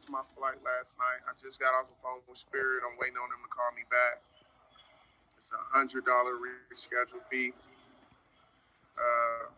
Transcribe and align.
missed 0.00 0.08
my 0.08 0.24
flight 0.32 0.56
last 0.64 0.96
night. 0.96 1.20
I 1.28 1.36
just 1.36 1.60
got 1.60 1.76
off 1.76 1.92
the 1.92 1.98
phone 2.00 2.24
with 2.24 2.40
Spirit. 2.40 2.80
I'm 2.88 2.96
waiting 2.96 3.20
on 3.20 3.28
them 3.28 3.44
to 3.44 3.52
call 3.52 3.68
me 3.76 3.84
back. 3.92 4.24
It's 5.36 5.52
a 5.52 5.60
hundred 5.76 6.08
dollar 6.08 6.40
reschedule 6.40 7.20
fee. 7.28 7.52
Uh, 8.96 9.52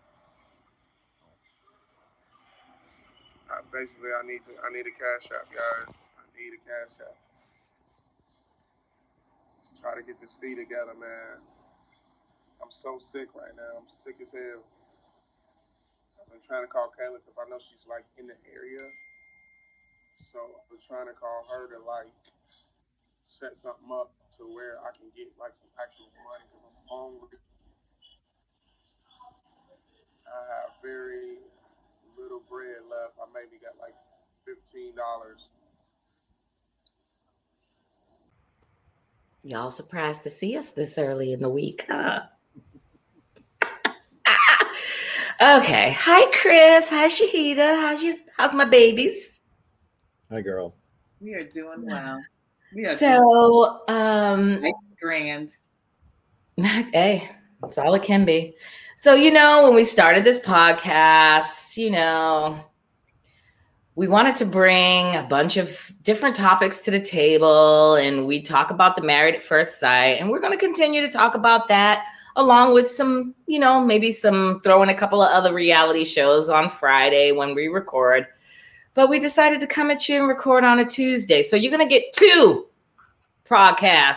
I, 3.55 3.63
basically, 3.71 4.11
I 4.11 4.27
need 4.27 4.43
to. 4.51 4.59
I 4.67 4.75
need 4.75 4.91
a 4.91 4.95
cash 4.99 5.31
app, 5.31 5.47
guys. 5.47 5.95
I 6.19 6.27
need 6.35 6.59
a 6.59 6.63
cash 6.67 6.99
app 7.07 7.15
to 9.63 9.73
try 9.79 9.95
to 9.95 10.03
get 10.03 10.19
this 10.19 10.35
fee 10.43 10.59
together, 10.59 10.99
man. 10.99 11.39
I'm 12.59 12.71
so 12.75 12.99
sick 12.99 13.31
right 13.39 13.55
now. 13.55 13.79
I'm 13.79 13.91
sick 13.91 14.19
as 14.19 14.35
hell. 14.35 14.63
I've 16.19 16.31
been 16.35 16.43
trying 16.43 16.67
to 16.67 16.71
call 16.71 16.91
Kayla 16.99 17.23
because 17.23 17.39
I 17.39 17.47
know 17.47 17.63
she's 17.63 17.87
like 17.87 18.07
in 18.19 18.27
the 18.27 18.39
area. 18.51 18.83
So 20.31 20.39
I'm 20.71 20.79
trying 20.79 21.11
to 21.11 21.19
call 21.19 21.45
her 21.51 21.67
to 21.75 21.79
like 21.83 22.15
set 23.25 23.57
something 23.57 23.91
up 23.91 24.15
to 24.39 24.45
where 24.55 24.79
I 24.87 24.95
can 24.95 25.11
get 25.17 25.35
like 25.41 25.55
some 25.55 25.69
actual 25.83 26.07
money 26.23 26.47
because 26.47 26.63
I'm 26.63 26.79
hungry. 26.87 27.39
I 30.27 30.41
have 30.55 30.79
very 30.83 31.43
little 32.19 32.43
bread 32.49 32.87
left. 32.87 33.19
I 33.19 33.27
maybe 33.35 33.59
got 33.59 33.75
like 33.83 33.99
fifteen 34.47 34.95
dollars. 34.95 35.51
Y'all 39.43 39.71
surprised 39.73 40.23
to 40.23 40.31
see 40.31 40.57
us 40.57 40.71
this 40.71 40.99
early 40.99 41.33
in 41.33 41.41
the 41.41 41.49
week, 41.51 41.87
huh? 41.91 42.23
okay. 45.43 45.97
Hi, 45.99 46.31
Chris. 46.33 46.91
Hi, 46.91 47.09
Shahidah. 47.09 47.81
How's 47.81 48.03
you? 48.05 48.19
How's 48.39 48.55
my 48.55 48.67
babies? 48.67 49.32
Hi, 50.33 50.41
girls. 50.41 50.79
We 51.21 51.35
are 51.35 51.45
doing 51.45 51.85
well. 51.85 52.23
We 52.75 52.87
are 52.87 52.97
So, 52.97 53.83
um, 53.89 54.63
doing 54.63 54.73
grand. 54.99 55.55
hey, 56.57 57.31
that's 57.61 57.77
all 57.77 57.93
it 57.93 58.03
can 58.03 58.25
be. 58.25 58.57
So, 58.97 59.15
you 59.15 59.31
know, 59.31 59.65
when 59.65 59.75
we 59.75 59.85
started 59.85 60.25
this 60.25 60.39
podcast, 60.39 61.77
you 61.77 61.91
know, 61.91 62.65
we 63.95 64.09
wanted 64.09 64.35
to 64.37 64.47
bring 64.47 65.15
a 65.17 65.27
bunch 65.29 65.59
of 65.59 65.93
different 66.03 66.35
topics 66.35 66.83
to 66.85 66.91
the 66.91 67.01
table 67.01 67.97
and 67.97 68.27
we 68.27 68.41
talk 68.41 68.71
about 68.71 68.97
the 68.97 69.03
married 69.03 69.35
at 69.35 69.43
first 69.43 69.79
sight 69.79 70.19
and 70.19 70.31
we're 70.31 70.41
going 70.41 70.59
to 70.59 70.59
continue 70.59 71.03
to 71.03 71.11
talk 71.11 71.35
about 71.35 71.69
that 71.69 72.07
along 72.37 72.73
with 72.73 72.91
some 72.91 73.35
you 73.47 73.59
know 73.59 73.85
maybe 73.85 74.11
some 74.11 74.63
throwing 74.63 74.89
a 74.89 74.95
couple 74.95 75.21
of 75.21 75.31
other 75.31 75.53
reality 75.53 76.03
shows 76.03 76.49
on 76.49 76.71
friday 76.71 77.31
when 77.31 77.55
we 77.55 77.69
record 77.69 78.27
but 78.95 79.09
we 79.09 79.19
decided 79.19 79.61
to 79.61 79.67
come 79.67 79.91
at 79.91 80.09
you 80.09 80.19
and 80.19 80.29
record 80.29 80.65
on 80.65 80.79
a 80.79 80.85
tuesday 80.85 81.43
so 81.43 81.57
you're 81.57 81.73
going 81.75 81.87
to 81.87 81.93
get 81.93 82.13
two 82.13 82.67
podcasts 83.49 84.17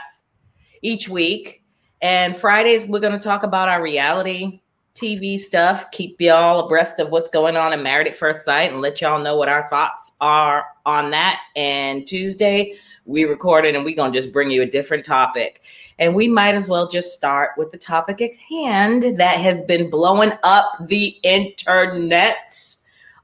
each 0.81 1.09
week 1.09 1.63
and 2.01 2.35
fridays 2.35 2.87
we're 2.87 2.99
going 2.99 3.17
to 3.17 3.23
talk 3.23 3.43
about 3.43 3.69
our 3.69 3.81
reality 3.81 4.59
TV 4.95 5.37
stuff, 5.37 5.91
keep 5.91 6.21
y'all 6.21 6.61
abreast 6.61 6.99
of 6.99 7.09
what's 7.09 7.29
going 7.29 7.57
on 7.57 7.73
in 7.73 7.83
Married 7.83 8.07
at 8.07 8.15
First 8.15 8.45
Sight 8.45 8.71
and 8.71 8.79
let 8.79 9.01
y'all 9.01 9.21
know 9.21 9.35
what 9.35 9.49
our 9.49 9.67
thoughts 9.69 10.13
are 10.21 10.67
on 10.85 11.11
that. 11.11 11.41
And 11.57 12.07
Tuesday, 12.07 12.75
we 13.03 13.25
recorded 13.25 13.75
and 13.75 13.83
we're 13.83 13.95
going 13.95 14.13
to 14.13 14.17
just 14.17 14.31
bring 14.31 14.49
you 14.49 14.61
a 14.61 14.65
different 14.65 15.05
topic. 15.05 15.63
And 15.99 16.15
we 16.15 16.29
might 16.29 16.55
as 16.55 16.69
well 16.69 16.87
just 16.87 17.13
start 17.13 17.51
with 17.57 17.73
the 17.73 17.77
topic 17.77 18.21
at 18.21 18.31
hand 18.49 19.19
that 19.19 19.37
has 19.37 19.61
been 19.63 19.89
blowing 19.89 20.31
up 20.43 20.87
the 20.87 21.07
internet 21.23 22.55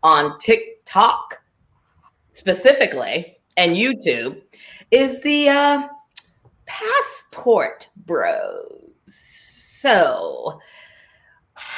on 0.04 0.38
TikTok 0.40 1.41
specifically 2.42 3.38
and 3.56 3.76
YouTube 3.76 4.42
is 4.90 5.22
the 5.22 5.48
uh, 5.48 5.88
passport 6.66 7.88
bros. 7.96 8.90
So, 9.06 10.60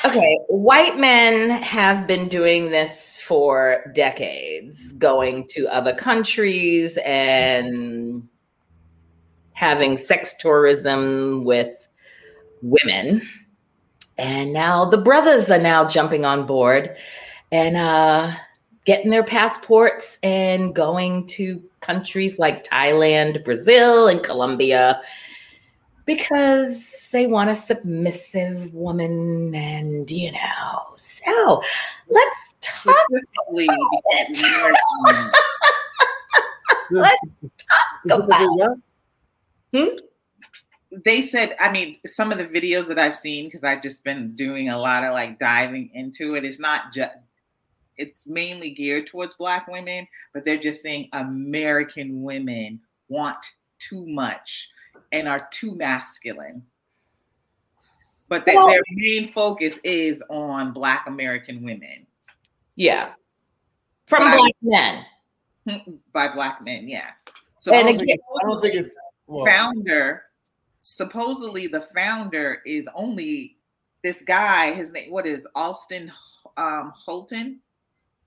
Okay, 0.05 0.39
white 0.47 0.97
men 0.97 1.49
have 1.49 2.07
been 2.07 2.29
doing 2.29 2.71
this 2.71 3.19
for 3.19 3.91
decades, 3.93 4.93
going 4.93 5.47
to 5.49 5.67
other 5.67 5.93
countries 5.93 6.97
and 7.05 8.25
having 9.51 9.97
sex 9.97 10.35
tourism 10.39 11.43
with 11.43 11.89
women. 12.61 13.27
And 14.17 14.53
now 14.53 14.85
the 14.85 14.97
brothers 14.97 15.51
are 15.51 15.61
now 15.61 15.87
jumping 15.89 16.23
on 16.23 16.45
board 16.45 16.95
and 17.51 17.77
uh, 17.77 18.33
getting 18.85 19.11
their 19.11 19.23
passports 19.23 20.19
and 20.23 20.75
going 20.75 21.25
to 21.27 21.63
countries 21.79 22.39
like 22.39 22.63
Thailand, 22.63 23.43
Brazil, 23.45 24.07
and 24.07 24.23
Colombia 24.23 25.01
because 26.05 27.09
they 27.11 27.27
want 27.27 27.49
a 27.49 27.55
submissive 27.55 28.73
woman 28.73 29.53
and 29.55 30.09
you 30.09 30.31
know 30.31 30.81
so 30.95 31.61
let's 32.09 32.55
talk 32.61 32.95
about 33.09 33.21
it. 33.53 35.33
let's 36.91 37.19
talk 38.07 38.23
about 38.23 38.77
hmm? 39.73 39.85
they 41.05 41.21
said 41.21 41.55
i 41.59 41.71
mean 41.71 41.95
some 42.05 42.31
of 42.31 42.37
the 42.37 42.45
videos 42.45 42.87
that 42.87 42.99
i've 42.99 43.15
seen 43.15 43.45
because 43.45 43.63
i've 43.63 43.81
just 43.81 44.03
been 44.03 44.35
doing 44.35 44.69
a 44.69 44.77
lot 44.77 45.03
of 45.03 45.13
like 45.13 45.39
diving 45.39 45.89
into 45.93 46.35
it 46.35 46.43
it's 46.43 46.59
not 46.59 46.91
just 46.91 47.15
it's 47.97 48.25
mainly 48.27 48.69
geared 48.69 49.07
towards 49.07 49.33
black 49.35 49.67
women 49.67 50.07
but 50.33 50.45
they're 50.45 50.57
just 50.57 50.81
saying 50.81 51.07
american 51.13 52.21
women 52.21 52.79
want 53.09 53.45
too 53.79 54.05
much 54.05 54.69
and 55.11 55.27
are 55.27 55.47
too 55.51 55.75
masculine. 55.75 56.63
But 58.29 58.45
they, 58.45 58.55
well, 58.55 58.67
their 58.67 58.81
main 58.91 59.31
focus 59.31 59.77
is 59.83 60.23
on 60.29 60.73
Black 60.73 61.05
American 61.07 61.63
women. 61.63 62.07
Yeah. 62.75 63.11
From 64.07 64.23
black, 64.23 64.37
black 64.37 65.05
men. 65.65 65.99
By 66.13 66.33
black 66.33 66.63
men, 66.63 66.89
yeah. 66.89 67.11
So 67.57 67.73
and 67.73 67.87
I 67.87 67.91
don't, 67.91 68.01
again, 68.01 68.17
I 68.43 68.47
don't 68.47 68.61
think 68.61 68.75
it's 68.75 68.95
well, 69.27 69.45
founder. 69.45 70.23
Supposedly, 70.79 71.67
the 71.67 71.81
founder 71.81 72.61
is 72.65 72.89
only 72.95 73.57
this 74.03 74.23
guy. 74.23 74.73
His 74.73 74.91
name, 74.91 75.11
what 75.11 75.27
is 75.27 75.47
Austin 75.55 76.11
um, 76.57 76.91
Holton? 76.95 77.59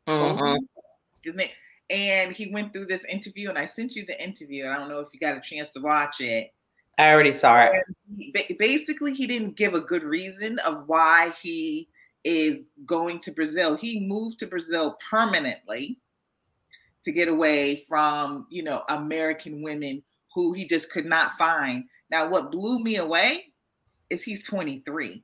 Mm-hmm. 0.09 0.65
His 1.23 1.35
name, 1.35 1.51
and 1.91 2.33
he 2.33 2.49
went 2.49 2.73
through 2.73 2.87
this 2.87 3.05
interview, 3.05 3.49
and 3.49 3.59
I 3.59 3.67
sent 3.67 3.95
you 3.95 4.05
the 4.07 4.23
interview. 4.23 4.65
and 4.65 4.73
I 4.73 4.79
don't 4.79 4.89
know 4.89 5.01
if 5.01 5.09
you 5.13 5.21
got 5.21 5.37
a 5.37 5.41
chance 5.41 5.73
to 5.73 5.81
watch 5.81 6.21
it. 6.21 6.53
I 6.99 7.11
already 7.11 7.33
saw 7.33 7.69
it. 7.69 8.59
Basically, 8.59 9.13
he 9.13 9.27
didn't 9.27 9.57
give 9.57 9.75
a 9.75 9.81
good 9.81 10.03
reason 10.03 10.59
of 10.61 10.85
why 10.87 11.33
he 11.43 11.89
is 12.25 12.63
going 12.85 13.21
to 13.21 13.31
Brazil. 13.31 13.77
He 13.77 14.01
moved 14.01 14.39
to 14.39 14.47
Brazil 14.47 14.99
permanently 15.11 15.99
to 17.05 17.13
get 17.13 17.29
away 17.29 17.85
from, 17.89 18.47
you 18.51 18.63
know, 18.63 18.83
American 18.89 19.63
women 19.63 20.03
who 20.35 20.53
he 20.53 20.67
just 20.67 20.91
could 20.91 21.07
not 21.07 21.33
find. 21.33 21.85
Now, 22.11 22.29
what 22.29 22.51
blew 22.51 22.83
me 22.83 22.97
away 22.97 23.53
is 24.11 24.23
he's 24.23 24.47
23. 24.47 25.23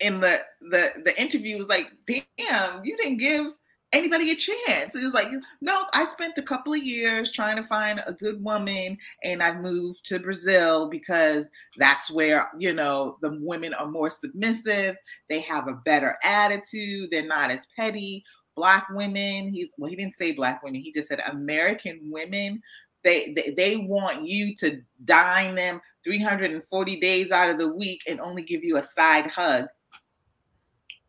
And 0.00 0.22
the 0.22 0.40
the 0.60 0.92
the 1.04 1.20
interview 1.20 1.58
was 1.58 1.68
like, 1.68 1.90
damn, 2.06 2.84
you 2.84 2.96
didn't 2.96 3.18
give 3.18 3.52
anybody 3.92 4.30
a 4.30 4.36
chance. 4.36 4.94
It 4.94 5.02
was 5.02 5.14
like, 5.14 5.28
no, 5.60 5.84
I 5.94 6.04
spent 6.06 6.38
a 6.38 6.42
couple 6.42 6.74
of 6.74 6.82
years 6.82 7.32
trying 7.32 7.56
to 7.56 7.62
find 7.62 8.00
a 8.06 8.12
good 8.12 8.42
woman 8.42 8.98
and 9.24 9.42
I 9.42 9.54
moved 9.58 10.04
to 10.06 10.18
Brazil 10.18 10.88
because 10.88 11.48
that's 11.76 12.10
where, 12.10 12.50
you 12.58 12.72
know, 12.72 13.16
the 13.22 13.38
women 13.40 13.74
are 13.74 13.88
more 13.88 14.10
submissive. 14.10 14.96
They 15.28 15.40
have 15.40 15.68
a 15.68 15.80
better 15.84 16.18
attitude. 16.22 17.10
They're 17.10 17.26
not 17.26 17.50
as 17.50 17.66
petty. 17.76 18.24
Black 18.56 18.88
women, 18.90 19.48
he's 19.48 19.72
well, 19.78 19.88
he 19.88 19.96
didn't 19.96 20.16
say 20.16 20.32
black 20.32 20.62
women, 20.64 20.80
he 20.80 20.92
just 20.92 21.08
said 21.08 21.20
American 21.26 22.00
women. 22.10 22.60
They, 23.04 23.32
they, 23.32 23.54
they 23.56 23.76
want 23.76 24.26
you 24.26 24.56
to 24.56 24.82
dine 25.04 25.54
them 25.54 25.80
340 26.02 26.98
days 26.98 27.30
out 27.30 27.50
of 27.50 27.58
the 27.58 27.72
week 27.72 28.02
and 28.08 28.20
only 28.20 28.42
give 28.42 28.64
you 28.64 28.76
a 28.76 28.82
side 28.82 29.30
hug. 29.30 29.66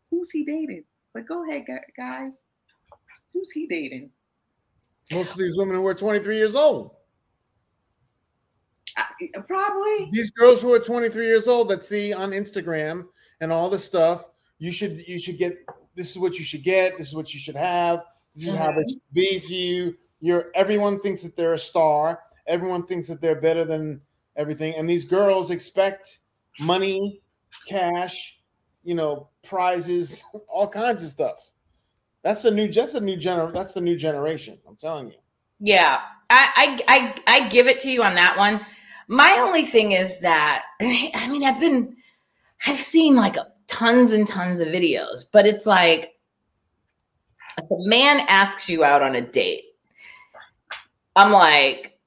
Who's 0.08 0.30
he 0.30 0.44
dating? 0.44 0.84
But 1.12 1.26
go 1.26 1.44
ahead, 1.48 1.64
guys. 1.96 2.32
Who's 3.32 3.50
he 3.50 3.66
dating? 3.66 4.10
Most 5.12 5.32
of 5.32 5.38
these 5.38 5.56
women 5.56 5.76
who 5.76 5.86
are 5.86 5.94
23 5.94 6.36
years 6.36 6.54
old. 6.54 6.92
Uh, 8.96 9.40
probably. 9.42 10.10
These 10.12 10.30
girls 10.30 10.62
who 10.62 10.72
are 10.72 10.78
23 10.78 11.26
years 11.26 11.48
old 11.48 11.68
that 11.70 11.84
see 11.84 12.12
on 12.12 12.30
Instagram 12.30 13.06
and 13.40 13.52
all 13.52 13.68
this 13.68 13.84
stuff, 13.84 14.28
you 14.58 14.72
should 14.72 15.06
you 15.08 15.18
should 15.18 15.38
get 15.38 15.58
this 15.94 16.10
is 16.10 16.18
what 16.18 16.38
you 16.38 16.44
should 16.44 16.62
get, 16.62 16.96
this 16.98 17.08
is 17.08 17.14
what 17.14 17.32
you 17.32 17.40
should 17.40 17.56
have, 17.56 18.02
this 18.34 18.46
is 18.46 18.54
mm-hmm. 18.54 18.62
how 18.62 18.70
it 18.70 18.86
should 18.88 19.00
be 19.12 19.38
for 19.38 19.52
you. 19.52 19.96
You're 20.20 20.50
everyone 20.54 21.00
thinks 21.00 21.22
that 21.22 21.36
they're 21.36 21.54
a 21.54 21.58
star, 21.58 22.20
everyone 22.46 22.84
thinks 22.84 23.08
that 23.08 23.20
they're 23.20 23.40
better 23.40 23.64
than 23.64 24.00
everything, 24.36 24.74
and 24.76 24.88
these 24.88 25.04
girls 25.04 25.50
expect 25.50 26.20
money, 26.60 27.22
cash, 27.66 28.38
you 28.84 28.94
know, 28.94 29.28
prizes, 29.42 30.24
all 30.48 30.68
kinds 30.68 31.02
of 31.02 31.10
stuff 31.10 31.50
That's 32.22 32.42
the 32.42 32.50
new. 32.50 32.70
That's 32.70 32.92
the 32.92 33.00
new 33.00 33.16
gener. 33.16 33.52
That's 33.52 33.72
the 33.72 33.80
new 33.80 33.96
generation. 33.96 34.58
I'm 34.68 34.76
telling 34.76 35.08
you. 35.08 35.18
Yeah, 35.58 36.00
I, 36.28 36.78
I 36.88 37.14
I 37.26 37.44
I 37.44 37.48
give 37.48 37.66
it 37.66 37.80
to 37.80 37.90
you 37.90 38.02
on 38.02 38.14
that 38.14 38.36
one. 38.36 38.60
My 39.08 39.38
only 39.40 39.62
thing 39.62 39.92
is 39.92 40.20
that 40.20 40.64
I 40.80 41.28
mean 41.28 41.44
I've 41.44 41.60
been 41.60 41.96
I've 42.66 42.78
seen 42.78 43.16
like 43.16 43.36
tons 43.66 44.12
and 44.12 44.26
tons 44.26 44.60
of 44.60 44.68
videos, 44.68 45.24
but 45.32 45.46
it's 45.46 45.66
like 45.66 46.14
if 47.58 47.70
a 47.70 47.88
man 47.88 48.24
asks 48.28 48.68
you 48.68 48.84
out 48.84 49.02
on 49.02 49.16
a 49.16 49.20
date, 49.20 49.64
I'm 51.16 51.32
like, 51.32 51.98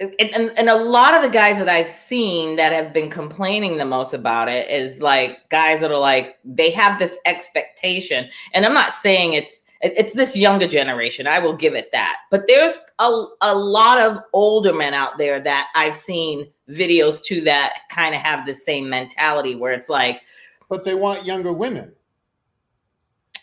and, 0.00 0.34
and, 0.34 0.58
and 0.58 0.68
a 0.70 0.76
lot 0.76 1.14
of 1.14 1.22
the 1.22 1.28
guys 1.28 1.58
that 1.58 1.68
I've 1.68 1.88
seen 1.88 2.56
that 2.56 2.72
have 2.72 2.92
been 2.92 3.10
complaining 3.10 3.76
the 3.76 3.84
most 3.84 4.14
about 4.14 4.48
it 4.48 4.68
is 4.70 5.02
like 5.02 5.48
guys 5.50 5.82
that 5.82 5.90
are 5.90 5.98
like 5.98 6.38
they 6.44 6.70
have 6.70 6.98
this 6.98 7.18
expectation, 7.26 8.28
and 8.54 8.64
I'm 8.64 8.74
not 8.74 8.92
saying 8.92 9.34
it's 9.34 9.60
it's 9.82 10.14
this 10.14 10.36
younger 10.36 10.68
generation. 10.68 11.26
I 11.26 11.38
will 11.38 11.56
give 11.56 11.74
it 11.74 11.90
that. 11.92 12.16
But 12.30 12.46
there's 12.46 12.78
a, 12.98 13.24
a 13.40 13.54
lot 13.54 13.98
of 13.98 14.18
older 14.32 14.74
men 14.74 14.92
out 14.92 15.16
there 15.16 15.40
that 15.40 15.68
I've 15.74 15.96
seen 15.96 16.50
videos 16.68 17.22
to 17.24 17.40
that 17.42 17.78
kind 17.90 18.14
of 18.14 18.20
have 18.20 18.44
the 18.46 18.52
same 18.54 18.90
mentality 18.90 19.56
where 19.56 19.72
it's 19.72 19.88
like, 19.88 20.20
but 20.68 20.84
they 20.84 20.94
want 20.94 21.24
younger 21.24 21.52
women. 21.52 21.92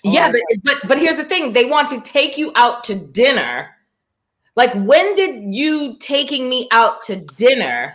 Yeah, 0.03 0.29
oh, 0.29 0.31
but 0.31 0.63
but 0.63 0.87
but 0.87 0.97
here's 0.99 1.17
the 1.17 1.23
thing: 1.23 1.53
they 1.53 1.65
want 1.65 1.89
to 1.89 2.01
take 2.01 2.37
you 2.37 2.51
out 2.55 2.83
to 2.85 2.95
dinner. 2.95 3.76
Like, 4.57 4.73
when 4.73 5.13
did 5.13 5.55
you 5.55 5.95
taking 5.99 6.49
me 6.49 6.67
out 6.71 7.01
to 7.03 7.15
dinner 7.15 7.93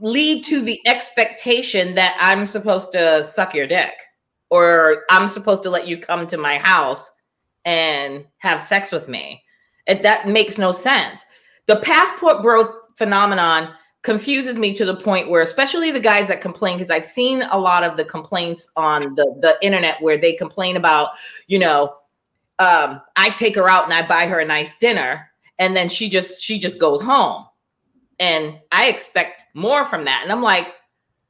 lead 0.00 0.44
to 0.44 0.62
the 0.62 0.80
expectation 0.86 1.94
that 1.96 2.16
I'm 2.18 2.46
supposed 2.46 2.92
to 2.92 3.22
suck 3.22 3.54
your 3.54 3.66
dick? 3.66 3.92
or 4.50 5.04
I'm 5.10 5.28
supposed 5.28 5.62
to 5.64 5.70
let 5.70 5.86
you 5.86 5.98
come 5.98 6.26
to 6.28 6.38
my 6.38 6.58
house 6.58 7.10
and 7.64 8.24
have 8.38 8.60
sex 8.60 8.90
with 8.90 9.08
me. 9.08 9.42
It, 9.86 10.02
that 10.02 10.28
makes 10.28 10.58
no 10.58 10.72
sense. 10.72 11.24
The 11.66 11.76
passport 11.76 12.42
bro 12.42 12.72
phenomenon 12.96 13.74
confuses 14.02 14.56
me 14.56 14.74
to 14.74 14.84
the 14.84 14.96
point 14.96 15.28
where, 15.28 15.42
especially 15.42 15.90
the 15.90 16.00
guys 16.00 16.28
that 16.28 16.40
complain, 16.40 16.78
because 16.78 16.90
I've 16.90 17.04
seen 17.04 17.42
a 17.42 17.58
lot 17.58 17.84
of 17.84 17.96
the 17.96 18.04
complaints 18.04 18.68
on 18.76 19.14
the, 19.14 19.36
the 19.40 19.58
internet 19.60 20.00
where 20.00 20.16
they 20.16 20.34
complain 20.34 20.76
about, 20.76 21.10
you 21.46 21.58
know, 21.58 21.94
um, 22.58 23.00
I 23.16 23.30
take 23.30 23.54
her 23.56 23.68
out 23.68 23.84
and 23.84 23.92
I 23.92 24.06
buy 24.06 24.26
her 24.26 24.40
a 24.40 24.44
nice 24.44 24.76
dinner, 24.78 25.30
and 25.58 25.76
then 25.76 25.88
she 25.88 26.08
just 26.08 26.42
she 26.42 26.58
just 26.58 26.78
goes 26.78 27.02
home, 27.02 27.46
and 28.18 28.58
I 28.72 28.88
expect 28.88 29.44
more 29.54 29.84
from 29.84 30.04
that. 30.04 30.20
And 30.22 30.32
I'm 30.32 30.42
like, 30.42 30.68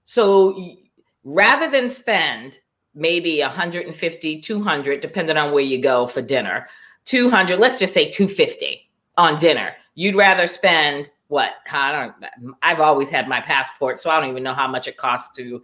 so 0.04 0.76
rather 1.24 1.70
than 1.70 1.88
spend 1.88 2.60
maybe 2.94 3.40
150 3.40 4.40
200 4.40 5.00
depending 5.00 5.36
on 5.36 5.52
where 5.52 5.62
you 5.62 5.80
go 5.80 6.06
for 6.06 6.22
dinner 6.22 6.66
200 7.04 7.60
let's 7.60 7.78
just 7.78 7.92
say 7.92 8.10
250 8.10 8.90
on 9.18 9.38
dinner 9.38 9.74
you'd 9.94 10.16
rather 10.16 10.46
spend 10.46 11.10
what? 11.28 11.52
I 11.70 11.92
don't 11.92 12.54
i've 12.62 12.80
always 12.80 13.10
had 13.10 13.28
my 13.28 13.40
passport 13.40 13.98
so 13.98 14.10
i 14.10 14.18
don't 14.18 14.30
even 14.30 14.42
know 14.42 14.54
how 14.54 14.66
much 14.66 14.88
it 14.88 14.96
costs 14.96 15.36
to 15.36 15.62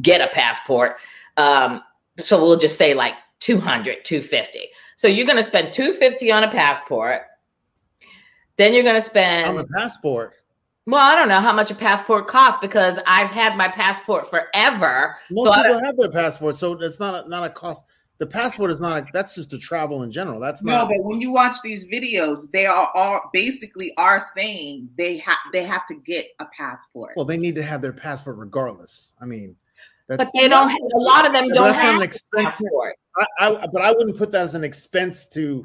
get 0.00 0.20
a 0.20 0.32
passport. 0.32 0.96
Um, 1.36 1.82
so 2.18 2.42
we'll 2.42 2.58
just 2.58 2.78
say 2.78 2.94
like 2.94 3.14
200 3.40 4.04
250 4.04 4.60
so 4.96 5.08
you're 5.08 5.26
going 5.26 5.36
to 5.36 5.44
spend 5.44 5.72
250 5.72 6.30
on 6.30 6.44
a 6.44 6.50
passport 6.50 7.22
then 8.56 8.74
you're 8.74 8.82
going 8.82 8.94
to 8.94 9.02
spend 9.02 9.48
on 9.48 9.56
the 9.56 9.66
passport 9.76 10.34
well, 10.88 11.02
I 11.02 11.14
don't 11.16 11.28
know 11.28 11.42
how 11.42 11.52
much 11.52 11.70
a 11.70 11.74
passport 11.74 12.28
costs 12.28 12.60
because 12.62 12.98
I've 13.06 13.28
had 13.28 13.58
my 13.58 13.68
passport 13.68 14.30
forever. 14.30 15.16
Most 15.30 15.54
so 15.54 15.62
people 15.62 15.84
have 15.84 15.98
their 15.98 16.10
passport, 16.10 16.56
so 16.56 16.72
it's 16.80 16.98
not 16.98 17.26
a, 17.26 17.28
not 17.28 17.44
a 17.44 17.50
cost. 17.50 17.84
The 18.16 18.26
passport 18.26 18.70
is 18.70 18.80
not. 18.80 19.02
A, 19.02 19.06
that's 19.12 19.34
just 19.34 19.50
to 19.50 19.58
travel 19.58 20.02
in 20.02 20.10
general. 20.10 20.40
That's 20.40 20.64
not. 20.64 20.88
No, 20.88 20.96
but 20.96 21.04
when 21.04 21.20
you 21.20 21.30
watch 21.30 21.56
these 21.62 21.86
videos, 21.88 22.50
they 22.52 22.64
are 22.64 22.90
all 22.94 23.28
basically 23.34 23.92
are 23.98 24.24
saying 24.34 24.88
they 24.96 25.18
have 25.18 25.36
they 25.52 25.62
have 25.62 25.84
to 25.88 25.94
get 25.94 26.28
a 26.38 26.46
passport. 26.56 27.12
Well, 27.16 27.26
they 27.26 27.36
need 27.36 27.54
to 27.56 27.62
have 27.62 27.82
their 27.82 27.92
passport 27.92 28.38
regardless. 28.38 29.12
I 29.20 29.26
mean, 29.26 29.56
but 30.16 30.28
they 30.34 30.48
don't. 30.48 30.68
Have, 30.68 30.80
a 30.94 30.98
lot 30.98 31.26
of 31.26 31.32
them 31.32 31.48
don't 31.50 31.74
have 31.74 31.96
an 31.96 32.02
expense. 32.02 32.56
Passport. 32.56 32.96
I, 33.40 33.50
I, 33.50 33.66
but 33.72 33.82
I 33.82 33.92
wouldn't 33.92 34.16
put 34.16 34.30
that 34.32 34.42
as 34.42 34.54
an 34.54 34.64
expense 34.64 35.26
to 35.28 35.62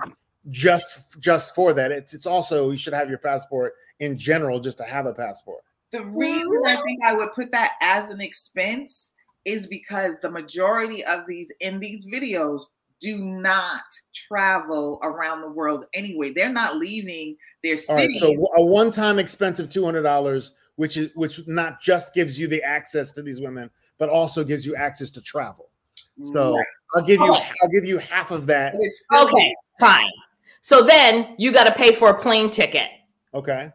just 0.50 1.22
just 1.22 1.56
for 1.56 1.74
that. 1.74 1.92
It's 1.92 2.14
it's 2.14 2.26
also 2.26 2.72
you 2.72 2.78
should 2.78 2.94
have 2.94 3.10
your 3.10 3.20
passport 3.20 3.74
in 4.00 4.18
general 4.18 4.60
just 4.60 4.78
to 4.80 4.84
have 4.84 5.06
a 5.06 5.14
passport. 5.14 5.64
The 5.92 6.04
reason 6.04 6.62
I 6.66 6.76
think 6.84 7.00
I 7.06 7.14
would 7.14 7.34
put 7.34 7.52
that 7.52 7.74
as 7.82 8.10
an 8.10 8.20
expense 8.20 9.12
is 9.46 9.68
because 9.68 10.16
the 10.22 10.32
majority 10.32 11.06
of 11.06 11.26
these 11.28 11.52
in 11.60 11.80
these 11.80 12.08
videos 12.08 12.64
do 13.00 13.20
not 13.20 13.82
travel 14.28 15.00
around 15.04 15.42
the 15.42 15.50
world 15.52 15.86
anyway. 15.94 16.34
They're 16.34 16.52
not 16.52 16.78
leaving 16.78 17.36
their 17.64 17.78
city. 17.78 18.20
Right, 18.22 18.36
so 18.38 18.48
a 18.56 18.64
one-time 18.64 19.20
expense 19.20 19.60
of 19.60 19.70
two 19.70 19.84
hundred 19.86 20.04
dollars, 20.04 20.54
which 20.78 20.98
is 20.98 21.10
which 21.14 21.46
not 21.48 21.82
just 21.82 22.14
gives 22.14 22.40
you 22.40 22.48
the 22.48 22.64
access 22.64 23.12
to 23.12 23.22
these 23.22 23.42
women, 23.42 23.70
but 24.04 24.10
also 24.10 24.44
gives 24.44 24.66
you 24.66 24.76
access 24.76 25.10
to 25.12 25.22
travel. 25.22 25.70
So 26.26 26.56
right. 26.56 26.66
I'll 26.96 27.04
give 27.04 27.20
you 27.20 27.34
okay. 27.34 27.52
I'll 27.64 27.70
give 27.70 27.86
you 27.86 27.98
half 27.98 28.32
of 28.32 28.46
that. 28.48 28.76
okay, 29.14 29.56
fine. 29.80 30.12
So 30.62 30.84
then 30.84 31.36
you 31.38 31.52
got 31.52 31.64
to 31.64 31.72
pay 31.72 31.94
for 31.94 32.10
a 32.10 32.20
plane 32.20 32.50
ticket. 32.50 32.90
Okay 33.34 33.72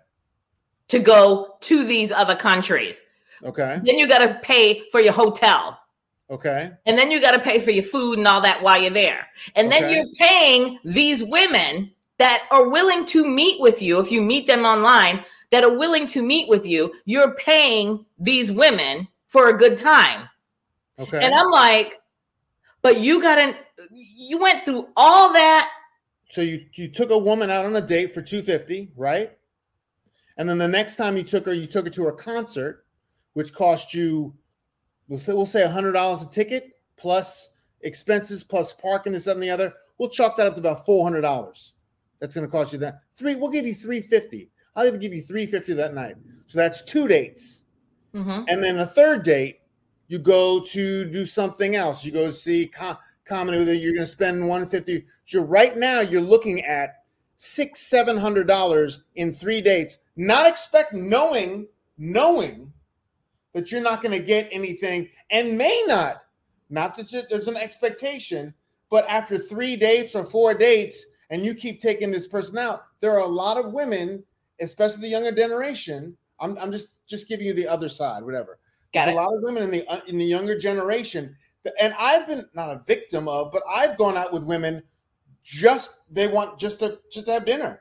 to 0.88 0.98
go 0.98 1.56
to 1.60 1.84
these 1.84 2.10
other 2.10 2.34
countries. 2.34 3.04
Okay. 3.44 3.80
Then 3.84 3.98
you 3.98 4.08
got 4.08 4.26
to 4.26 4.34
pay 4.42 4.82
for 4.90 5.00
your 5.00 5.12
hotel. 5.12 5.78
Okay. 6.30 6.70
And 6.86 6.98
then 6.98 7.10
you 7.10 7.20
got 7.20 7.32
to 7.32 7.38
pay 7.38 7.58
for 7.58 7.70
your 7.70 7.84
food 7.84 8.18
and 8.18 8.26
all 8.26 8.40
that 8.40 8.62
while 8.62 8.80
you're 8.80 8.90
there. 8.90 9.26
And 9.54 9.70
then 9.70 9.90
you're 9.90 10.12
paying 10.16 10.78
these 10.84 11.24
women 11.24 11.90
that 12.18 12.46
are 12.50 12.68
willing 12.68 13.06
to 13.06 13.26
meet 13.26 13.60
with 13.60 13.80
you 13.80 14.00
if 14.00 14.10
you 14.10 14.20
meet 14.20 14.46
them 14.46 14.64
online 14.64 15.24
that 15.50 15.64
are 15.64 15.78
willing 15.78 16.06
to 16.08 16.22
meet 16.22 16.48
with 16.48 16.66
you. 16.66 16.92
You're 17.04 17.34
paying 17.36 18.04
these 18.18 18.50
women 18.52 19.08
for 19.28 19.48
a 19.48 19.56
good 19.56 19.78
time. 19.78 20.28
Okay. 20.98 21.24
And 21.24 21.34
I'm 21.34 21.50
like, 21.50 22.00
but 22.82 23.00
you 23.00 23.22
got 23.22 23.36
to 23.36 23.56
you 23.92 24.38
went 24.38 24.64
through 24.64 24.88
all 24.96 25.32
that 25.32 25.70
so 26.30 26.42
you 26.42 26.66
you 26.74 26.88
took 26.88 27.10
a 27.10 27.18
woman 27.18 27.50
out 27.50 27.64
on 27.64 27.74
a 27.76 27.80
date 27.80 28.12
for 28.12 28.22
250, 28.22 28.92
right? 28.96 29.32
And 30.36 30.48
then 30.48 30.58
the 30.58 30.68
next 30.68 30.96
time 30.96 31.16
you 31.16 31.22
took 31.22 31.46
her, 31.46 31.54
you 31.54 31.66
took 31.66 31.86
her 31.86 31.90
to 31.90 32.08
a 32.08 32.12
concert, 32.12 32.84
which 33.32 33.52
cost 33.52 33.92
you, 33.92 34.34
we'll 35.08 35.18
say, 35.18 35.32
we'll 35.32 35.46
say 35.46 35.64
$100 35.64 36.22
a 36.22 36.30
ticket 36.30 36.70
plus 36.96 37.50
expenses 37.80 38.44
plus 38.44 38.72
parking 38.72 39.14
and 39.14 39.42
the 39.42 39.50
other. 39.50 39.74
We'll 39.98 40.10
chalk 40.10 40.36
that 40.36 40.46
up 40.46 40.54
to 40.54 40.60
about 40.60 40.86
$400. 40.86 41.72
That's 42.20 42.34
going 42.34 42.46
to 42.46 42.50
cost 42.50 42.72
you 42.72 42.78
that. 42.80 43.00
Three, 43.14 43.34
we'll 43.34 43.50
give 43.50 43.66
you 43.66 43.74
350. 43.74 44.48
I'll 44.76 44.86
even 44.86 45.00
give 45.00 45.12
you 45.12 45.22
350 45.22 45.72
that 45.74 45.94
night. 45.94 46.14
So 46.46 46.58
that's 46.58 46.84
two 46.84 47.08
dates. 47.08 47.64
Mm-hmm. 48.14 48.44
And 48.48 48.62
then 48.62 48.78
a 48.78 48.86
third 48.86 49.22
date, 49.22 49.60
you 50.08 50.18
go 50.18 50.60
to 50.60 51.04
do 51.04 51.26
something 51.26 51.76
else. 51.76 52.04
You 52.04 52.12
go 52.12 52.30
see 52.30 52.66
com- 52.66 52.98
comedy 53.24 53.58
with 53.58 53.68
her. 53.68 53.74
You're 53.74 53.92
going 53.92 54.06
to 54.06 54.10
spend 54.10 54.40
150. 54.40 55.06
So 55.26 55.42
right 55.42 55.76
now 55.76 56.00
you're 56.00 56.20
looking 56.20 56.64
at 56.64 57.02
six, 57.36 57.80
seven 57.80 58.16
hundred 58.16 58.48
dollars 58.48 59.04
in 59.14 59.32
three 59.32 59.60
dates 59.60 59.98
not 60.18 60.46
expect 60.46 60.92
knowing 60.92 61.66
knowing 61.96 62.72
that 63.54 63.70
you're 63.70 63.80
not 63.80 64.02
going 64.02 64.12
to 64.12 64.24
get 64.24 64.48
anything 64.50 65.08
and 65.30 65.56
may 65.56 65.84
not 65.86 66.24
not 66.68 66.96
that 66.96 67.26
there's 67.30 67.48
an 67.48 67.56
expectation 67.56 68.52
but 68.90 69.08
after 69.08 69.38
three 69.38 69.76
dates 69.76 70.14
or 70.14 70.24
four 70.24 70.52
dates 70.52 71.06
and 71.30 71.44
you 71.44 71.54
keep 71.54 71.80
taking 71.80 72.10
this 72.10 72.26
person 72.26 72.58
out 72.58 72.82
there 73.00 73.12
are 73.12 73.20
a 73.20 73.26
lot 73.26 73.56
of 73.56 73.72
women 73.72 74.22
especially 74.60 75.02
the 75.02 75.08
younger 75.08 75.32
generation 75.32 76.16
i'm, 76.40 76.58
I'm 76.58 76.72
just 76.72 76.88
just 77.08 77.28
giving 77.28 77.46
you 77.46 77.52
the 77.52 77.66
other 77.66 77.88
side 77.88 78.22
whatever 78.22 78.58
Got 78.94 79.06
there's 79.06 79.16
it. 79.16 79.20
a 79.20 79.22
lot 79.22 79.34
of 79.34 79.42
women 79.42 79.62
in 79.64 79.70
the 79.70 79.86
uh, 79.88 80.00
in 80.06 80.18
the 80.18 80.24
younger 80.24 80.58
generation 80.58 81.36
and 81.80 81.94
i've 81.98 82.26
been 82.26 82.46
not 82.54 82.70
a 82.70 82.82
victim 82.86 83.28
of 83.28 83.52
but 83.52 83.62
i've 83.70 83.98
gone 83.98 84.16
out 84.16 84.32
with 84.32 84.44
women 84.44 84.82
just 85.42 86.00
they 86.10 86.28
want 86.28 86.58
just 86.58 86.78
to 86.80 86.98
just 87.12 87.26
to 87.26 87.32
have 87.32 87.44
dinner 87.44 87.80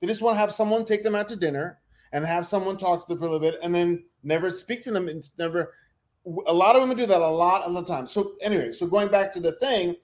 they 0.00 0.06
just 0.06 0.22
want 0.22 0.34
to 0.34 0.40
have 0.40 0.52
someone 0.52 0.84
take 0.84 1.02
them 1.02 1.14
out 1.14 1.28
to 1.28 1.36
dinner 1.36 1.78
and 2.12 2.24
have 2.24 2.46
someone 2.46 2.76
talk 2.76 3.06
to 3.06 3.12
them 3.12 3.18
for 3.18 3.26
a 3.26 3.30
little 3.30 3.50
bit 3.50 3.58
and 3.62 3.74
then 3.74 4.04
never 4.22 4.50
speak 4.50 4.82
to 4.82 4.90
them 4.90 5.08
and 5.08 5.30
never 5.38 5.72
a 6.46 6.52
lot 6.52 6.76
of 6.76 6.82
women 6.82 6.96
do 6.96 7.06
that 7.06 7.20
a 7.20 7.28
lot 7.28 7.62
of 7.62 7.74
the 7.74 7.84
time. 7.84 8.06
So 8.06 8.34
anyway, 8.42 8.72
so 8.72 8.86
going 8.86 9.08
back 9.08 9.32
to 9.32 9.40
the 9.40 9.52
thing, 9.52 9.96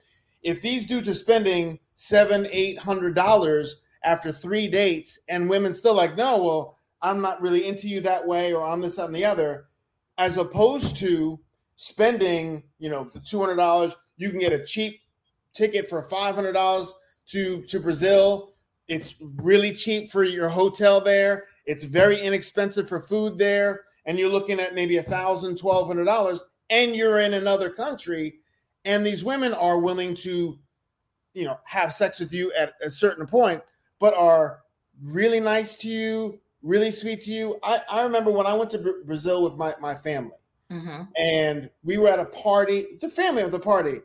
if 0.43 0.62
these 0.62 0.87
dudes 0.87 1.09
are 1.09 1.14
spending 1.14 1.78
seven, 1.95 2.47
eight 2.50 2.78
hundred 2.78 3.14
dollars 3.14 3.76
after 4.04 4.33
three 4.33 4.69
dates 4.69 5.19
and 5.28 5.49
women 5.49 5.73
still 5.73 5.95
like, 5.95 6.16
no, 6.16 6.43
well, 6.43 6.78
I'm 7.04 7.20
not 7.20 7.40
really 7.40 7.66
into 7.66 7.87
you 7.87 8.00
that 8.00 8.26
way, 8.26 8.52
or 8.52 8.66
I'm 8.66 8.80
this, 8.80 8.96
that, 8.96 9.06
and 9.06 9.14
the 9.14 9.25
other, 9.25 9.66
as 10.18 10.37
opposed 10.37 10.96
to 10.99 11.38
spending, 11.76 12.64
you 12.78 12.88
know, 12.88 13.08
the 13.12 13.20
two 13.20 13.40
hundred 13.40 13.56
dollars, 13.56 13.96
you 14.16 14.30
can 14.30 14.40
get 14.40 14.52
a 14.52 14.64
cheap 14.64 15.00
ticket 15.52 15.88
for 15.88 16.02
five 16.02 16.34
hundred 16.34 16.52
dollars 16.52 16.92
to 17.26 17.62
to 17.62 17.78
Brazil 17.78 18.54
it's 18.88 19.14
really 19.20 19.73
cheap 19.73 20.11
for 20.11 20.25
your 20.25 20.49
hotel 20.49 21.00
there. 21.00 21.44
It's 21.66 21.84
very 21.84 22.20
inexpensive 22.20 22.88
for 22.88 23.00
food 23.00 23.38
there. 23.38 23.84
And 24.06 24.18
you're 24.18 24.28
looking 24.28 24.61
at 24.61 24.75
maybe 24.75 24.99
a 24.99 25.02
thousand, 25.02 25.56
twelve 25.56 25.87
hundred 25.87 26.04
dollars, 26.04 26.44
and 26.68 26.94
you're 26.94 27.20
in 27.20 27.34
another 27.34 27.70
country. 27.70 28.40
And 28.84 29.06
these 29.06 29.25
women 29.25 29.54
are 29.54 29.78
willing 29.78 30.14
to 30.16 30.58
you 31.32 31.44
know 31.44 31.58
have 31.64 31.92
sex 31.92 32.20
with 32.20 32.32
you 32.32 32.52
at 32.52 32.75
a 32.82 32.90
certain 32.90 33.26
point, 33.26 33.62
but 33.99 34.14
are 34.14 34.61
really 35.02 35.40
nice 35.40 35.76
to 35.78 35.88
you, 35.88 36.38
really 36.64 36.90
sweet 36.90 37.23
to 37.23 37.30
you. 37.30 37.61
I, 37.62 37.80
I 37.88 38.02
remember 38.02 38.33
when 38.33 38.47
I 38.47 38.54
went 38.54 38.71
to 38.71 38.94
Brazil 39.04 39.44
with 39.44 39.56
my 39.56 39.75
my 39.80 39.94
family, 39.94 40.33
hmm 40.71 41.02
and 41.16 41.71
we 41.85 41.99
were 41.99 42.09
at 42.09 42.18
a 42.18 42.25
party, 42.25 42.99
the 43.00 43.09
family 43.09 43.42
of 43.42 43.52
the 43.52 43.61
party, 43.61 43.99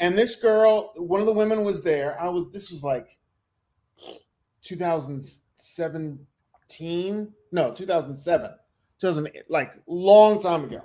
and 0.00 0.16
this 0.16 0.36
girl, 0.36 0.94
one 0.96 1.20
of 1.20 1.26
the 1.26 1.32
women 1.32 1.64
was 1.64 1.82
there. 1.82 2.18
I 2.20 2.28
was 2.28 2.50
this 2.52 2.70
was 2.70 2.82
like 2.82 3.18
2017, 4.62 7.32
no, 7.52 7.72
2007, 7.72 8.50
2008, 9.00 9.50
like 9.50 9.74
long 9.86 10.40
time 10.40 10.64
ago. 10.64 10.82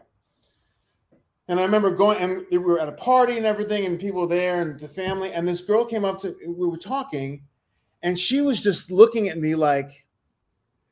And 1.48 1.59
I 1.59 1.63
remember 1.63 1.89
going, 1.89 2.19
and 2.19 2.45
we 2.51 2.59
were 2.59 2.79
at 2.79 2.88
a 2.88 2.93
party 2.93 3.38
and 3.38 3.45
everything, 3.45 3.86
and 3.86 4.00
people 4.00 4.21
were 4.21 4.27
there, 4.27 4.62
and 4.62 4.79
the 4.79 4.88
family. 4.88 5.31
And 5.31 5.48
this 5.48 5.62
girl 5.62 5.83
came 5.83 6.05
up 6.05 6.19
to, 6.19 6.36
we 6.45 6.67
were 6.67 6.77
talking, 6.77 7.41
and 8.03 8.19
she 8.19 8.41
was 8.41 8.62
just 8.62 8.91
looking 8.91 9.29
at 9.29 9.39
me 9.39 9.55
like 9.55 10.05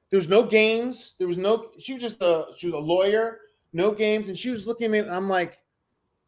there 0.09 0.17
was 0.17 0.29
no 0.29 0.43
games. 0.43 1.15
There 1.17 1.27
was 1.27 1.37
no. 1.37 1.71
She 1.79 1.93
was 1.93 2.01
just 2.01 2.21
a. 2.21 2.45
She 2.57 2.67
was 2.67 2.75
a 2.75 2.79
lawyer. 2.79 3.39
No 3.73 3.91
games, 3.91 4.29
and 4.29 4.37
she 4.37 4.49
was 4.49 4.65
looking 4.65 4.85
at 4.85 4.91
me, 4.91 4.99
and 4.99 5.11
I'm 5.11 5.27
like, 5.27 5.59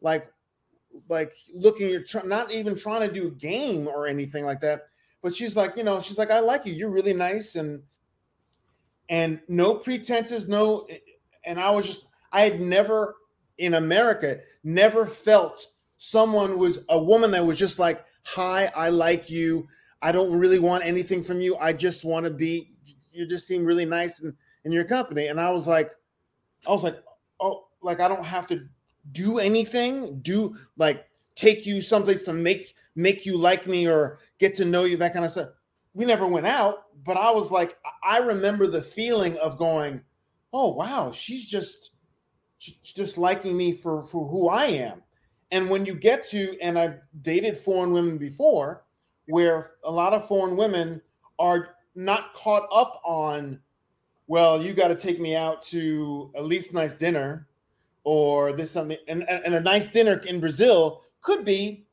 like, 0.00 0.30
like 1.08 1.32
looking. 1.54 1.88
You're 1.88 2.02
try, 2.02 2.22
not 2.22 2.52
even 2.52 2.76
trying 2.76 3.08
to 3.08 3.14
do 3.14 3.28
a 3.28 3.32
game 3.32 3.88
or 3.88 4.06
anything 4.06 4.44
like 4.44 4.60
that. 4.60 4.82
But 5.22 5.34
she's 5.34 5.56
like, 5.56 5.76
you 5.76 5.84
know, 5.84 6.00
she's 6.00 6.18
like, 6.18 6.30
I 6.30 6.40
like 6.40 6.66
you. 6.66 6.72
You're 6.72 6.90
really 6.90 7.14
nice, 7.14 7.56
and 7.56 7.82
and 9.08 9.40
no 9.48 9.74
pretenses, 9.74 10.48
no. 10.48 10.86
And 11.44 11.58
I 11.58 11.70
was 11.70 11.86
just, 11.86 12.06
I 12.32 12.42
had 12.42 12.60
never 12.60 13.16
in 13.58 13.74
America 13.74 14.40
never 14.64 15.06
felt 15.06 15.66
someone 15.98 16.58
was 16.58 16.78
a 16.88 16.98
woman 16.98 17.30
that 17.32 17.44
was 17.44 17.58
just 17.58 17.78
like, 17.78 18.04
hi, 18.24 18.72
I 18.74 18.88
like 18.88 19.28
you. 19.28 19.68
I 20.02 20.12
don't 20.12 20.32
really 20.32 20.58
want 20.58 20.84
anything 20.84 21.22
from 21.22 21.40
you. 21.40 21.56
I 21.56 21.74
just 21.74 22.04
want 22.04 22.24
to 22.24 22.30
be, 22.30 22.69
you 23.12 23.26
just 23.26 23.46
seem 23.46 23.64
really 23.64 23.84
nice 23.84 24.20
in, 24.20 24.34
in 24.64 24.72
your 24.72 24.84
company. 24.84 25.26
And 25.26 25.40
I 25.40 25.50
was 25.50 25.66
like, 25.66 25.90
I 26.66 26.70
was 26.70 26.84
like, 26.84 27.02
oh, 27.40 27.66
like 27.82 28.00
I 28.00 28.08
don't 28.08 28.24
have 28.24 28.46
to 28.48 28.66
do 29.12 29.38
anything, 29.38 30.20
do 30.20 30.56
like 30.76 31.06
take 31.34 31.64
you 31.64 31.80
someplace 31.80 32.22
to 32.22 32.32
make 32.32 32.74
make 32.94 33.24
you 33.24 33.38
like 33.38 33.66
me 33.66 33.88
or 33.88 34.18
get 34.38 34.54
to 34.56 34.64
know 34.64 34.84
you, 34.84 34.96
that 34.98 35.12
kind 35.12 35.24
of 35.24 35.30
stuff. 35.30 35.48
We 35.94 36.04
never 36.04 36.26
went 36.26 36.46
out, 36.46 36.84
but 37.04 37.16
I 37.16 37.30
was 37.30 37.50
like, 37.50 37.78
I 38.04 38.18
remember 38.18 38.66
the 38.66 38.82
feeling 38.82 39.36
of 39.38 39.58
going, 39.58 40.02
oh 40.52 40.72
wow, 40.72 41.12
she's 41.12 41.48
just 41.48 41.90
she's 42.58 42.76
just 42.94 43.18
liking 43.18 43.56
me 43.56 43.72
for 43.72 44.04
for 44.04 44.28
who 44.28 44.48
I 44.48 44.66
am. 44.66 45.02
And 45.52 45.68
when 45.68 45.84
you 45.84 45.94
get 45.94 46.28
to, 46.30 46.56
and 46.60 46.78
I've 46.78 47.00
dated 47.22 47.58
foreign 47.58 47.90
women 47.90 48.18
before, 48.18 48.84
where 49.26 49.72
a 49.84 49.90
lot 49.90 50.14
of 50.14 50.28
foreign 50.28 50.56
women 50.56 51.00
are 51.38 51.76
not 51.94 52.32
caught 52.34 52.68
up 52.72 53.00
on, 53.04 53.60
well, 54.26 54.62
you 54.62 54.72
got 54.72 54.88
to 54.88 54.94
take 54.94 55.20
me 55.20 55.34
out 55.34 55.62
to 55.64 56.30
at 56.36 56.44
least 56.44 56.72
nice 56.72 56.94
dinner 56.94 57.48
or 58.04 58.52
this 58.52 58.70
something. 58.70 58.98
And, 59.08 59.28
and 59.28 59.54
a 59.54 59.60
nice 59.60 59.90
dinner 59.90 60.18
in 60.26 60.40
Brazil 60.40 61.02
could 61.20 61.44
be 61.44 61.86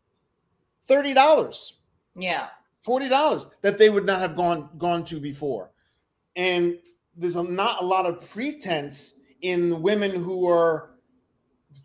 $30, 0.89 1.74
Yeah. 2.16 2.48
$40 2.86 3.51
that 3.62 3.77
they 3.77 3.89
would 3.89 4.06
not 4.06 4.20
have 4.22 4.36
gone 4.38 4.70
gone 4.77 5.04
to 5.06 5.20
before. 5.20 5.72
And 6.38 6.77
there's 7.18 7.36
a, 7.36 7.44
not 7.44 7.82
a 7.82 7.86
lot 7.86 8.06
of 8.06 8.30
pretense 8.30 9.16
in 9.42 9.82
women 9.82 10.12
who 10.12 10.48
are 10.48 10.92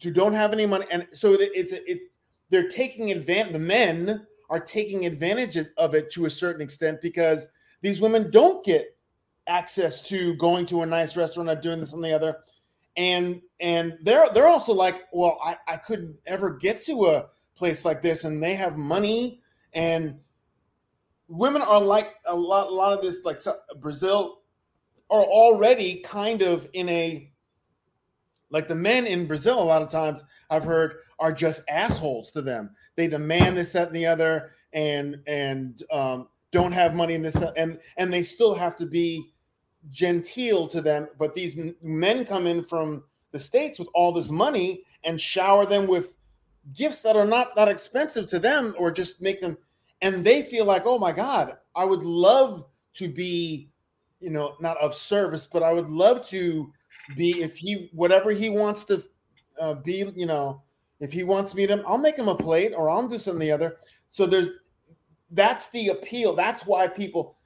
who 0.03 0.11
don't 0.11 0.33
have 0.33 0.53
any 0.53 0.67
money 0.67 0.87
and 0.91 1.07
so 1.13 1.37
it's 1.39 1.73
it 1.73 2.01
they're 2.51 2.69
taking 2.69 3.11
advantage 3.13 3.53
the 3.53 3.59
men 3.59 4.27
are 4.51 4.59
taking 4.61 5.07
advantage 5.07 5.57
of- 5.57 5.69
of 5.77 5.95
it 5.95 6.11
to 6.11 6.25
a 6.27 6.31
certain 6.31 6.61
extent 6.63 7.01
because 7.01 7.49
these 7.83 8.01
women 8.01 8.31
don't 8.31 8.65
get 8.65 8.97
access 9.47 10.01
to 10.03 10.35
going 10.37 10.67
to 10.67 10.83
a 10.83 10.87
nice 10.87 11.17
restaurant 11.17 11.51
or 11.51 11.57
doing 11.57 11.81
this 11.81 11.93
and 11.93 12.03
the 12.03 12.13
other. 12.13 12.39
And 12.97 13.41
and 13.61 13.95
they're 14.01 14.27
they're 14.35 14.49
also 14.49 14.73
like 14.73 15.07
well 15.13 15.39
I, 15.45 15.57
I 15.69 15.77
couldn't 15.77 16.17
ever 16.27 16.51
get 16.51 16.81
to 16.87 17.07
a 17.07 17.27
place 17.55 17.85
like 17.85 18.03
this 18.03 18.25
and 18.25 18.43
they 18.43 18.55
have 18.55 18.77
money. 18.77 19.43
And 19.75 20.19
women 21.29 21.63
are 21.63 21.81
like 21.81 22.15
a 22.27 22.37
lot 22.37 22.69
a 22.69 22.75
lot 22.75 22.93
of 22.93 23.03
this 23.03 23.25
like 23.25 23.39
brazil 23.81 24.43
are 25.11 25.25
already 25.25 25.97
kind 26.01 26.43
of 26.43 26.69
in 26.73 26.89
a 26.89 27.33
like 28.53 28.69
the 28.69 28.75
men 28.75 29.07
in 29.07 29.27
Brazil, 29.27 29.61
a 29.61 29.65
lot 29.65 29.83
of 29.83 29.91
times 29.91 30.23
I've 30.51 30.63
heard 30.63 30.97
are 31.19 31.33
just 31.33 31.63
assholes 31.69 32.31
to 32.33 32.43
them. 32.43 32.71
They 32.97 33.09
demand 33.09 33.57
this, 33.57 33.73
that, 33.73 33.89
and 33.89 33.97
the 33.97 34.07
other, 34.07 34.51
and 34.73 35.17
and 35.27 35.83
um, 35.91 36.29
don't 36.53 36.73
have 36.73 36.95
money 36.95 37.15
in 37.15 37.23
this, 37.23 37.37
and 37.57 37.79
and 37.97 38.13
they 38.13 38.23
still 38.23 38.55
have 38.55 38.77
to 38.77 38.87
be 38.87 39.33
genteel 39.91 40.69
to 40.69 40.81
them. 40.81 41.09
But 41.19 41.35
these 41.35 41.57
men 41.83 42.25
come 42.25 42.47
in 42.47 42.63
from 42.63 43.03
the 43.33 43.41
states 43.41 43.79
with 43.79 43.89
all 43.95 44.13
this 44.13 44.31
money 44.31 44.85
and 45.05 45.21
shower 45.21 45.67
them 45.67 45.87
with 45.87 46.17
gifts 46.75 47.03
that 47.03 47.17
are 47.17 47.27
not 47.27 47.57
that 47.57 47.69
expensive 47.69 48.29
to 48.29 48.39
them, 48.39 48.75
or 48.79 48.93
just 48.93 49.21
make 49.21 49.41
them, 49.41 49.59
and 50.03 50.25
they 50.25 50.43
feel 50.43 50.65
like, 50.65 50.83
oh 50.85 50.99
my 50.99 51.11
god, 51.11 51.57
I 51.75 51.85
would 51.85 52.05
love 52.05 52.67
to 52.95 53.09
be, 53.09 53.69
you 54.21 54.31
know, 54.31 54.55
not 54.61 54.77
of 54.77 54.95
service, 54.95 55.49
but 55.51 55.63
I 55.63 55.73
would 55.73 55.89
love 55.89 56.25
to 56.29 56.73
be 57.17 57.43
if 57.43 57.57
he 57.57 57.91
whatever 57.93 58.31
he 58.31 58.49
wants 58.49 58.85
to 58.85 59.03
uh, 59.61 59.75
be 59.75 60.11
you 60.15 60.27
know 60.27 60.63
if 61.01 61.13
he 61.13 61.25
wants 61.25 61.55
me 61.55 61.67
to 61.67 61.83
i'll 61.87 61.99
make 61.99 62.17
him 62.17 62.29
a 62.29 62.35
plate 62.35 62.73
or 62.77 62.89
i'll 62.89 63.07
do 63.07 63.19
something 63.19 63.41
the 63.41 63.51
other 63.51 63.77
so 64.11 64.27
there's 64.27 64.49
that's 65.33 65.69
the 65.71 65.89
appeal 65.89 66.35
that's 66.35 66.65
why 66.67 66.87
people 66.87 67.37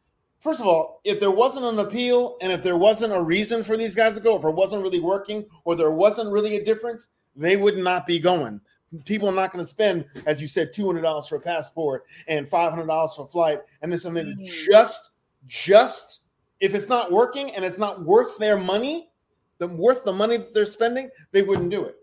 first 0.41 0.61
of 0.61 0.67
all 0.67 1.01
if 1.05 1.21
there 1.21 1.31
wasn't 1.31 1.65
an 1.65 1.79
appeal 1.79 2.37
and 2.41 2.53
if 2.53 2.63
there 2.63 2.77
wasn't 2.77 3.13
a 3.13 3.23
reason 3.23 3.63
for 3.65 3.77
these 3.77 3.95
guys 3.95 4.15
to 4.15 4.21
go 4.21 4.37
if 4.37 4.45
it 4.45 4.51
wasn't 4.51 4.83
really 4.83 5.01
working 5.01 5.45
or 5.65 5.75
there 5.75 5.91
wasn't 5.91 6.31
really 6.31 6.57
a 6.57 6.65
difference 6.65 7.09
they 7.37 7.57
would 7.57 7.79
not 7.79 8.07
be 8.07 8.19
going 8.19 8.61
people 9.05 9.29
are 9.29 9.33
not 9.33 9.53
going 9.53 9.65
to 9.65 9.69
spend 9.69 10.05
as 10.27 10.41
you 10.41 10.47
said 10.47 10.73
$200 10.73 11.29
for 11.29 11.37
a 11.37 11.41
passport 11.41 12.05
and 12.29 12.49
$500 12.49 13.17
for 13.17 13.25
a 13.25 13.27
flight 13.27 13.61
and 13.83 13.93
this 13.93 14.05
and 14.05 14.17
that 14.17 14.27
Mhm. 14.27 14.47
just 14.71 15.11
just 15.47 16.21
if 16.61 16.75
it's 16.75 16.89
not 16.89 17.13
working 17.13 17.55
and 17.55 17.65
it's 17.65 17.79
not 17.79 18.03
worth 18.05 18.39
their 18.39 18.57
money 18.57 19.11
the 19.59 19.69
worth 19.69 20.05
the 20.05 20.13
money 20.13 20.37
that 20.37 20.53
they're 20.53 20.67
spending, 20.67 21.11
they 21.33 21.43
wouldn't 21.43 21.71
do 21.71 21.85
it. 21.85 21.97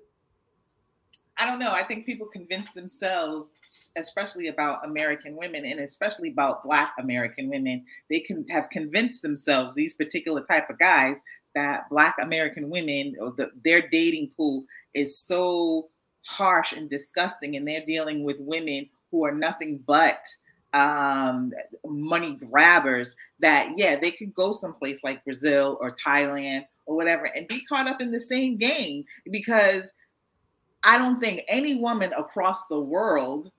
I 1.37 1.47
don't 1.47 1.59
know. 1.59 1.71
I 1.71 1.83
think 1.83 2.05
people 2.05 2.27
convince 2.27 2.71
themselves, 2.71 3.53
especially 3.95 4.47
about 4.47 4.85
American 4.85 5.35
women 5.35 5.65
and 5.65 5.79
especially 5.79 6.29
about 6.29 6.63
Black 6.63 6.93
American 6.99 7.49
women, 7.49 7.85
they 8.09 8.19
can 8.19 8.45
have 8.49 8.69
convinced 8.69 9.23
themselves, 9.23 9.73
these 9.73 9.95
particular 9.95 10.43
type 10.43 10.69
of 10.69 10.77
guys, 10.77 11.21
that 11.55 11.89
Black 11.89 12.15
American 12.19 12.69
women, 12.69 13.13
or 13.19 13.31
the, 13.31 13.49
their 13.63 13.87
dating 13.89 14.31
pool 14.37 14.65
is 14.93 15.17
so 15.17 15.89
harsh 16.25 16.71
and 16.73 16.89
disgusting, 16.89 17.55
and 17.55 17.67
they're 17.67 17.85
dealing 17.85 18.23
with 18.23 18.37
women 18.39 18.87
who 19.11 19.25
are 19.25 19.33
nothing 19.33 19.79
but 19.87 20.23
um, 20.73 21.51
money 21.85 22.35
grabbers. 22.35 23.15
That 23.39 23.71
yeah, 23.75 23.99
they 23.99 24.11
could 24.11 24.35
go 24.35 24.51
someplace 24.51 25.03
like 25.03 25.25
Brazil 25.25 25.77
or 25.81 25.95
Thailand 25.95 26.65
or 26.85 26.95
whatever 26.95 27.25
and 27.25 27.47
be 27.47 27.65
caught 27.65 27.87
up 27.87 28.01
in 28.01 28.11
the 28.11 28.21
same 28.21 28.57
game 28.57 29.05
because 29.31 29.91
I 30.83 30.97
don't 30.97 31.19
think 31.19 31.41
any 31.47 31.75
woman 31.75 32.11
across 32.13 32.65
the 32.67 32.79
world 32.79 33.51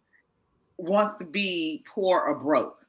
wants 0.76 1.16
to 1.18 1.24
be 1.24 1.84
poor 1.92 2.20
or 2.20 2.34
broke. 2.34 2.84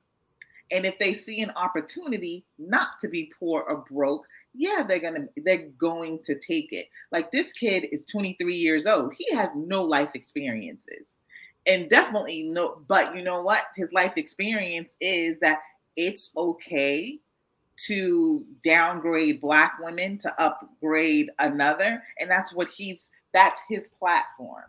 And 0.71 0.85
if 0.85 0.97
they 0.97 1.13
see 1.13 1.41
an 1.41 1.51
opportunity 1.51 2.43
not 2.57 2.99
to 3.01 3.07
be 3.07 3.31
poor 3.39 3.61
or 3.61 3.85
broke, 3.89 4.25
yeah, 4.53 4.83
they're 4.87 4.99
gonna 4.99 5.27
they're 5.37 5.67
going 5.77 6.19
to 6.23 6.39
take 6.39 6.71
it. 6.71 6.87
Like 7.11 7.31
this 7.31 7.53
kid 7.53 7.87
is 7.91 8.05
23 8.05 8.55
years 8.55 8.87
old. 8.87 9.13
He 9.15 9.33
has 9.35 9.49
no 9.55 9.83
life 9.83 10.11
experiences. 10.15 11.09
And 11.67 11.89
definitely 11.89 12.43
no, 12.43 12.81
but 12.87 13.15
you 13.15 13.23
know 13.23 13.41
what? 13.41 13.63
His 13.75 13.93
life 13.93 14.13
experience 14.17 14.95
is 14.99 15.39
that 15.39 15.59
it's 15.95 16.31
okay 16.35 17.19
to 17.87 18.45
downgrade 18.63 19.41
black 19.41 19.77
women 19.81 20.17
to 20.19 20.41
upgrade 20.41 21.29
another. 21.39 22.01
And 22.19 22.29
that's 22.29 22.53
what 22.53 22.69
he's 22.69 23.09
that's 23.35 23.61
his 23.69 23.89
platform. 23.89 24.63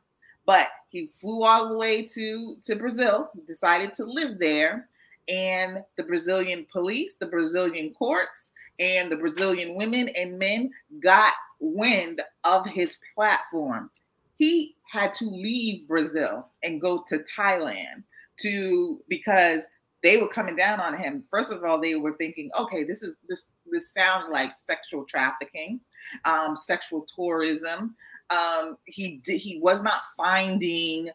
But 0.44 0.68
he 0.90 1.06
flew 1.06 1.44
all 1.44 1.68
the 1.68 1.78
way 1.78 2.02
to, 2.02 2.56
to 2.64 2.76
Brazil, 2.76 3.30
decided 3.46 3.94
to 3.94 4.04
live 4.04 4.38
there. 4.38 4.88
And 5.28 5.82
the 5.96 6.04
Brazilian 6.04 6.66
police, 6.70 7.14
the 7.14 7.26
Brazilian 7.26 7.92
courts, 7.94 8.52
and 8.78 9.10
the 9.10 9.16
Brazilian 9.16 9.74
women 9.74 10.08
and 10.10 10.38
men 10.38 10.70
got 11.00 11.32
wind 11.60 12.20
of 12.44 12.66
his 12.66 12.98
platform. 13.14 13.90
He 14.36 14.76
had 14.90 15.12
to 15.14 15.24
leave 15.24 15.88
Brazil 15.88 16.48
and 16.62 16.80
go 16.80 17.04
to 17.08 17.24
Thailand 17.36 18.02
to 18.40 19.00
because 19.08 19.62
they 20.02 20.18
were 20.18 20.28
coming 20.28 20.54
down 20.54 20.78
on 20.78 20.96
him. 20.96 21.24
First 21.28 21.50
of 21.50 21.64
all, 21.64 21.80
they 21.80 21.96
were 21.96 22.12
thinking, 22.12 22.50
okay, 22.58 22.84
this 22.84 23.02
is 23.02 23.16
this 23.28 23.48
this 23.70 23.92
sounds 23.92 24.28
like 24.28 24.54
sexual 24.54 25.04
trafficking, 25.04 25.80
um, 26.24 26.56
sexual 26.56 27.06
tourism. 27.16 27.96
Um, 28.30 28.76
he 28.86 29.20
he 29.24 29.58
was 29.62 29.82
not 29.82 30.00
finding 30.16 31.10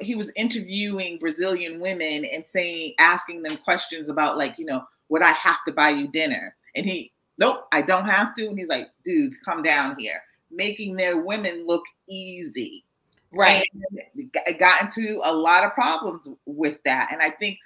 he 0.00 0.14
was 0.14 0.32
interviewing 0.36 1.18
Brazilian 1.18 1.80
women 1.80 2.24
and 2.24 2.46
saying, 2.46 2.94
asking 2.98 3.42
them 3.42 3.58
questions 3.58 4.08
about 4.08 4.36
like, 4.36 4.58
you 4.58 4.64
know, 4.64 4.84
would 5.08 5.22
I 5.22 5.32
have 5.32 5.62
to 5.66 5.72
buy 5.72 5.90
you 5.90 6.08
dinner? 6.08 6.56
And 6.74 6.84
he, 6.84 7.12
nope, 7.38 7.66
I 7.72 7.82
don't 7.82 8.06
have 8.06 8.34
to. 8.34 8.48
And 8.48 8.58
he's 8.58 8.68
like, 8.68 8.90
dudes, 9.04 9.38
come 9.38 9.62
down 9.62 9.96
here, 9.98 10.20
making 10.50 10.96
their 10.96 11.18
women 11.18 11.66
look 11.66 11.84
easy. 12.08 12.84
Right. 13.30 13.64
And 14.16 14.58
got 14.58 14.82
into 14.82 15.20
a 15.22 15.34
lot 15.34 15.64
of 15.64 15.74
problems 15.74 16.28
with 16.46 16.82
that. 16.84 17.10
And 17.12 17.22
I 17.22 17.30
think 17.30 17.58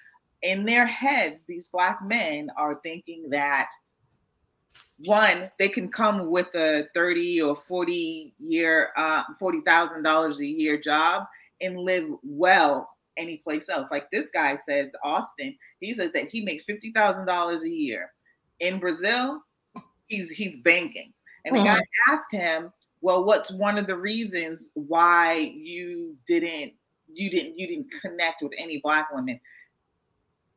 in 0.43 0.65
their 0.65 0.87
heads, 0.87 1.43
these 1.47 1.69
black 1.69 2.05
men 2.05 2.51
are 2.57 2.81
thinking 2.83 3.31
that 3.31 3.71
one, 5.05 5.51
they 5.59 5.69
can 5.69 5.89
come 5.89 6.31
with 6.31 6.55
a 6.55 6.89
30 6.95 7.43
or 7.43 7.57
40 7.57 8.35
year, 8.39 8.91
uh, 8.97 9.25
$40,000 9.41 10.39
a 10.39 10.47
year 10.47 10.81
job 10.81 11.25
and 11.61 11.79
live 11.79 12.09
well 12.23 12.89
anyplace 13.17 13.69
else. 13.69 13.89
Like 13.91 14.11
this 14.11 14.31
guy 14.31 14.59
says, 14.69 14.91
Austin, 15.03 15.57
he 15.81 15.95
says 15.95 16.13
that 16.13 16.31
he 16.31 16.43
makes 16.43 16.65
$50,000 16.65 17.63
a 17.63 17.69
year. 17.69 18.13
In 18.61 18.79
Brazil, 18.79 19.43
he's 20.07 20.31
he's 20.31 20.59
banking. 20.59 21.13
And 21.45 21.55
mm-hmm. 21.55 21.65
the 21.65 21.71
guy 21.71 21.81
asked 22.09 22.33
him, 22.33 22.73
well, 23.01 23.25
what's 23.25 23.51
one 23.51 23.79
of 23.79 23.87
the 23.87 23.97
reasons 23.97 24.71
why 24.75 25.53
you 25.55 26.17
didn't 26.27 26.73
you 27.13 27.29
didn't 27.31 27.59
you 27.59 27.67
didn't 27.67 27.91
connect 28.01 28.43
with 28.43 28.53
any 28.59 28.81
black 28.81 29.13
women? 29.13 29.41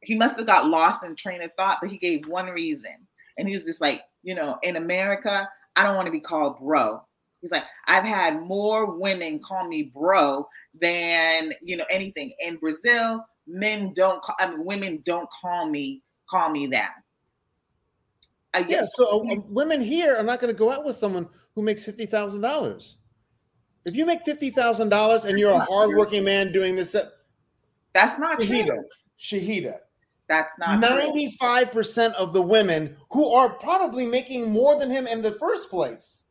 He 0.02 0.16
must 0.16 0.38
have 0.38 0.46
got 0.46 0.70
lost 0.70 1.04
in 1.04 1.16
train 1.16 1.42
of 1.42 1.52
thought, 1.58 1.80
but 1.82 1.90
he 1.90 1.98
gave 1.98 2.28
one 2.28 2.48
reason. 2.48 2.94
And 3.38 3.48
he 3.48 3.56
was 3.56 3.66
just 3.66 3.82
like, 3.82 4.04
you 4.26 4.36
know, 4.36 4.58
in 4.64 4.76
America, 4.76 5.48
I 5.78 5.84
don't 5.84 5.96
want 5.96 6.08
to 6.08 6.12
be 6.12 6.20
called 6.20 6.60
bro. 6.60 7.02
He's 7.42 7.52
like, 7.52 7.64
I've 7.86 8.04
had 8.04 8.42
more 8.42 8.98
women 8.98 9.40
call 9.40 9.68
me 9.68 9.84
bro 9.84 10.48
than 10.82 11.54
you 11.62 11.78
know 11.78 11.86
anything. 11.90 12.34
In 12.40 12.58
Brazil, 12.58 13.24
men 13.48 13.94
don't. 13.94 14.22
Call, 14.22 14.36
I 14.40 14.50
mean, 14.50 14.66
women 14.66 15.02
don't 15.06 15.30
call 15.30 15.70
me 15.70 16.02
call 16.28 16.50
me 16.50 16.68
that. 16.68 16.94
Uh, 18.56 18.64
yeah, 18.68 18.86
so 18.96 19.30
uh, 19.30 19.36
women 19.48 19.80
here 19.80 20.18
are 20.18 20.24
not 20.24 20.40
going 20.40 20.52
to 20.52 20.58
go 20.58 20.72
out 20.72 20.86
with 20.86 20.96
someone 20.96 21.30
who 21.54 21.62
makes 21.62 21.86
fifty 21.86 22.08
thousand 22.08 22.42
dollars. 22.42 22.98
If 23.86 23.96
you 23.96 24.08
make 24.08 24.24
fifty 24.24 24.50
thousand 24.50 24.90
dollars 24.90 25.26
and 25.26 25.38
you're 25.38 25.54
a 25.54 25.66
hardworking 25.66 26.24
man 26.24 26.52
doing 26.52 26.76
this, 26.76 26.96
that's 27.94 28.18
not 28.18 28.40
Shahidah. 28.40 28.68
True. 28.68 28.86
Shahidah. 29.20 29.78
That's 30.28 30.58
not 30.58 30.82
95% 30.82 32.14
of 32.14 32.34
the 32.34 32.42
women 32.42 32.96
who 33.12 33.32
are 33.32 33.50
probably 33.50 34.08
making 34.08 34.52
more 34.52 34.80
than 34.80 34.90
him 34.90 35.06
in 35.06 35.22
the 35.22 35.32
first 35.32 35.70
place 35.70 36.26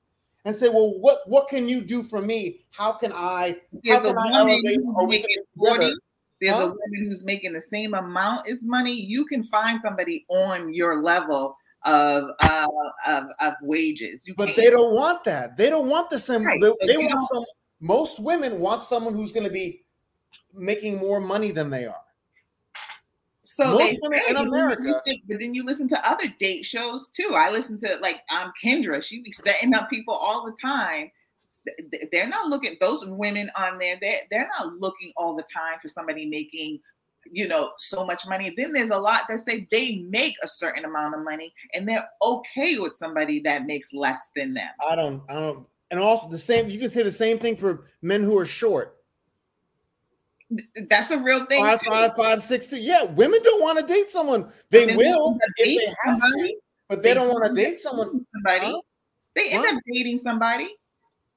and 0.45 0.55
say, 0.55 0.69
Well, 0.69 0.99
what 0.99 1.19
what 1.27 1.49
can 1.49 1.69
you 1.69 1.81
do 1.81 2.03
for 2.03 2.21
me? 2.21 2.65
How 2.71 2.93
can 2.93 3.13
I 3.13 3.57
there's 3.85 4.03
how 4.03 4.09
can 4.09 4.19
I 4.19 4.39
elevate 4.39 4.65
making 4.65 5.37
40, 5.57 5.95
there's 6.41 6.57
huh? 6.57 6.63
a 6.63 6.67
woman 6.67 7.09
who's 7.09 7.25
making 7.25 7.53
the 7.53 7.61
same 7.61 7.95
amount 7.95 8.49
as 8.49 8.63
money. 8.63 8.93
You 8.93 9.25
can 9.25 9.45
find 9.45 9.81
somebody 9.81 10.27
on 10.29 10.75
your 10.75 11.03
level 11.03 11.57
of 11.85 12.25
uh, 12.43 12.67
of, 13.07 13.25
of 13.41 13.55
wages. 13.63 14.27
You 14.27 14.35
but 14.35 14.47
can't. 14.47 14.57
they 14.57 14.71
don't 14.71 14.95
want 14.95 15.25
that. 15.25 15.57
They 15.57 15.71
don't 15.71 15.89
want 15.89 16.11
the 16.11 16.19
same. 16.19 16.45
Right. 16.45 16.61
They, 16.61 16.73
they 16.87 16.99
want 16.99 17.29
some. 17.29 17.45
Most 17.81 18.21
women 18.21 18.61
want 18.61 18.83
someone 18.83 19.15
who's 19.15 19.33
going 19.33 19.47
to 19.47 19.53
be 19.53 19.85
making 20.53 20.99
more 20.99 21.21
money 21.21 21.51
than 21.51 21.71
they 21.71 21.87
are. 21.87 22.04
So 23.45 23.73
Most 23.73 23.79
they 23.79 23.97
say, 23.97 24.31
in 24.31 24.37
America, 24.37 24.83
listen, 24.83 25.21
but 25.29 25.39
then 25.39 25.55
you 25.55 25.65
listen 25.65 25.87
to 25.89 26.09
other 26.09 26.29
date 26.39 26.65
shows 26.65 27.11
too. 27.11 27.33
I 27.35 27.51
listen 27.51 27.77
to 27.79 27.99
like 28.01 28.23
I'm 28.31 28.47
um 28.47 28.53
Kendra. 28.63 29.03
She 29.03 29.21
be 29.21 29.33
setting 29.33 29.75
up 29.75 29.91
people 29.91 30.15
all 30.15 30.47
the 30.47 30.57
time. 30.61 31.11
They're 32.11 32.29
not 32.29 32.49
looking 32.49 32.77
those 32.81 33.07
women 33.07 33.51
on 33.57 33.79
there. 33.79 33.99
They 34.01 34.17
they're 34.31 34.49
not 34.59 34.79
looking 34.79 35.13
all 35.17 35.37
the 35.37 35.45
time 35.55 35.79
for 35.81 35.89
somebody 35.89 36.25
making 36.25 36.81
you 37.31 37.49
know 37.49 37.73
so 37.79 38.05
much 38.05 38.27
money 38.27 38.53
then 38.55 38.73
there's 38.73 38.91
a 38.91 38.99
lot 38.99 39.23
that 39.29 39.41
say 39.41 39.67
they 39.71 39.97
make 40.11 40.35
a 40.43 40.49
certain 40.49 40.85
amount 40.85 41.15
of 41.15 41.25
money 41.25 41.55
and 41.73 41.89
they're 41.89 42.07
okay 42.23 42.79
with 42.79 42.95
somebody 42.97 43.41
that 43.41 43.65
makes 43.65 43.95
less 43.95 44.31
than 44.37 44.53
them 44.53 44.69
i 44.87 44.95
don't 44.95 45.23
i 45.31 45.35
don't 45.35 45.67
and 45.91 45.99
also 45.99 46.29
the 46.29 46.39
same 46.39 46.69
you 46.69 46.79
can 46.79 46.91
say 46.91 47.03
the 47.03 47.11
same 47.11 47.39
thing 47.39 47.57
for 47.57 47.87
men 48.03 48.23
who 48.23 48.39
are 48.39 48.45
short 48.47 48.99
that's 50.89 51.11
a 51.11 51.19
real 51.19 51.45
thing. 51.47 51.65
Five, 51.65 51.81
five, 51.83 52.15
five, 52.15 52.43
six, 52.43 52.67
two. 52.67 52.77
Yeah, 52.77 53.05
women 53.05 53.41
don't 53.43 53.63
want 53.63 53.79
to 53.79 53.87
date 53.87 54.11
someone. 54.11 54.51
They 54.71 54.95
will 54.95 55.39
if 55.57 55.79
they 55.79 55.87
have 56.05 56.21
somebody. 56.21 56.49
to, 56.49 56.57
but 56.89 57.03
they, 57.03 57.09
they 57.11 57.15
don't 57.15 57.29
want 57.29 57.47
to 57.47 57.55
date 57.55 57.81
someone. 57.81 58.27
Somebody. 58.35 58.73
Huh? 58.73 58.81
They 59.35 59.51
end 59.51 59.65
huh? 59.67 59.77
up 59.77 59.83
dating 59.93 60.19
somebody. 60.19 60.69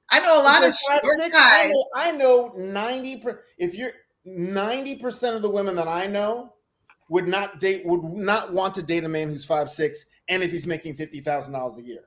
I 0.09 0.19
know 0.19 0.41
a 0.41 0.43
lot 0.43 0.63
of 0.63 0.73
short 0.73 1.03
guys. 1.31 1.71
I 1.95 2.11
know, 2.11 2.53
90 2.55 3.23
if 3.57 3.75
you're 3.75 3.91
90% 4.25 5.35
of 5.35 5.41
the 5.41 5.49
women 5.49 5.75
that 5.75 5.87
I 5.87 6.07
know 6.07 6.53
would 7.09 7.27
not 7.27 7.59
date 7.59 7.85
would 7.85 8.03
not 8.03 8.51
want 8.53 8.73
to 8.75 8.83
date 8.83 9.03
a 9.03 9.09
man 9.09 9.29
who's 9.29 9.45
five 9.45 9.69
six 9.69 10.05
and 10.27 10.43
if 10.43 10.51
he's 10.51 10.67
making 10.67 10.95
fifty 10.95 11.21
thousand 11.21 11.53
dollars 11.53 11.77
a 11.77 11.81
year. 11.81 12.01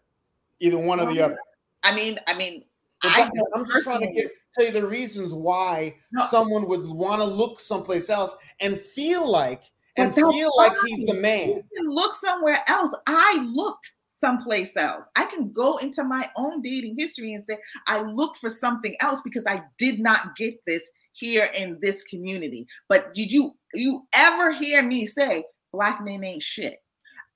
Either 0.61 0.79
one 0.79 1.01
or 1.01 1.11
the 1.11 1.23
other. 1.23 1.39
I 1.83 1.95
mean, 1.95 2.19
I 2.27 2.35
mean, 2.35 2.63
I 3.03 3.31
am 3.57 3.67
just 3.67 3.85
trying 3.85 4.01
to 4.01 4.13
get 4.13 4.31
tell 4.55 4.67
you 4.67 4.73
the 4.73 4.87
reasons 4.87 5.33
why 5.33 5.95
no. 6.13 6.27
someone 6.27 6.67
would 6.69 6.87
want 6.87 7.21
to 7.21 7.27
look 7.27 7.61
someplace 7.61 8.11
else 8.11 8.35
and 8.61 8.79
feel 8.79 9.31
like 9.31 9.63
and 9.97 10.15
feel 10.15 10.51
like 10.57 10.73
he's 10.87 11.07
the 11.07 11.15
man. 11.15 11.49
You 11.49 11.63
can 11.77 11.89
look 11.89 12.15
somewhere 12.15 12.59
else. 12.69 12.95
I 13.07 13.49
looked 13.53 13.93
someplace 14.07 14.77
else. 14.77 15.05
I 15.17 15.25
can 15.25 15.53
go 15.53 15.79
into 15.79 16.05
my 16.05 16.31
own 16.37 16.63
dating 16.63 16.97
history 16.99 17.35
and 17.35 17.45
say 17.45 17.59
I 17.87 18.03
looked 18.03 18.39
for 18.39 18.51
something 18.51 18.95
else 19.01 19.21
because 19.23 19.47
I 19.47 19.63
did 19.79 19.99
not 19.99 20.37
get 20.37 20.55
this 20.67 20.83
here 21.13 21.49
in 21.57 21.79
this 21.81 22.03
community. 22.05 22.67
But 22.89 23.15
did 23.15 23.33
you 23.33 23.53
you 23.75 24.07
ever 24.15 24.53
hear 24.53 24.83
me 24.83 25.07
say 25.07 25.45
black 25.73 26.05
men 26.05 26.25
ain't 26.25 26.43
shit? 26.43 26.79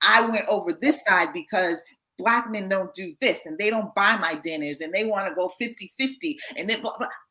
I 0.03 0.27
went 0.27 0.46
over 0.48 0.72
this 0.72 1.00
side 1.07 1.33
because 1.33 1.83
black 2.18 2.50
men 2.50 2.68
don't 2.68 2.94
do 2.94 3.14
this 3.20 3.40
and 3.44 3.59
they 3.59 3.70
don't 3.70 3.94
buy 3.94 4.16
my 4.16 4.35
dinners 4.37 4.81
and 4.81 4.92
they 4.92 5.05
want 5.05 5.29
to 5.29 5.35
go 5.35 5.48
50 5.59 5.92
50 5.98 6.38
and 6.57 6.68
then 6.68 6.83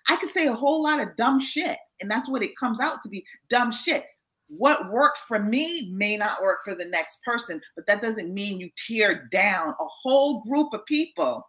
I 0.09 0.15
could 0.17 0.31
say 0.31 0.47
a 0.47 0.53
whole 0.53 0.83
lot 0.83 0.99
of 0.99 1.15
dumb 1.15 1.39
shit 1.39 1.77
and 2.01 2.09
that's 2.09 2.29
what 2.29 2.43
it 2.43 2.57
comes 2.57 2.79
out 2.79 3.01
to 3.03 3.09
be 3.09 3.25
dumb 3.49 3.71
shit 3.71 4.05
what 4.47 4.91
worked 4.91 5.19
for 5.19 5.39
me 5.39 5.89
may 5.93 6.17
not 6.17 6.41
work 6.41 6.59
for 6.65 6.75
the 6.75 6.85
next 6.85 7.23
person 7.23 7.61
but 7.75 7.87
that 7.87 8.01
doesn't 8.01 8.33
mean 8.33 8.59
you 8.59 8.69
tear 8.75 9.27
down 9.31 9.69
a 9.69 9.85
whole 10.03 10.41
group 10.41 10.73
of 10.73 10.85
people 10.85 11.43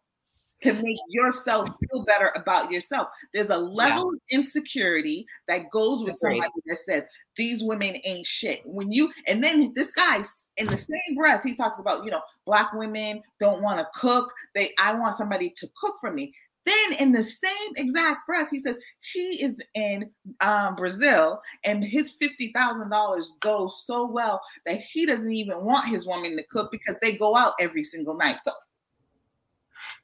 to 0.64 0.72
make 0.72 0.96
yourself 1.10 1.68
feel 1.90 2.04
better 2.04 2.32
about 2.34 2.72
yourself. 2.72 3.08
There's 3.32 3.50
a 3.50 3.56
level 3.56 4.04
yeah. 4.04 4.16
of 4.16 4.40
insecurity 4.40 5.26
that 5.46 5.70
goes 5.70 6.02
with 6.02 6.14
Agreed. 6.14 6.40
somebody 6.40 6.60
that 6.66 6.78
says 6.78 7.02
these 7.36 7.62
women 7.62 7.96
ain't 8.04 8.26
shit. 8.26 8.62
When 8.64 8.90
you 8.90 9.12
and 9.26 9.44
then 9.44 9.72
this 9.74 9.92
guy's 9.92 10.43
in 10.56 10.66
the 10.66 10.76
same 10.76 11.16
breath, 11.16 11.42
he 11.42 11.54
talks 11.54 11.78
about, 11.78 12.04
you 12.04 12.10
know, 12.10 12.22
black 12.46 12.72
women 12.72 13.22
don't 13.40 13.62
want 13.62 13.78
to 13.78 13.86
cook. 13.98 14.32
They 14.54 14.72
I 14.78 14.94
want 14.94 15.16
somebody 15.16 15.50
to 15.56 15.68
cook 15.76 15.96
for 16.00 16.12
me. 16.12 16.32
Then, 16.66 16.94
in 16.98 17.12
the 17.12 17.22
same 17.22 17.72
exact 17.76 18.26
breath, 18.26 18.48
he 18.50 18.58
says 18.58 18.78
he 19.12 19.44
is 19.44 19.58
in 19.74 20.10
um, 20.40 20.76
Brazil 20.76 21.40
and 21.64 21.84
his 21.84 22.14
fifty 22.20 22.52
thousand 22.52 22.88
dollars 22.88 23.34
goes 23.40 23.84
so 23.84 24.06
well 24.10 24.40
that 24.64 24.80
he 24.80 25.04
doesn't 25.04 25.32
even 25.32 25.62
want 25.62 25.88
his 25.88 26.06
woman 26.06 26.36
to 26.36 26.44
cook 26.50 26.70
because 26.70 26.96
they 27.02 27.12
go 27.12 27.36
out 27.36 27.52
every 27.60 27.84
single 27.84 28.16
night. 28.16 28.36
So 28.46 28.52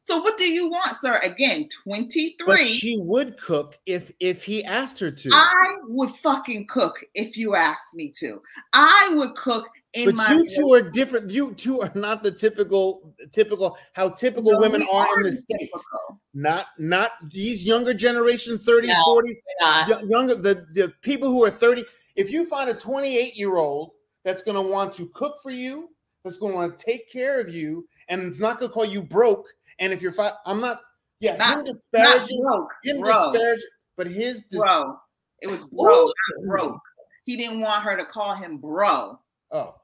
so 0.02 0.20
what 0.20 0.38
do 0.38 0.44
you 0.44 0.68
want, 0.68 0.96
sir? 0.96 1.18
Again, 1.22 1.68
23. 1.84 2.46
But 2.46 2.58
she 2.58 2.98
would 2.98 3.36
cook 3.38 3.78
if 3.86 4.12
if 4.18 4.42
he 4.42 4.64
asked 4.64 4.98
her 4.98 5.10
to. 5.10 5.30
I 5.32 5.76
would 5.88 6.10
fucking 6.10 6.66
cook 6.68 7.04
if 7.14 7.36
you 7.36 7.54
asked 7.54 7.94
me 7.94 8.12
to. 8.18 8.40
I 8.72 9.12
would 9.14 9.34
cook 9.34 9.68
in 9.92 10.06
but 10.06 10.14
my 10.14 10.32
you 10.32 10.46
two 10.48 10.72
are 10.72 10.82
different. 10.82 11.30
You 11.30 11.52
two 11.54 11.80
are 11.80 11.92
not 11.94 12.22
the 12.22 12.30
typical 12.30 13.14
typical 13.32 13.76
how 13.92 14.10
typical 14.10 14.52
no, 14.52 14.60
women 14.60 14.86
are, 14.90 15.18
in 15.18 15.24
the 15.24 15.32
states. 15.32 15.64
Typical. 15.64 16.20
Not 16.32 16.66
not 16.78 17.12
these 17.32 17.64
younger 17.64 17.92
generation 17.92 18.56
30s, 18.56 18.86
no, 18.86 19.22
40s, 19.22 20.08
younger 20.08 20.34
the, 20.36 20.66
the 20.74 20.92
people 21.02 21.28
who 21.28 21.44
are 21.44 21.50
30. 21.50 21.84
If 22.16 22.30
you 22.30 22.46
find 22.46 22.70
a 22.70 22.74
28 22.74 23.36
year 23.36 23.56
old 23.56 23.92
that's 24.24 24.42
going 24.42 24.56
to 24.56 24.62
want 24.62 24.92
to 24.94 25.08
cook 25.08 25.36
for 25.42 25.50
you, 25.50 25.90
that's 26.24 26.36
going 26.36 26.52
to 26.52 26.56
want 26.56 26.78
to 26.78 26.84
take 26.84 27.10
care 27.10 27.40
of 27.40 27.48
you, 27.48 27.86
and 28.08 28.22
it's 28.22 28.40
not 28.40 28.60
going 28.60 28.70
to 28.70 28.74
call 28.74 28.84
you 28.84 29.02
broke 29.02 29.46
and 29.80 29.92
if 29.92 30.00
you're 30.02 30.12
five, 30.12 30.34
I'm 30.46 30.60
not. 30.60 30.80
Yeah, 31.18 31.36
not, 31.36 31.58
him 31.58 31.64
disparaging, 31.64 32.42
not 32.42 32.52
broke, 32.52 32.70
him 32.82 33.00
bro. 33.00 33.32
disparaging, 33.32 33.68
but 33.96 34.06
his 34.06 34.42
dis- 34.50 34.60
bro, 34.60 34.96
it 35.40 35.50
was 35.50 35.66
bro, 35.66 36.06
not 36.06 36.46
broke. 36.48 36.80
He 37.24 37.36
didn't 37.36 37.60
want 37.60 37.82
her 37.82 37.96
to 37.96 38.04
call 38.04 38.34
him 38.36 38.56
bro. 38.56 39.18
Oh, 39.50 39.74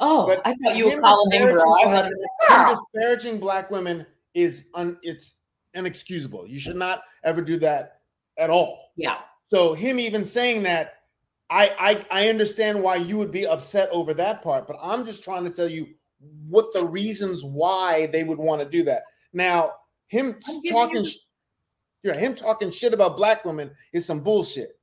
oh, 0.00 0.26
but 0.26 0.40
I 0.46 0.54
thought 0.54 0.76
you 0.76 0.86
were 0.86 1.00
calling 1.00 1.30
him 1.30 1.54
bro. 1.54 1.74
Black, 1.82 2.04
him 2.06 2.76
disparaging 2.94 3.38
black 3.38 3.70
women 3.70 4.06
is 4.32 4.66
un, 4.74 4.96
it's 5.02 5.34
inexcusable. 5.74 6.46
You 6.46 6.58
should 6.58 6.76
not 6.76 7.02
ever 7.24 7.42
do 7.42 7.58
that 7.58 8.00
at 8.38 8.48
all. 8.48 8.92
Yeah. 8.96 9.18
So 9.46 9.74
him 9.74 9.98
even 9.98 10.24
saying 10.24 10.62
that, 10.62 10.94
I 11.50 12.04
I 12.10 12.22
I 12.22 12.28
understand 12.28 12.82
why 12.82 12.96
you 12.96 13.18
would 13.18 13.32
be 13.32 13.46
upset 13.46 13.88
over 13.90 14.14
that 14.14 14.42
part, 14.42 14.66
but 14.66 14.78
I'm 14.82 15.04
just 15.04 15.22
trying 15.22 15.44
to 15.44 15.50
tell 15.50 15.68
you 15.68 15.88
what 16.48 16.72
the 16.72 16.84
reasons 16.84 17.44
why 17.44 18.06
they 18.06 18.24
would 18.24 18.38
want 18.38 18.62
to 18.62 18.68
do 18.68 18.82
that. 18.84 19.02
Now, 19.32 19.72
him 20.08 20.40
talking, 20.64 21.04
you- 21.04 21.10
yeah, 22.02 22.14
him 22.18 22.34
talking 22.34 22.70
shit 22.70 22.94
about 22.94 23.16
black 23.16 23.44
women 23.44 23.70
is 23.92 24.06
some 24.06 24.20
bullshit. 24.20 24.74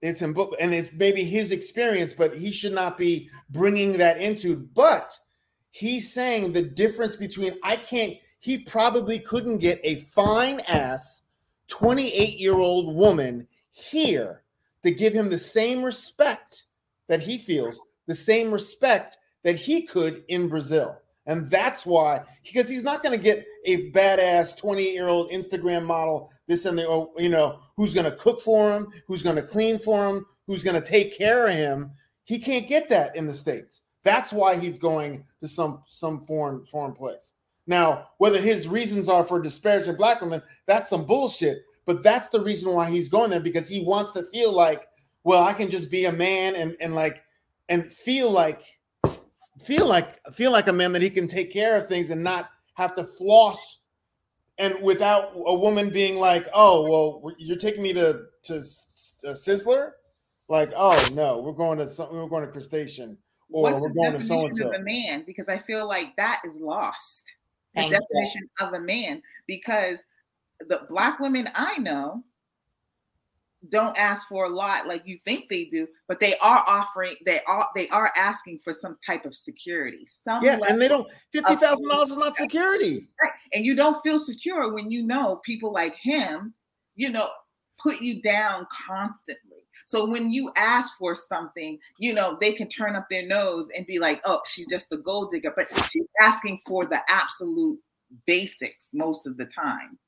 it's 0.00 0.20
in 0.20 0.32
book, 0.32 0.56
and 0.58 0.74
it's 0.74 0.92
maybe 0.94 1.22
his 1.22 1.52
experience, 1.52 2.12
but 2.12 2.34
he 2.36 2.50
should 2.50 2.72
not 2.72 2.98
be 2.98 3.30
bringing 3.50 3.92
that 3.98 4.18
into. 4.20 4.56
But 4.74 5.16
he's 5.70 6.12
saying 6.12 6.52
the 6.52 6.62
difference 6.62 7.14
between 7.14 7.56
I 7.62 7.76
can't. 7.76 8.16
He 8.40 8.58
probably 8.58 9.20
couldn't 9.20 9.58
get 9.58 9.80
a 9.84 9.94
fine 9.96 10.58
ass 10.66 11.22
28 11.68 12.36
year 12.40 12.54
old 12.56 12.96
woman 12.96 13.46
here 13.70 14.42
to 14.82 14.90
give 14.90 15.12
him 15.12 15.30
the 15.30 15.38
same 15.38 15.84
respect 15.84 16.64
that 17.06 17.20
he 17.20 17.38
feels, 17.38 17.80
the 18.06 18.14
same 18.16 18.50
respect 18.50 19.18
that 19.44 19.54
he 19.54 19.82
could 19.82 20.24
in 20.26 20.48
Brazil. 20.48 20.98
And 21.26 21.48
that's 21.48 21.86
why, 21.86 22.20
because 22.44 22.68
he's 22.68 22.82
not 22.82 23.02
going 23.02 23.16
to 23.16 23.22
get 23.22 23.46
a 23.64 23.90
badass 23.92 24.56
28 24.56 24.92
year 24.92 25.08
old 25.08 25.30
Instagram 25.30 25.84
model, 25.84 26.30
this 26.48 26.64
and 26.64 26.76
the, 26.76 26.88
oh, 26.88 27.12
you 27.16 27.28
know, 27.28 27.60
who's 27.76 27.94
going 27.94 28.10
to 28.10 28.16
cook 28.16 28.40
for 28.40 28.72
him, 28.72 28.88
who's 29.06 29.22
going 29.22 29.36
to 29.36 29.42
clean 29.42 29.78
for 29.78 30.08
him, 30.08 30.26
who's 30.46 30.64
going 30.64 30.80
to 30.80 30.86
take 30.86 31.16
care 31.16 31.46
of 31.46 31.54
him. 31.54 31.92
He 32.24 32.38
can't 32.38 32.66
get 32.66 32.88
that 32.88 33.14
in 33.14 33.26
the 33.26 33.34
States. 33.34 33.82
That's 34.02 34.32
why 34.32 34.56
he's 34.56 34.78
going 34.78 35.24
to 35.40 35.48
some 35.48 35.82
some 35.86 36.24
foreign 36.24 36.66
foreign 36.66 36.92
place. 36.92 37.34
Now, 37.66 38.08
whether 38.18 38.40
his 38.40 38.66
reasons 38.66 39.08
are 39.08 39.24
for 39.24 39.40
disparaging 39.40 39.96
black 39.96 40.20
women, 40.20 40.42
that's 40.66 40.90
some 40.90 41.04
bullshit. 41.04 41.62
But 41.86 42.02
that's 42.02 42.28
the 42.28 42.40
reason 42.40 42.72
why 42.72 42.90
he's 42.90 43.08
going 43.08 43.30
there 43.30 43.40
because 43.40 43.68
he 43.68 43.84
wants 43.84 44.12
to 44.12 44.24
feel 44.24 44.52
like, 44.52 44.86
well, 45.24 45.44
I 45.44 45.52
can 45.52 45.68
just 45.68 45.90
be 45.90 46.06
a 46.06 46.12
man 46.12 46.56
and 46.56 46.76
and 46.80 46.94
like 46.94 47.22
and 47.68 47.86
feel 47.86 48.30
like 48.30 48.62
feel 49.62 49.86
like 49.86 50.20
feel 50.32 50.52
like 50.52 50.68
a 50.68 50.72
man 50.72 50.92
that 50.92 51.02
he 51.02 51.10
can 51.10 51.26
take 51.26 51.52
care 51.52 51.76
of 51.76 51.86
things 51.86 52.10
and 52.10 52.22
not 52.22 52.50
have 52.74 52.94
to 52.94 53.04
floss 53.04 53.80
and 54.58 54.80
without 54.82 55.32
a 55.34 55.54
woman 55.54 55.90
being 55.90 56.16
like 56.16 56.48
oh 56.54 56.88
well 56.88 57.34
you're 57.38 57.56
taking 57.56 57.82
me 57.82 57.92
to 57.92 58.24
to 58.42 58.56
uh, 58.56 59.32
sizzler 59.32 59.92
like 60.48 60.72
oh 60.76 61.08
no 61.14 61.38
we're 61.38 61.52
going 61.52 61.78
to 61.78 61.88
some, 61.88 62.12
we're 62.12 62.28
going 62.28 62.44
to 62.44 62.50
crustacean 62.50 63.16
or 63.52 63.62
What's 63.62 63.80
we're 63.80 63.90
going 63.90 64.12
to 64.14 64.20
so 64.20 64.34
definition 64.34 64.48
and 64.48 64.56
so 64.56 64.68
of 64.68 64.80
a 64.80 64.84
man? 64.84 65.24
Because 65.26 65.48
I 65.48 65.58
feel 65.58 65.86
like 65.86 66.16
that 66.16 66.40
is 66.44 66.58
lost. 66.58 67.34
The 67.74 67.82
Thank 67.82 67.92
you. 67.92 68.00
definition 68.00 68.48
of 68.60 68.72
a 68.74 68.80
man, 68.80 69.22
because 69.46 70.02
the 70.60 70.86
black 70.88 71.20
women 71.20 71.48
I 71.54 71.78
know 71.78 72.24
don't 73.68 73.96
ask 73.96 74.28
for 74.28 74.46
a 74.46 74.48
lot 74.48 74.86
like 74.86 75.02
you 75.06 75.18
think 75.18 75.48
they 75.48 75.66
do, 75.66 75.86
but 76.08 76.20
they 76.20 76.36
are 76.38 76.64
offering, 76.66 77.14
they 77.24 77.40
are 77.46 77.66
they 77.74 77.88
are 77.88 78.10
asking 78.16 78.58
for 78.58 78.72
some 78.72 78.96
type 79.06 79.24
of 79.24 79.34
security. 79.34 80.06
Some 80.24 80.44
yeah 80.44 80.58
and 80.68 80.80
they 80.80 80.88
don't 80.88 81.08
fifty 81.32 81.54
thousand 81.56 81.88
dollars 81.88 82.10
is 82.10 82.16
not 82.16 82.36
security 82.36 83.08
Right. 83.22 83.32
And 83.54 83.64
you 83.64 83.76
don't 83.76 84.02
feel 84.02 84.18
secure 84.18 84.72
when 84.72 84.90
you 84.90 85.02
know 85.02 85.40
people 85.44 85.72
like 85.72 85.94
him, 85.96 86.54
you 86.96 87.10
know, 87.10 87.28
put 87.82 88.00
you 88.00 88.22
down 88.22 88.66
constantly. 88.86 89.58
So 89.86 90.08
when 90.08 90.32
you 90.32 90.52
ask 90.56 90.96
for 90.96 91.14
something, 91.14 91.78
you 91.98 92.14
know, 92.14 92.36
they 92.40 92.52
can 92.52 92.68
turn 92.68 92.96
up 92.96 93.06
their 93.10 93.26
nose 93.26 93.68
and 93.76 93.86
be 93.86 93.98
like, 93.98 94.20
oh, 94.24 94.40
she's 94.46 94.68
just 94.68 94.92
a 94.92 94.96
gold 94.96 95.30
digger. 95.30 95.52
But 95.54 95.68
she's 95.90 96.06
asking 96.20 96.60
for 96.66 96.86
the 96.86 97.00
absolute 97.08 97.78
basics 98.26 98.88
most 98.92 99.26
of 99.26 99.36
the 99.36 99.46
time. 99.46 99.98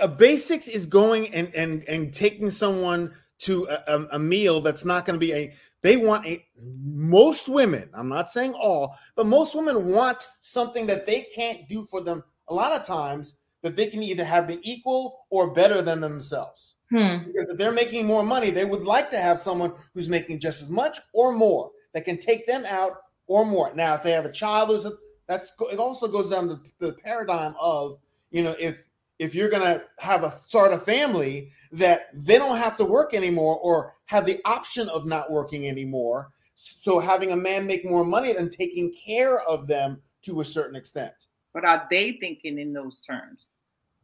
A 0.00 0.08
basics 0.08 0.68
is 0.68 0.86
going 0.86 1.32
and 1.34 1.52
and 1.54 1.84
and 1.88 2.12
taking 2.12 2.50
someone 2.50 3.12
to 3.38 3.66
a, 3.68 4.06
a- 4.12 4.18
meal 4.18 4.60
that's 4.60 4.84
not 4.84 5.04
going 5.06 5.18
to 5.18 5.26
be 5.26 5.32
a 5.32 5.52
they 5.82 5.96
want 5.96 6.26
a 6.26 6.44
most 6.84 7.48
women 7.48 7.88
i'm 7.94 8.08
not 8.08 8.30
saying 8.30 8.52
all 8.54 8.96
but 9.16 9.26
most 9.26 9.54
women 9.54 9.86
want 9.86 10.28
something 10.40 10.86
that 10.86 11.06
they 11.06 11.22
can't 11.34 11.68
do 11.68 11.84
for 11.86 12.00
them 12.02 12.22
a 12.48 12.54
lot 12.54 12.72
of 12.72 12.84
times 12.86 13.38
that 13.62 13.76
they 13.76 13.86
can 13.86 14.02
either 14.02 14.24
have 14.24 14.46
the 14.46 14.58
equal 14.62 15.26
or 15.30 15.52
better 15.52 15.82
than 15.82 16.00
themselves 16.00 16.76
Hmm. 16.92 17.18
because 17.24 17.48
if 17.48 17.56
they're 17.56 17.70
making 17.72 18.04
more 18.04 18.24
money 18.24 18.50
they 18.50 18.64
would 18.64 18.82
like 18.84 19.10
to 19.10 19.18
have 19.18 19.38
someone 19.38 19.72
who's 19.94 20.08
making 20.08 20.40
just 20.40 20.60
as 20.60 20.70
much 20.70 20.98
or 21.14 21.32
more 21.32 21.70
that 21.94 22.04
can 22.04 22.18
take 22.18 22.46
them 22.48 22.64
out 22.68 22.92
or 23.28 23.46
more 23.46 23.72
now 23.74 23.94
if 23.94 24.02
they 24.02 24.10
have 24.10 24.24
a 24.24 24.32
child 24.32 24.68
who's 24.70 24.84
a, 24.86 24.90
that's 25.28 25.52
it 25.72 25.78
also 25.78 26.08
goes 26.08 26.30
down 26.30 26.48
to 26.48 26.60
the 26.80 26.92
paradigm 26.94 27.54
of 27.60 27.98
you 28.32 28.42
know 28.42 28.56
if 28.58 28.86
if 29.20 29.34
you're 29.34 29.50
going 29.50 29.62
to 29.62 29.84
have 29.98 30.24
a 30.24 30.32
start 30.32 30.72
a 30.72 30.78
family 30.78 31.52
that 31.72 32.08
they 32.14 32.38
don't 32.38 32.56
have 32.56 32.76
to 32.78 32.84
work 32.84 33.14
anymore 33.14 33.58
or 33.58 33.92
have 34.06 34.24
the 34.24 34.40
option 34.46 34.88
of 34.88 35.06
not 35.06 35.30
working 35.30 35.68
anymore 35.68 36.30
so 36.56 36.98
having 36.98 37.30
a 37.30 37.36
man 37.36 37.66
make 37.66 37.84
more 37.84 38.04
money 38.04 38.32
than 38.32 38.48
taking 38.48 38.92
care 38.92 39.40
of 39.42 39.66
them 39.66 40.00
to 40.22 40.40
a 40.40 40.44
certain 40.44 40.74
extent 40.74 41.12
But 41.52 41.64
are 41.64 41.86
they 41.90 42.12
thinking 42.12 42.58
in 42.58 42.72
those 42.72 43.00
terms? 43.00 43.58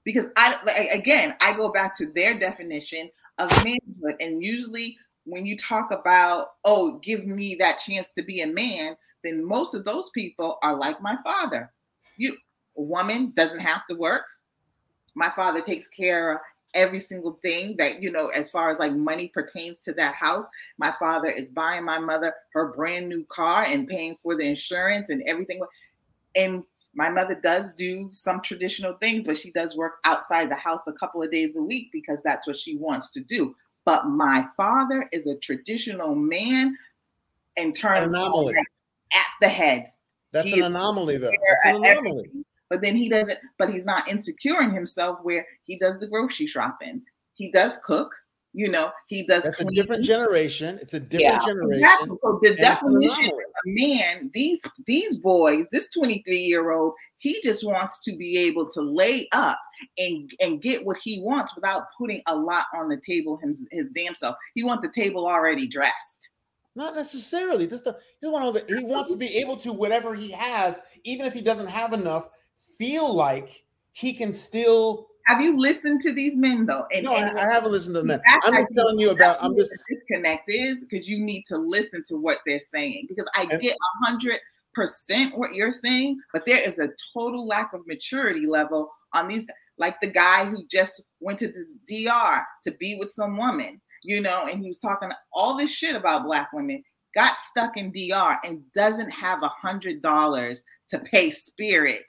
Because 0.04 0.26
I 0.36 0.88
again, 0.92 1.34
I 1.40 1.52
go 1.56 1.72
back 1.72 1.96
to 1.96 2.06
their 2.06 2.38
definition 2.38 3.10
of 3.38 3.50
manhood, 3.64 4.16
and 4.20 4.42
usually 4.42 4.96
when 5.24 5.44
you 5.44 5.56
talk 5.58 5.90
about, 5.90 6.50
oh, 6.64 6.98
give 6.98 7.26
me 7.26 7.56
that 7.56 7.78
chance 7.78 8.10
to 8.10 8.22
be 8.22 8.42
a 8.42 8.46
man, 8.46 8.96
then 9.24 9.44
most 9.44 9.74
of 9.74 9.84
those 9.84 10.10
people 10.10 10.58
are 10.62 10.76
like 10.76 11.02
my 11.02 11.16
father. 11.24 11.72
You, 12.16 12.36
a 12.78 12.82
woman 12.82 13.32
doesn't 13.36 13.58
have 13.58 13.82
to 13.90 13.96
work. 13.96 14.24
My 15.16 15.30
father 15.30 15.60
takes 15.60 15.88
care 15.88 16.34
of 16.34 16.40
every 16.74 17.00
single 17.00 17.32
thing 17.32 17.74
that 17.78 18.02
you 18.02 18.12
know 18.12 18.28
as 18.28 18.50
far 18.50 18.70
as 18.70 18.78
like 18.78 18.92
money 18.92 19.28
pertains 19.28 19.80
to 19.80 19.92
that 19.94 20.14
house 20.14 20.44
my 20.76 20.92
father 20.98 21.28
is 21.28 21.48
buying 21.48 21.82
my 21.82 21.98
mother 21.98 22.34
her 22.52 22.72
brand 22.72 23.08
new 23.08 23.24
car 23.30 23.64
and 23.66 23.88
paying 23.88 24.14
for 24.16 24.36
the 24.36 24.42
insurance 24.42 25.08
and 25.08 25.22
everything 25.26 25.58
and 26.34 26.64
my 26.96 27.10
mother 27.10 27.38
does 27.40 27.74
do 27.74 28.08
some 28.10 28.40
traditional 28.40 28.94
things, 28.94 29.26
but 29.26 29.36
she 29.36 29.52
does 29.52 29.76
work 29.76 29.96
outside 30.04 30.50
the 30.50 30.56
house 30.56 30.86
a 30.86 30.94
couple 30.94 31.22
of 31.22 31.30
days 31.30 31.56
a 31.56 31.62
week 31.62 31.90
because 31.92 32.22
that's 32.24 32.46
what 32.46 32.56
she 32.56 32.76
wants 32.78 33.10
to 33.10 33.20
do. 33.20 33.54
But 33.84 34.06
my 34.06 34.46
father 34.56 35.06
is 35.12 35.26
a 35.26 35.36
traditional 35.36 36.14
man 36.14 36.76
in 37.56 37.74
terms 37.74 38.14
of 38.14 38.20
Anomaly. 38.22 38.54
at 39.12 39.26
the 39.42 39.48
head. 39.48 39.92
that's 40.32 40.46
He 40.46 40.60
an 40.60 40.74
anomaly 40.74 41.18
though 41.18 41.30
that's 41.30 41.76
an 41.76 41.84
anomaly 41.84 41.96
everything. 41.98 42.44
But 42.68 42.82
then 42.82 42.96
he 42.96 43.08
doesn't, 43.08 43.38
but 43.58 43.70
he's 43.70 43.84
not 43.84 44.08
insecure 44.08 44.60
in 44.60 44.70
himself 44.70 45.18
where 45.22 45.46
he 45.62 45.78
does 45.78 45.98
the 45.98 46.06
grocery 46.06 46.46
shopping. 46.46 47.02
He 47.34 47.50
does 47.52 47.78
cook, 47.84 48.12
you 48.56 48.70
know, 48.70 48.90
he 49.06 49.26
does 49.26 49.42
that's 49.42 49.60
a 49.60 49.66
different 49.66 50.02
generation 50.02 50.78
it's 50.80 50.94
a 50.94 51.00
different 51.00 51.42
Yeah. 51.42 51.46
generation 51.46 51.74
Exactly. 51.74 52.16
So 52.22 52.38
the 52.42 52.48
and 52.48 52.58
definition 52.58 53.26
of 53.26 53.32
a 53.32 53.66
man, 53.66 54.30
these 54.32 54.62
these 54.86 55.18
boys, 55.18 55.66
this 55.70 55.90
23 55.90 56.38
year 56.38 56.70
old, 56.70 56.94
he 57.18 57.38
just 57.42 57.66
wants 57.66 58.00
to 58.00 58.16
be 58.16 58.38
able 58.38 58.68
to 58.70 58.80
lay 58.80 59.28
up 59.32 59.60
and 59.98 60.30
and 60.40 60.62
get 60.62 60.86
what 60.86 60.96
he 61.02 61.20
wants 61.22 61.54
without 61.54 61.84
putting 61.98 62.22
a 62.26 62.34
lot 62.34 62.64
on 62.74 62.88
the 62.88 63.00
table 63.06 63.38
his, 63.42 63.68
his 63.70 63.90
damn 63.94 64.14
self. 64.14 64.36
He 64.54 64.64
wants 64.64 64.86
the 64.86 64.92
table 64.92 65.26
already 65.26 65.68
dressed. 65.68 66.30
Not 66.74 66.94
necessarily. 66.94 67.66
Just 67.66 67.84
the, 67.84 67.98
he, 68.20 68.28
want 68.28 68.68
he 68.68 68.84
wants 68.84 69.10
to 69.10 69.16
be 69.16 69.36
able 69.36 69.56
to 69.58 69.72
whatever 69.72 70.14
he 70.14 70.30
has, 70.32 70.78
even 71.04 71.26
if 71.26 71.32
he 71.34 71.40
doesn't 71.40 71.68
have 71.68 71.94
enough, 71.94 72.28
feel 72.78 73.12
like 73.14 73.62
he 73.92 74.12
can 74.12 74.32
still. 74.32 75.08
Have 75.26 75.40
you 75.40 75.56
listened 75.58 76.00
to 76.02 76.12
these 76.12 76.36
men 76.36 76.66
though? 76.66 76.86
And, 76.94 77.04
No, 77.04 77.14
I, 77.14 77.26
and 77.28 77.38
I 77.38 77.44
haven't 77.52 77.72
listened 77.72 77.94
to 77.96 78.02
them. 78.02 78.20
I'm 78.44 78.54
just 78.54 78.74
telling 78.74 78.98
you 78.98 79.10
about. 79.10 79.38
I'm 79.40 79.56
just. 79.56 79.70
disconnect 79.90 80.44
is 80.48 80.86
because 80.86 81.08
you 81.08 81.18
need 81.18 81.44
to 81.48 81.58
listen 81.58 82.02
to 82.08 82.16
what 82.16 82.38
they're 82.46 82.58
saying. 82.60 83.06
Because 83.08 83.26
I 83.34 83.42
And- 83.50 83.60
get 83.60 83.74
a 83.74 84.06
hundred 84.06 84.38
percent 84.74 85.36
what 85.38 85.54
you're 85.54 85.72
saying, 85.72 86.18
but 86.32 86.44
there 86.44 86.60
is 86.68 86.78
a 86.78 86.90
total 87.14 87.46
lack 87.46 87.72
of 87.72 87.86
maturity 87.86 88.46
level 88.46 88.90
on 89.14 89.28
these. 89.28 89.46
Like 89.78 90.00
the 90.00 90.06
guy 90.06 90.44
who 90.46 90.64
just 90.70 91.02
went 91.20 91.38
to 91.40 91.48
the 91.48 91.66
DR 91.86 92.42
to 92.64 92.70
be 92.72 92.96
with 92.98 93.10
some 93.10 93.36
woman, 93.36 93.80
you 94.04 94.20
know, 94.22 94.46
and 94.46 94.60
he 94.60 94.68
was 94.68 94.78
talking 94.78 95.10
all 95.34 95.56
this 95.56 95.70
shit 95.70 95.94
about 95.96 96.24
black 96.24 96.50
women. 96.52 96.82
Got 97.14 97.36
stuck 97.50 97.76
in 97.78 97.90
DR 97.92 98.38
and 98.44 98.60
doesn't 98.72 99.10
have 99.10 99.42
a 99.42 99.48
hundred 99.48 100.02
dollars 100.02 100.62
to 100.90 100.98
pay 100.98 101.30
Spirit 101.30 102.04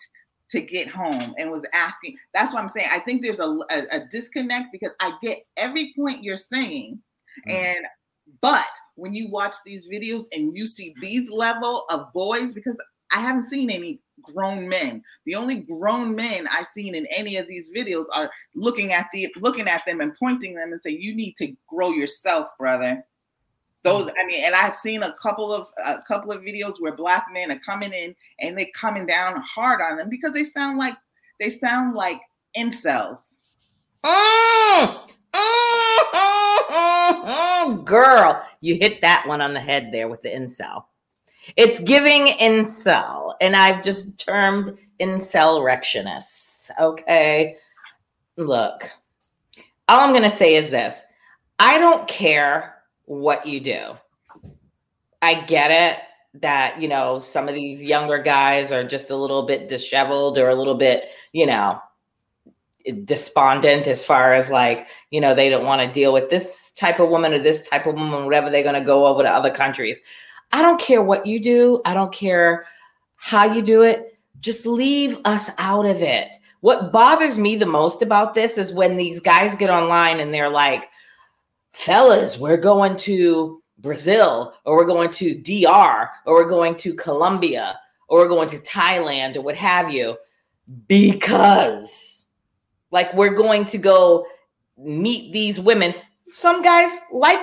to 0.50 0.62
get 0.62 0.88
home 0.88 1.36
and 1.38 1.52
was 1.52 1.66
asking. 1.74 2.18
That's 2.34 2.54
what 2.54 2.62
I'm 2.62 2.70
saying. 2.70 2.88
I 2.92 3.00
think 3.00 3.22
there's 3.22 3.40
a, 3.40 3.50
a, 3.70 3.86
a 3.92 4.06
disconnect 4.10 4.72
because 4.72 4.92
I 5.00 5.14
get 5.22 5.40
every 5.58 5.94
point 5.96 6.24
you're 6.24 6.38
saying, 6.38 7.02
Mhm. 7.48 7.54
and 7.54 7.86
but 8.42 8.66
when 8.96 9.14
you 9.14 9.30
watch 9.30 9.56
these 9.66 9.88
videos 9.88 10.26
and 10.34 10.56
you 10.58 10.68
see 10.68 10.94
these 11.02 11.30
level 11.30 11.86
of 11.90 12.12
boys, 12.14 12.54
because 12.54 12.78
I 13.14 13.22
haven't 13.22 13.48
seen 13.48 13.70
any 13.70 14.02
grown 14.22 14.68
men. 14.68 15.02
The 15.26 15.36
only 15.36 15.62
grown 15.62 16.16
men 16.16 16.48
I've 16.48 16.68
seen 16.68 16.96
in 16.96 17.06
any 17.06 17.38
of 17.38 17.48
these 17.48 17.72
videos 17.74 18.06
are 18.12 18.30
looking 18.56 18.92
at 18.92 19.08
the 19.14 19.34
looking 19.38 19.68
at 19.68 19.86
them 19.86 20.02
and 20.02 20.16
pointing 20.16 20.56
them 20.56 20.72
and 20.72 20.82
say, 20.82 20.90
"You 20.92 21.16
need 21.16 21.36
to 21.38 21.56
grow 21.68 21.92
yourself, 21.92 22.50
brother." 22.58 23.06
Those, 23.88 24.12
I 24.20 24.26
mean, 24.26 24.44
and 24.44 24.56
I've 24.56 24.78
seen 24.78 25.04
a 25.04 25.14
couple 25.14 25.54
of 25.54 25.70
a 25.86 26.02
couple 26.02 26.32
of 26.32 26.42
videos 26.42 26.76
where 26.80 26.96
black 26.96 27.28
men 27.32 27.52
are 27.52 27.60
coming 27.60 27.94
in 27.94 28.16
and 28.40 28.58
they're 28.58 28.68
coming 28.74 29.06
down 29.06 29.42
hard 29.42 29.82
on 29.82 29.98
them 29.98 30.10
because 30.10 30.34
they 30.34 30.44
sound 30.44 30.78
like 30.78 30.96
they 31.40 31.50
sound 31.50 31.96
like 31.96 32.20
incels. 32.58 33.20
Mm, 34.04 35.06
mm, 35.34 35.98
mm, 36.14 37.26
mm. 37.26 37.86
Girl, 37.86 38.44
you 38.62 38.76
hit 38.76 39.02
that 39.02 39.28
one 39.28 39.42
on 39.42 39.54
the 39.54 39.60
head 39.60 39.90
there 39.92 40.08
with 40.08 40.22
the 40.22 40.30
incel. 40.30 40.86
It's 41.56 41.80
giving 41.80 42.28
incel, 42.28 43.36
and 43.40 43.56
I've 43.56 43.84
just 43.84 44.20
termed 44.20 44.78
incelrectionists. 45.00 46.70
Okay. 46.80 47.56
Look, 48.36 48.92
all 49.88 50.02
I'm 50.02 50.12
going 50.12 50.24
to 50.24 50.30
say 50.30 50.56
is 50.56 50.70
this 50.70 51.02
I 51.60 51.78
don't 51.78 52.08
care 52.08 52.77
what 53.08 53.48
you 53.48 53.60
do. 53.60 53.96
I 55.22 55.42
get 55.42 55.72
it 55.72 56.00
that, 56.42 56.80
you 56.80 56.88
know, 56.88 57.20
some 57.20 57.48
of 57.48 57.56
these 57.56 57.84
younger 57.84 58.20
guys 58.20 58.72
are 58.72 58.84
just 58.84 59.10
a 59.10 59.16
little 59.16 59.48
bit 59.48 59.70
disheveled 59.70 60.38
or 60.38 60.50
a 60.50 60.56
little 60.56 60.76
bit, 60.76 61.10
you 61.32 61.46
know, 61.46 61.82
despondent 63.06 63.88
as 63.88 64.06
far 64.06 64.34
as 64.34 64.52
like, 64.52 64.88
you 65.10 65.20
know, 65.20 65.34
they 65.34 65.50
don't 65.50 65.66
want 65.66 65.82
to 65.82 65.92
deal 65.92 66.14
with 66.14 66.30
this 66.30 66.72
type 66.72 67.00
of 67.00 67.10
woman 67.10 67.34
or 67.34 67.40
this 67.40 67.68
type 67.68 67.86
of 67.88 67.96
woman, 67.96 68.26
whatever 68.26 68.50
they're 68.50 68.62
going 68.62 68.76
to 68.76 68.86
go 68.86 69.08
over 69.08 69.24
to 69.24 69.30
other 69.30 69.52
countries. 69.52 70.00
I 70.52 70.62
don't 70.62 70.80
care 70.80 71.02
what 71.02 71.26
you 71.26 71.40
do. 71.40 71.82
I 71.86 71.94
don't 71.94 72.14
care 72.14 72.66
how 73.16 73.46
you 73.46 73.62
do 73.62 73.82
it. 73.82 74.18
Just 74.40 74.66
leave 74.66 75.18
us 75.26 75.50
out 75.58 75.86
of 75.86 76.02
it. 76.02 76.36
What 76.62 76.92
bothers 76.92 77.38
me 77.38 77.56
the 77.56 77.66
most 77.66 78.02
about 78.02 78.36
this 78.36 78.58
is 78.58 78.74
when 78.74 78.98
these 78.98 79.20
guys 79.20 79.56
get 79.56 79.70
online 79.70 80.20
and 80.20 80.34
they're 80.34 80.50
like, 80.50 80.90
fellas, 81.78 82.40
we're 82.40 82.58
going 82.58 82.98
to 82.98 83.62
Brazil 83.78 84.54
or 84.66 84.76
we're 84.76 84.86
going 84.86 85.12
to 85.12 85.36
DR 85.36 86.10
or 86.26 86.34
we're 86.34 86.50
going 86.50 86.76
to 86.76 86.96
Colombia 86.96 87.80
or 88.08 88.20
we're 88.20 88.28
going 88.28 88.50
to 88.50 88.58
Thailand 88.58 89.36
or 89.38 89.42
what 89.42 89.56
have 89.56 89.92
you 89.92 90.18
because 90.88 92.26
like 92.90 93.14
we're 93.14 93.36
going 93.36 93.64
to 93.66 93.78
go 93.78 94.26
meet 94.76 95.32
these 95.32 95.60
women. 95.60 95.94
Some 96.30 96.64
guys 96.64 96.98
like 97.12 97.40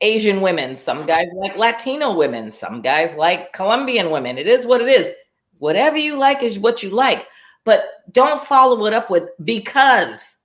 Asian 0.00 0.40
women, 0.40 0.74
some 0.74 1.04
guys 1.04 1.28
like 1.36 1.56
Latino 1.56 2.16
women, 2.16 2.50
some 2.50 2.80
guys 2.80 3.14
like 3.14 3.52
Colombian 3.52 4.10
women. 4.10 4.38
It 4.38 4.46
is 4.46 4.64
what 4.64 4.80
it 4.80 4.88
is. 4.88 5.12
Whatever 5.58 5.98
you 5.98 6.18
like 6.18 6.42
is 6.42 6.58
what 6.58 6.82
you 6.82 6.90
like, 6.90 7.26
but 7.64 7.84
don't 8.10 8.40
follow 8.40 8.86
it 8.86 8.94
up 8.94 9.10
with 9.10 9.28
because 9.44 10.38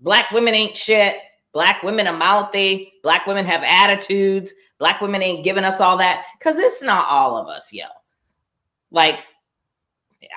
black 0.00 0.32
women 0.32 0.54
ain't 0.54 0.76
shit. 0.76 1.16
Black 1.52 1.82
women 1.82 2.06
are 2.06 2.16
mouthy. 2.16 2.94
Black 3.02 3.26
women 3.26 3.44
have 3.44 3.62
attitudes. 3.62 4.54
Black 4.78 5.00
women 5.00 5.22
ain't 5.22 5.44
giving 5.44 5.64
us 5.64 5.80
all 5.80 5.98
that 5.98 6.24
because 6.38 6.58
it's 6.58 6.82
not 6.82 7.06
all 7.08 7.36
of 7.36 7.48
us, 7.48 7.72
yo. 7.72 7.86
Like, 8.90 9.18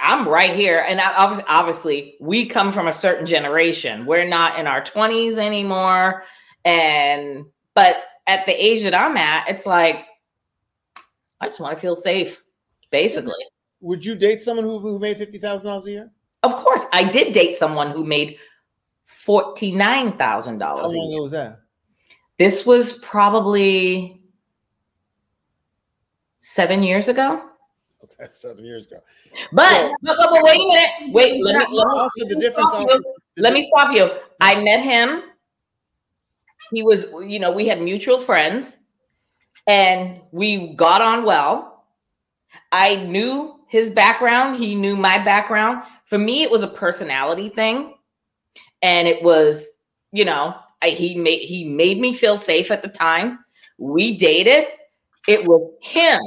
I'm 0.01 0.28
right 0.28 0.56
here. 0.56 0.84
And 0.88 0.99
obviously, 0.99 1.45
obviously, 1.47 2.15
we 2.19 2.45
come 2.45 2.71
from 2.71 2.88
a 2.88 2.93
certain 2.93 3.25
generation. 3.25 4.06
We're 4.06 4.28
not 4.28 4.60
in 4.60 4.67
our 4.67 4.82
20s 4.82 5.38
anymore. 5.38 6.23
And, 6.63 7.45
but 7.73 7.97
at 8.28 8.45
the 8.45 8.54
age 8.54 8.84
that 8.84 8.95
I'm 8.95 9.17
at, 9.17 9.49
it's 9.49 9.65
like, 9.65 10.06
I 11.39 11.47
just 11.47 11.60
want 11.60 11.75
to 11.75 11.82
feel 11.82 11.95
safe, 11.95 12.43
basically. 12.91 13.34
Would 13.82 14.04
you 14.04 14.15
date 14.15 14.41
someone 14.41 14.65
who, 14.65 14.80
who 14.80 14.99
made 14.99 15.17
$50,000 15.17 15.86
a 15.86 15.91
year? 15.91 16.12
Of 16.43 16.56
course. 16.56 16.86
I 16.91 17.04
did 17.04 17.34
date 17.34 17.58
someone 17.58 17.91
who 17.91 18.04
made 18.04 18.38
$49,000 19.25 20.59
How 20.61 20.75
long 20.81 21.13
ago 21.13 21.21
was 21.23 21.31
that? 21.31 21.59
This 22.38 22.65
was 22.65 22.99
probably 22.99 24.21
seven 26.39 26.83
years 26.83 27.07
ago. 27.07 27.43
That's 28.19 28.39
seven 28.41 28.63
years 28.65 28.85
ago. 28.88 28.97
But, 29.51 29.91
but, 30.01 30.15
but, 30.19 30.29
but 30.31 30.43
wait 30.43 30.61
a 30.61 30.67
minute. 30.67 31.13
Wait, 31.13 31.43
let 31.43 31.55
me, 31.55 31.65
let 31.69 31.88
me, 31.88 31.93
Also, 31.97 32.27
the 32.27 32.35
difference. 32.35 32.69
stop 32.69 32.81
Also, 32.81 32.93
you. 32.97 33.03
the 33.35 33.41
let 33.41 33.49
di- 33.49 33.55
me 33.55 33.69
stop 33.73 33.95
you. 33.95 34.09
I 34.41 34.61
met 34.61 34.81
him. 34.81 35.23
He 36.71 36.83
was, 36.83 37.07
you 37.25 37.39
know, 37.39 37.51
we 37.51 37.67
had 37.67 37.81
mutual 37.81 38.19
friends 38.19 38.79
and 39.67 40.21
we 40.31 40.73
got 40.75 41.01
on 41.01 41.23
well. 41.23 41.85
I 42.71 42.95
knew 43.05 43.59
his 43.67 43.89
background, 43.89 44.57
he 44.57 44.75
knew 44.75 44.95
my 44.95 45.17
background. 45.17 45.83
For 46.05 46.17
me, 46.17 46.43
it 46.43 46.51
was 46.51 46.61
a 46.63 46.67
personality 46.67 47.49
thing. 47.49 47.94
And 48.81 49.07
it 49.07 49.23
was, 49.23 49.69
you 50.11 50.25
know, 50.25 50.55
I, 50.81 50.89
he 50.89 51.15
made 51.15 51.41
he 51.41 51.67
made 51.67 51.99
me 51.99 52.13
feel 52.13 52.38
safe 52.38 52.71
at 52.71 52.83
the 52.83 52.89
time. 52.89 53.39
We 53.77 54.15
dated. 54.15 54.67
It 55.27 55.45
was 55.45 55.77
him. 55.81 56.21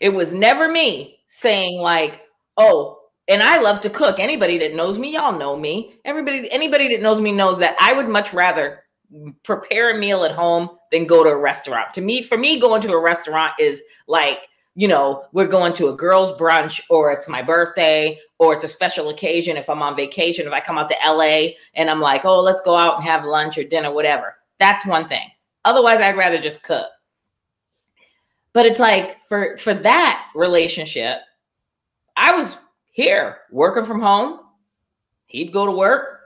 It 0.00 0.10
was 0.10 0.32
never 0.32 0.68
me 0.68 1.20
saying 1.26 1.80
like, 1.80 2.22
"Oh, 2.56 2.98
and 3.28 3.42
I 3.42 3.60
love 3.60 3.80
to 3.82 3.90
cook. 3.90 4.18
Anybody 4.18 4.58
that 4.58 4.74
knows 4.74 4.98
me, 4.98 5.12
y'all 5.12 5.38
know 5.38 5.56
me. 5.56 5.98
Everybody 6.04 6.50
anybody 6.50 6.88
that 6.88 7.02
knows 7.02 7.20
me 7.20 7.32
knows 7.32 7.58
that 7.58 7.76
I 7.80 7.92
would 7.92 8.08
much 8.08 8.32
rather 8.32 8.84
prepare 9.44 9.94
a 9.94 9.98
meal 9.98 10.24
at 10.24 10.32
home 10.32 10.70
than 10.92 11.06
go 11.06 11.24
to 11.24 11.30
a 11.30 11.36
restaurant. 11.36 11.92
To 11.94 12.00
me, 12.00 12.22
for 12.22 12.36
me 12.36 12.60
going 12.60 12.82
to 12.82 12.92
a 12.92 13.00
restaurant 13.00 13.52
is 13.58 13.82
like 14.08 14.48
you 14.78 14.86
know, 14.86 15.24
we're 15.32 15.46
going 15.46 15.72
to 15.72 15.88
a 15.88 15.96
girls' 15.96 16.32
brunch, 16.32 16.82
or 16.90 17.10
it's 17.10 17.28
my 17.28 17.42
birthday, 17.42 18.18
or 18.38 18.52
it's 18.52 18.62
a 18.62 18.68
special 18.68 19.08
occasion. 19.08 19.56
If 19.56 19.70
I'm 19.70 19.82
on 19.82 19.96
vacation, 19.96 20.46
if 20.46 20.52
I 20.52 20.60
come 20.60 20.76
out 20.76 20.90
to 20.90 20.96
LA 21.04 21.54
and 21.74 21.88
I'm 21.88 22.00
like, 22.00 22.26
oh, 22.26 22.40
let's 22.40 22.60
go 22.60 22.76
out 22.76 22.96
and 22.96 23.04
have 23.04 23.24
lunch 23.24 23.56
or 23.56 23.64
dinner, 23.64 23.90
whatever. 23.90 24.36
That's 24.60 24.84
one 24.84 25.08
thing. 25.08 25.30
Otherwise, 25.64 26.00
I'd 26.00 26.18
rather 26.18 26.38
just 26.38 26.62
cook. 26.62 26.86
But 28.52 28.66
it's 28.66 28.78
like 28.78 29.16
for 29.26 29.56
for 29.56 29.72
that 29.72 30.28
relationship, 30.34 31.20
I 32.14 32.34
was 32.34 32.56
here 32.92 33.38
working 33.50 33.84
from 33.84 34.00
home. 34.00 34.40
He'd 35.24 35.52
go 35.52 35.64
to 35.64 35.72
work, 35.72 36.20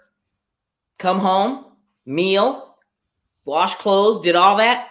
come 0.99 1.21
home, 1.21 1.67
meal, 2.05 2.77
wash 3.45 3.77
clothes, 3.77 4.21
did 4.23 4.37
all 4.37 4.57
that. 4.57 4.90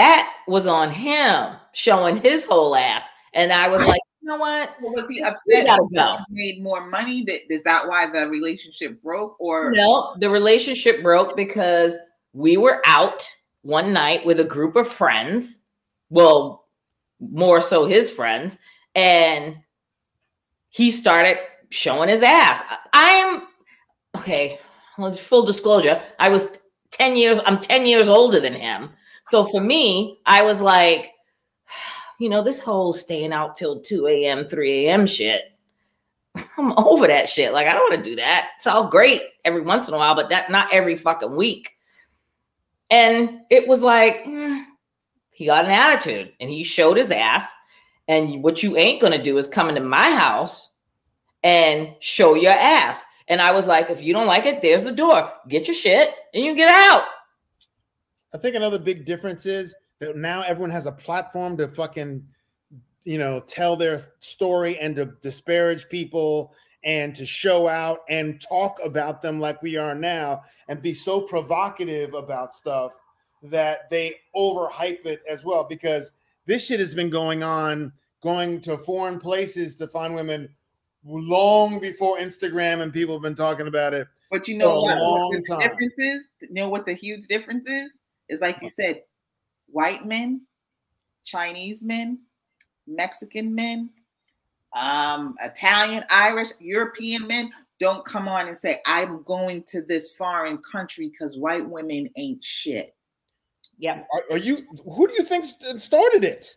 That 0.00 0.32
was 0.46 0.66
on 0.66 0.90
him 0.90 1.56
showing 1.74 2.22
his 2.22 2.46
whole 2.46 2.74
ass. 2.74 3.06
And 3.34 3.52
I 3.52 3.68
was 3.68 3.86
like, 3.86 4.00
you 4.22 4.30
know 4.30 4.38
what? 4.38 4.74
Was 4.80 5.10
he 5.10 5.20
upset? 5.20 5.66
go. 5.94 6.16
he 6.30 6.54
Made 6.54 6.62
more 6.62 6.86
money. 6.86 7.22
That 7.26 7.52
is 7.52 7.62
that 7.64 7.86
why 7.86 8.06
the 8.06 8.26
relationship 8.26 9.02
broke? 9.02 9.36
Or 9.38 9.72
No, 9.72 10.16
the 10.18 10.30
relationship 10.30 11.02
broke 11.02 11.36
because 11.36 11.98
we 12.32 12.56
were 12.56 12.80
out 12.86 13.28
one 13.60 13.92
night 13.92 14.24
with 14.24 14.40
a 14.40 14.44
group 14.44 14.74
of 14.74 14.88
friends. 14.88 15.66
Well, 16.08 16.64
more 17.20 17.60
so 17.60 17.84
his 17.84 18.10
friends. 18.10 18.58
And 18.94 19.58
he 20.70 20.92
started 20.92 21.36
showing 21.68 22.08
his 22.08 22.22
ass. 22.22 22.62
I 22.94 23.10
am 23.10 23.42
okay. 24.16 24.60
Well, 24.96 25.08
it's 25.08 25.20
full 25.20 25.44
disclosure. 25.44 26.00
I 26.18 26.30
was 26.30 26.58
10 26.92 27.18
years, 27.18 27.38
I'm 27.44 27.60
10 27.60 27.84
years 27.84 28.08
older 28.08 28.40
than 28.40 28.54
him. 28.54 28.88
So 29.26 29.44
for 29.44 29.60
me, 29.60 30.18
I 30.26 30.42
was 30.42 30.60
like, 30.60 31.10
you 32.20 32.28
know, 32.28 32.42
this 32.42 32.60
whole 32.60 32.92
staying 32.92 33.32
out 33.32 33.54
till 33.54 33.80
2 33.80 34.06
a.m., 34.06 34.46
3 34.46 34.86
a.m. 34.86 35.06
shit. 35.06 35.42
I'm 36.58 36.72
over 36.78 37.06
that 37.06 37.28
shit. 37.28 37.52
Like, 37.52 37.66
I 37.66 37.72
don't 37.72 37.90
want 37.90 38.04
to 38.04 38.10
do 38.10 38.16
that. 38.16 38.50
It's 38.56 38.66
all 38.66 38.88
great 38.88 39.22
every 39.44 39.62
once 39.62 39.88
in 39.88 39.94
a 39.94 39.98
while, 39.98 40.14
but 40.14 40.28
that 40.30 40.50
not 40.50 40.72
every 40.72 40.96
fucking 40.96 41.34
week. 41.34 41.70
And 42.90 43.40
it 43.50 43.68
was 43.68 43.82
like, 43.82 44.24
mm, 44.24 44.64
he 45.30 45.46
got 45.46 45.64
an 45.64 45.70
attitude 45.70 46.32
and 46.40 46.50
he 46.50 46.64
showed 46.64 46.96
his 46.96 47.10
ass. 47.10 47.50
And 48.08 48.42
what 48.42 48.62
you 48.62 48.76
ain't 48.76 49.00
gonna 49.00 49.22
do 49.22 49.38
is 49.38 49.46
come 49.46 49.68
into 49.68 49.80
my 49.80 50.10
house 50.10 50.74
and 51.42 51.94
show 52.00 52.34
your 52.34 52.52
ass. 52.52 53.04
And 53.28 53.40
I 53.40 53.52
was 53.52 53.68
like, 53.68 53.90
if 53.90 54.02
you 54.02 54.12
don't 54.12 54.26
like 54.26 54.44
it, 54.44 54.60
there's 54.60 54.82
the 54.82 54.92
door. 54.92 55.32
Get 55.48 55.68
your 55.68 55.74
shit 55.74 56.12
and 56.34 56.44
you 56.44 56.54
get 56.56 56.68
out. 56.68 57.04
I 58.32 58.38
think 58.38 58.56
another 58.56 58.78
big 58.78 59.04
difference 59.04 59.46
is 59.46 59.74
that 59.98 60.16
now 60.16 60.42
everyone 60.42 60.70
has 60.70 60.86
a 60.86 60.92
platform 60.92 61.56
to 61.58 61.68
fucking, 61.68 62.26
you 63.04 63.18
know, 63.18 63.40
tell 63.40 63.76
their 63.76 64.04
story 64.20 64.78
and 64.78 64.96
to 64.96 65.06
disparage 65.22 65.88
people 65.88 66.54
and 66.84 67.14
to 67.14 67.26
show 67.26 67.68
out 67.68 68.00
and 68.08 68.40
talk 68.40 68.78
about 68.82 69.20
them 69.20 69.38
like 69.38 69.62
we 69.62 69.76
are 69.76 69.94
now 69.94 70.42
and 70.68 70.80
be 70.80 70.94
so 70.94 71.20
provocative 71.20 72.14
about 72.14 72.54
stuff 72.54 72.92
that 73.42 73.90
they 73.90 74.16
overhype 74.34 75.04
it 75.06 75.22
as 75.28 75.44
well 75.44 75.64
because 75.64 76.12
this 76.46 76.66
shit 76.66 76.80
has 76.80 76.94
been 76.94 77.10
going 77.10 77.42
on 77.42 77.92
going 78.22 78.60
to 78.60 78.78
foreign 78.78 79.18
places 79.18 79.74
to 79.76 79.88
find 79.88 80.14
women 80.14 80.48
long 81.04 81.78
before 81.78 82.18
Instagram 82.18 82.82
and 82.82 82.92
people 82.92 83.14
have 83.14 83.22
been 83.22 83.34
talking 83.34 83.66
about 83.66 83.94
it. 83.94 84.06
But 84.30 84.46
you 84.46 84.56
know 84.56 84.80
what, 84.80 84.98
what 84.98 85.32
the 85.32 85.42
time. 85.48 85.60
difference 85.60 85.98
is? 85.98 86.28
You 86.42 86.52
know 86.52 86.68
what 86.68 86.86
the 86.86 86.92
huge 86.92 87.26
difference 87.26 87.68
is? 87.68 87.98
Is 88.30 88.40
like 88.40 88.62
you 88.62 88.68
said, 88.68 89.02
white 89.70 90.04
men, 90.06 90.42
Chinese 91.24 91.82
men, 91.84 92.18
Mexican 92.86 93.54
men, 93.54 93.90
um, 94.74 95.34
Italian, 95.42 96.04
Irish, 96.10 96.48
European 96.60 97.26
men 97.26 97.50
don't 97.80 98.04
come 98.04 98.28
on 98.28 98.46
and 98.48 98.56
say, 98.58 98.80
I'm 98.86 99.22
going 99.24 99.62
to 99.64 99.82
this 99.82 100.12
foreign 100.14 100.58
country 100.58 101.08
because 101.08 101.36
white 101.38 101.68
women 101.68 102.08
ain't 102.16 102.42
shit. 102.44 102.94
Yeah. 103.78 104.02
Are, 104.14 104.22
are 104.32 104.38
you 104.38 104.58
who 104.84 105.08
do 105.08 105.14
you 105.14 105.24
think 105.24 105.44
started 105.78 106.22
it? 106.24 106.54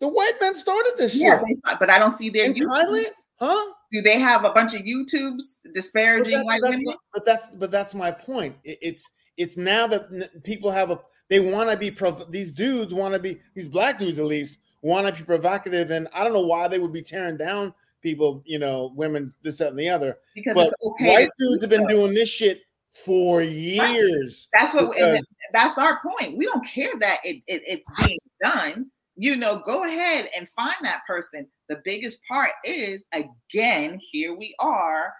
The 0.00 0.08
white 0.08 0.32
men 0.40 0.56
started 0.56 0.94
this 0.98 1.14
Yeah, 1.14 1.38
shit. 1.38 1.78
but 1.78 1.88
I 1.88 1.98
don't 1.98 2.10
see 2.10 2.28
their 2.28 2.46
In 2.46 2.54
YouTube. 2.54 2.66
Thailand? 2.68 3.10
Huh? 3.38 3.72
Do 3.92 4.02
they 4.02 4.18
have 4.18 4.44
a 4.44 4.50
bunch 4.52 4.74
of 4.74 4.82
YouTubes 4.82 5.58
But, 5.62 5.74
disparaging 5.74 6.36
that- 6.38 6.44
white 6.44 6.60
that's 6.62 6.76
women? 6.76 6.94
but 7.12 7.24
that's 7.24 7.46
but 7.56 7.70
that's 7.70 7.94
my 7.94 8.10
point. 8.10 8.56
It- 8.64 8.78
it's 8.82 9.08
it's 9.36 9.56
now 9.56 9.86
that 9.86 10.42
people 10.42 10.70
have 10.72 10.90
a 10.90 11.00
they 11.28 11.40
want 11.40 11.70
to 11.70 11.76
be 11.76 11.90
prov- 11.90 12.30
these 12.30 12.50
dudes 12.52 12.92
want 12.94 13.14
to 13.14 13.20
be 13.20 13.40
these 13.54 13.68
black 13.68 13.98
dudes 13.98 14.18
at 14.18 14.24
least 14.26 14.58
want 14.82 15.06
to 15.06 15.12
be 15.12 15.24
provocative 15.24 15.90
and 15.90 16.08
I 16.12 16.22
don't 16.24 16.32
know 16.32 16.40
why 16.46 16.68
they 16.68 16.78
would 16.78 16.92
be 16.92 17.02
tearing 17.02 17.36
down 17.36 17.72
people, 18.02 18.42
you 18.44 18.58
know, 18.58 18.92
women, 18.94 19.32
this, 19.42 19.56
that, 19.58 19.68
and 19.70 19.78
the 19.78 19.88
other. 19.88 20.18
Because 20.34 20.54
But 20.54 20.66
it's 20.66 20.74
okay. 20.82 21.08
white 21.08 21.30
dudes 21.38 21.62
have 21.62 21.70
been 21.70 21.86
doing 21.86 22.12
this 22.12 22.28
shit 22.28 22.60
for 23.04 23.40
years. 23.40 24.46
That's 24.52 24.74
what 24.74 24.92
Because- 24.92 25.26
that's 25.52 25.78
our 25.78 26.00
point. 26.02 26.36
We 26.36 26.44
don't 26.44 26.66
care 26.66 26.92
that 27.00 27.18
it, 27.24 27.42
it, 27.46 27.62
it's 27.66 28.06
being 28.06 28.18
done. 28.42 28.90
You 29.16 29.36
know, 29.36 29.56
go 29.64 29.84
ahead 29.84 30.28
and 30.36 30.48
find 30.50 30.74
that 30.82 31.02
person. 31.06 31.46
The 31.68 31.80
biggest 31.84 32.20
part 32.26 32.50
is 32.64 33.02
again, 33.12 33.98
here 34.00 34.34
we 34.34 34.54
are 34.58 35.12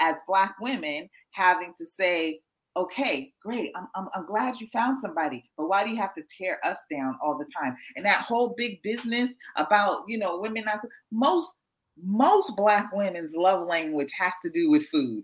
as 0.00 0.16
black 0.26 0.54
women 0.60 1.08
having 1.32 1.74
to 1.76 1.84
say, 1.84 2.40
okay, 2.76 3.32
great. 3.42 3.72
I'm, 3.76 3.88
I'm, 3.94 4.08
I'm 4.14 4.26
glad 4.26 4.54
you 4.60 4.66
found 4.68 4.98
somebody, 5.00 5.44
but 5.56 5.68
why 5.68 5.84
do 5.84 5.90
you 5.90 5.96
have 5.96 6.14
to 6.14 6.22
tear 6.36 6.58
us 6.64 6.78
down 6.90 7.16
all 7.22 7.36
the 7.36 7.46
time? 7.56 7.76
And 7.96 8.04
that 8.04 8.22
whole 8.22 8.54
big 8.56 8.82
business 8.82 9.30
about, 9.56 10.04
you 10.06 10.18
know, 10.18 10.38
women 10.38 10.64
not 10.64 10.80
most 11.10 11.52
most 12.02 12.56
black 12.56 12.90
women's 12.94 13.34
love 13.34 13.66
language 13.66 14.10
has 14.18 14.32
to 14.42 14.50
do 14.50 14.70
with 14.70 14.86
food 14.86 15.22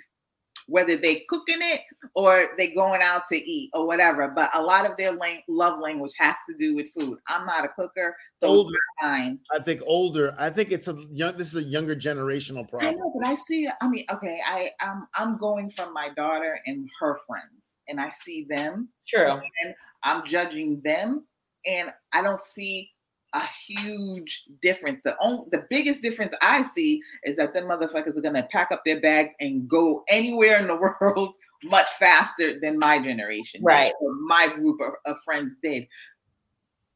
whether 0.66 0.96
they 0.96 1.24
cooking 1.28 1.58
it 1.60 1.82
or 2.14 2.50
they 2.58 2.68
going 2.72 3.00
out 3.02 3.28
to 3.28 3.36
eat 3.36 3.70
or 3.72 3.86
whatever. 3.86 4.28
But 4.28 4.50
a 4.54 4.62
lot 4.62 4.88
of 4.88 4.96
their 4.96 5.12
lang- 5.12 5.42
love 5.48 5.80
language 5.80 6.12
has 6.18 6.36
to 6.48 6.56
do 6.56 6.74
with 6.74 6.88
food. 6.90 7.18
I'm 7.28 7.46
not 7.46 7.64
a 7.64 7.68
cooker, 7.68 8.16
so 8.36 8.48
Older. 8.48 8.74
it's 8.74 9.02
not. 9.02 9.32
I 9.52 9.62
think 9.62 9.82
older. 9.86 10.34
I 10.38 10.50
think 10.50 10.72
it's 10.72 10.88
a 10.88 10.96
young. 11.10 11.36
This 11.36 11.48
is 11.48 11.56
a 11.56 11.62
younger 11.62 11.94
generational 11.96 12.68
problem. 12.68 12.90
I 12.90 12.94
know, 12.94 13.12
but 13.18 13.26
I 13.26 13.34
see. 13.34 13.68
I 13.80 13.88
mean, 13.88 14.04
okay, 14.12 14.40
I 14.44 14.70
I'm 14.80 15.06
I'm 15.14 15.38
going 15.38 15.70
from 15.70 15.92
my 15.92 16.10
daughter 16.16 16.60
and 16.66 16.88
her 17.00 17.18
friends, 17.26 17.76
and 17.88 18.00
I 18.00 18.10
see 18.10 18.46
them. 18.48 18.88
True. 19.06 19.40
And 19.62 19.74
I'm 20.02 20.24
judging 20.26 20.80
them, 20.84 21.24
and 21.66 21.92
I 22.12 22.22
don't 22.22 22.42
see 22.42 22.90
a 23.32 23.42
huge 23.66 24.44
difference. 24.62 25.00
The 25.04 25.16
only 25.20 25.46
the 25.50 25.66
biggest 25.68 26.02
difference 26.02 26.34
I 26.40 26.62
see 26.62 27.00
is 27.24 27.36
that 27.36 27.52
them 27.54 27.64
motherfuckers 27.64 28.16
are 28.16 28.22
gonna 28.22 28.48
pack 28.50 28.72
up 28.72 28.82
their 28.84 29.00
bags 29.00 29.30
and 29.40 29.68
go 29.68 30.04
anywhere 30.08 30.58
in 30.58 30.66
the 30.66 30.76
world 31.00 31.34
much 31.64 31.88
faster 31.98 32.58
than 32.60 32.78
my 32.78 32.98
generation, 32.98 33.60
Right. 33.62 33.92
Or 34.00 34.14
my 34.14 34.48
group 34.54 34.80
of, 34.80 34.92
of 35.04 35.22
friends 35.24 35.56
did. 35.62 35.86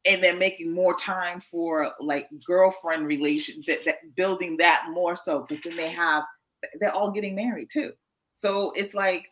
And 0.05 0.23
they're 0.23 0.35
making 0.35 0.73
more 0.73 0.95
time 0.97 1.41
for 1.41 1.91
like 1.99 2.27
girlfriend 2.45 3.05
relations, 3.05 3.67
that, 3.67 3.85
that 3.85 4.15
building 4.15 4.57
that 4.57 4.87
more 4.91 5.15
so. 5.15 5.45
But 5.47 5.59
then 5.63 5.77
they 5.77 5.89
have, 5.89 6.23
they're 6.79 6.93
all 6.93 7.11
getting 7.11 7.35
married 7.35 7.69
too. 7.71 7.91
So 8.31 8.71
it's 8.71 8.95
like 8.95 9.27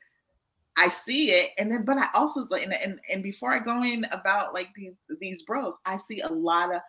I 0.80 0.88
see 0.88 1.32
it, 1.32 1.52
and 1.58 1.70
then 1.70 1.84
but 1.84 1.98
I 1.98 2.08
also 2.13 2.48
and, 2.48 2.74
and 2.74 3.02
and 3.12 3.22
before 3.22 3.52
I 3.54 3.60
go 3.60 3.84
in 3.84 4.06
about 4.12 4.54
like 4.54 4.74
these 4.74 4.94
these 5.20 5.44
bros, 5.44 5.78
I 5.86 5.98
see 5.98 6.22
a 6.22 6.30
lot 6.30 6.74
of 6.74 6.82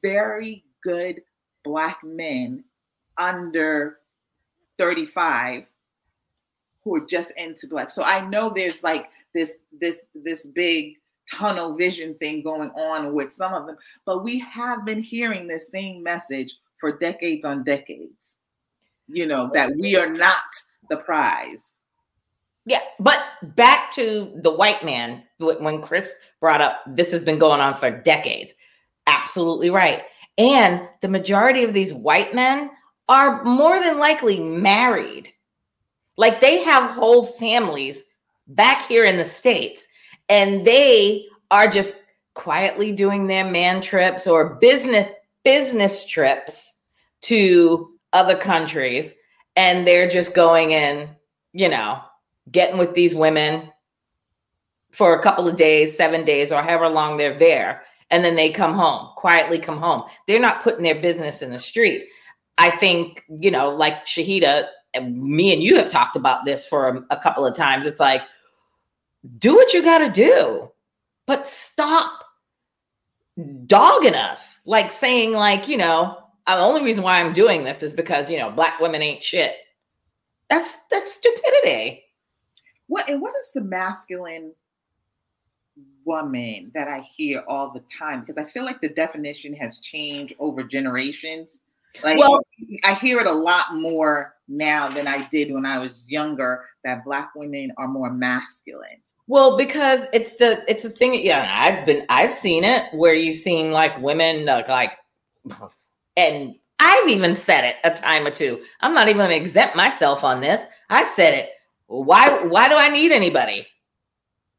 very 0.00 0.64
good 0.80 1.20
black 1.64 1.98
men 2.04 2.62
under 3.18 3.98
35 4.78 5.64
who 6.84 6.94
are 6.94 7.06
just 7.06 7.32
into 7.36 7.66
black. 7.66 7.90
So 7.90 8.04
I 8.04 8.26
know 8.28 8.48
there's 8.48 8.84
like 8.84 9.10
this 9.34 9.54
this 9.76 10.02
this 10.14 10.46
big 10.46 10.94
tunnel 11.28 11.74
vision 11.74 12.14
thing 12.20 12.44
going 12.44 12.70
on 12.70 13.12
with 13.12 13.32
some 13.32 13.52
of 13.52 13.66
them, 13.66 13.76
but 14.04 14.22
we 14.22 14.38
have 14.38 14.84
been 14.84 15.02
hearing 15.02 15.48
this 15.48 15.68
same 15.68 16.00
message 16.00 16.54
for 16.78 16.96
decades 16.96 17.44
on 17.44 17.64
decades. 17.64 18.36
You 19.08 19.26
know 19.26 19.50
that 19.52 19.74
we 19.74 19.96
are 19.96 20.12
not 20.12 20.44
the 20.90 20.98
prize. 20.98 21.72
Yeah, 22.68 22.80
but 22.98 23.20
back 23.54 23.92
to 23.92 24.32
the 24.42 24.50
white 24.50 24.84
man 24.84 25.22
when 25.38 25.80
Chris 25.80 26.12
brought 26.40 26.60
up 26.60 26.82
this 26.88 27.12
has 27.12 27.22
been 27.22 27.38
going 27.38 27.60
on 27.60 27.74
for 27.74 27.90
decades. 27.90 28.52
Absolutely 29.06 29.70
right. 29.70 30.02
And 30.36 30.88
the 31.00 31.08
majority 31.08 31.62
of 31.62 31.72
these 31.72 31.94
white 31.94 32.34
men 32.34 32.70
are 33.08 33.42
more 33.44 33.80
than 33.80 34.00
likely 34.00 34.40
married. 34.40 35.32
Like 36.16 36.40
they 36.40 36.62
have 36.64 36.90
whole 36.90 37.24
families 37.24 38.02
back 38.48 38.86
here 38.88 39.04
in 39.04 39.16
the 39.16 39.24
States, 39.24 39.86
and 40.28 40.66
they 40.66 41.26
are 41.52 41.68
just 41.68 41.96
quietly 42.34 42.90
doing 42.90 43.26
their 43.26 43.44
man 43.44 43.80
trips 43.80 44.26
or 44.26 44.56
business 44.56 45.08
business 45.44 46.04
trips 46.04 46.80
to 47.20 47.92
other 48.12 48.36
countries. 48.36 49.14
And 49.54 49.86
they're 49.86 50.08
just 50.08 50.34
going 50.34 50.72
in, 50.72 51.08
you 51.52 51.68
know, 51.68 52.00
getting 52.50 52.78
with 52.78 52.94
these 52.94 53.14
women 53.14 53.70
for 54.92 55.14
a 55.14 55.22
couple 55.22 55.48
of 55.48 55.56
days, 55.56 55.96
seven 55.96 56.24
days, 56.24 56.52
or 56.52 56.62
however 56.62 56.88
long 56.88 57.16
they're 57.16 57.38
there. 57.38 57.82
And 58.10 58.24
then 58.24 58.36
they 58.36 58.50
come 58.50 58.74
home, 58.74 59.10
quietly 59.16 59.58
come 59.58 59.78
home. 59.78 60.04
They're 60.26 60.38
not 60.40 60.62
putting 60.62 60.84
their 60.84 61.00
business 61.00 61.42
in 61.42 61.50
the 61.50 61.58
street. 61.58 62.06
I 62.56 62.70
think, 62.70 63.24
you 63.28 63.50
know, 63.50 63.70
like 63.70 64.06
Shahidah, 64.06 64.66
and 64.94 65.22
me 65.22 65.52
and 65.52 65.62
you 65.62 65.76
have 65.76 65.90
talked 65.90 66.16
about 66.16 66.44
this 66.44 66.66
for 66.66 66.88
a, 66.88 67.04
a 67.10 67.20
couple 67.20 67.44
of 67.44 67.54
times. 67.54 67.84
It's 67.84 68.00
like, 68.00 68.22
do 69.38 69.54
what 69.54 69.74
you 69.74 69.82
got 69.82 69.98
to 69.98 70.08
do, 70.08 70.70
but 71.26 71.46
stop 71.46 72.24
dogging 73.66 74.14
us. 74.14 74.60
Like 74.64 74.90
saying, 74.90 75.32
like, 75.32 75.68
you 75.68 75.76
know, 75.76 76.16
uh, 76.46 76.56
the 76.56 76.62
only 76.62 76.82
reason 76.82 77.04
why 77.04 77.20
I'm 77.20 77.32
doing 77.32 77.64
this 77.64 77.82
is 77.82 77.92
because, 77.92 78.30
you 78.30 78.38
know, 78.38 78.50
black 78.50 78.80
women 78.80 79.02
ain't 79.02 79.22
shit. 79.22 79.56
That's 80.48 80.78
that's 80.90 81.12
stupidity. 81.12 82.04
What 82.88 83.08
and 83.08 83.20
what 83.20 83.34
is 83.40 83.52
the 83.52 83.60
masculine 83.60 84.52
woman 86.04 86.70
that 86.74 86.88
I 86.88 87.00
hear 87.00 87.42
all 87.48 87.72
the 87.72 87.82
time? 87.98 88.20
Because 88.20 88.42
I 88.42 88.48
feel 88.48 88.64
like 88.64 88.80
the 88.80 88.88
definition 88.88 89.52
has 89.54 89.78
changed 89.80 90.34
over 90.38 90.62
generations. 90.62 91.58
Like 92.02 92.18
Well- 92.18 92.40
I 92.84 92.94
hear 92.94 93.20
it 93.20 93.26
a 93.26 93.32
lot 93.32 93.74
more 93.74 94.34
now 94.48 94.88
than 94.92 95.06
I 95.08 95.26
did 95.28 95.52
when 95.52 95.66
I 95.66 95.78
was 95.78 96.04
younger. 96.06 96.66
That 96.84 97.04
black 97.04 97.30
women 97.34 97.72
are 97.78 97.88
more 97.88 98.10
masculine. 98.10 99.02
Well, 99.28 99.56
because 99.56 100.06
it's 100.12 100.36
the 100.36 100.62
it's 100.68 100.84
a 100.84 100.88
thing. 100.88 101.14
Yeah, 101.14 101.46
I've 101.50 101.84
been 101.84 102.06
I've 102.08 102.32
seen 102.32 102.62
it 102.62 102.94
where 102.94 103.14
you've 103.14 103.36
seen 103.36 103.72
like 103.72 104.00
women 104.00 104.48
uh, 104.48 104.62
like, 104.68 104.92
and 106.16 106.54
I've 106.78 107.08
even 107.08 107.34
said 107.34 107.64
it 107.64 107.76
a 107.82 107.90
time 107.90 108.26
or 108.26 108.30
two. 108.30 108.62
I'm 108.80 108.94
not 108.94 109.08
even 109.08 109.18
going 109.18 109.30
to 109.30 109.36
exempt 109.36 109.74
myself 109.74 110.22
on 110.22 110.40
this. 110.40 110.62
I've 110.90 111.08
said 111.08 111.34
it. 111.34 111.50
Why 111.86 112.44
why 112.44 112.68
do 112.68 112.74
I 112.76 112.88
need 112.88 113.12
anybody? 113.12 113.66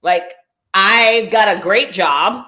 Like 0.01 0.33
I 0.73 1.27
got 1.31 1.55
a 1.55 1.59
great 1.61 1.91
job. 1.91 2.45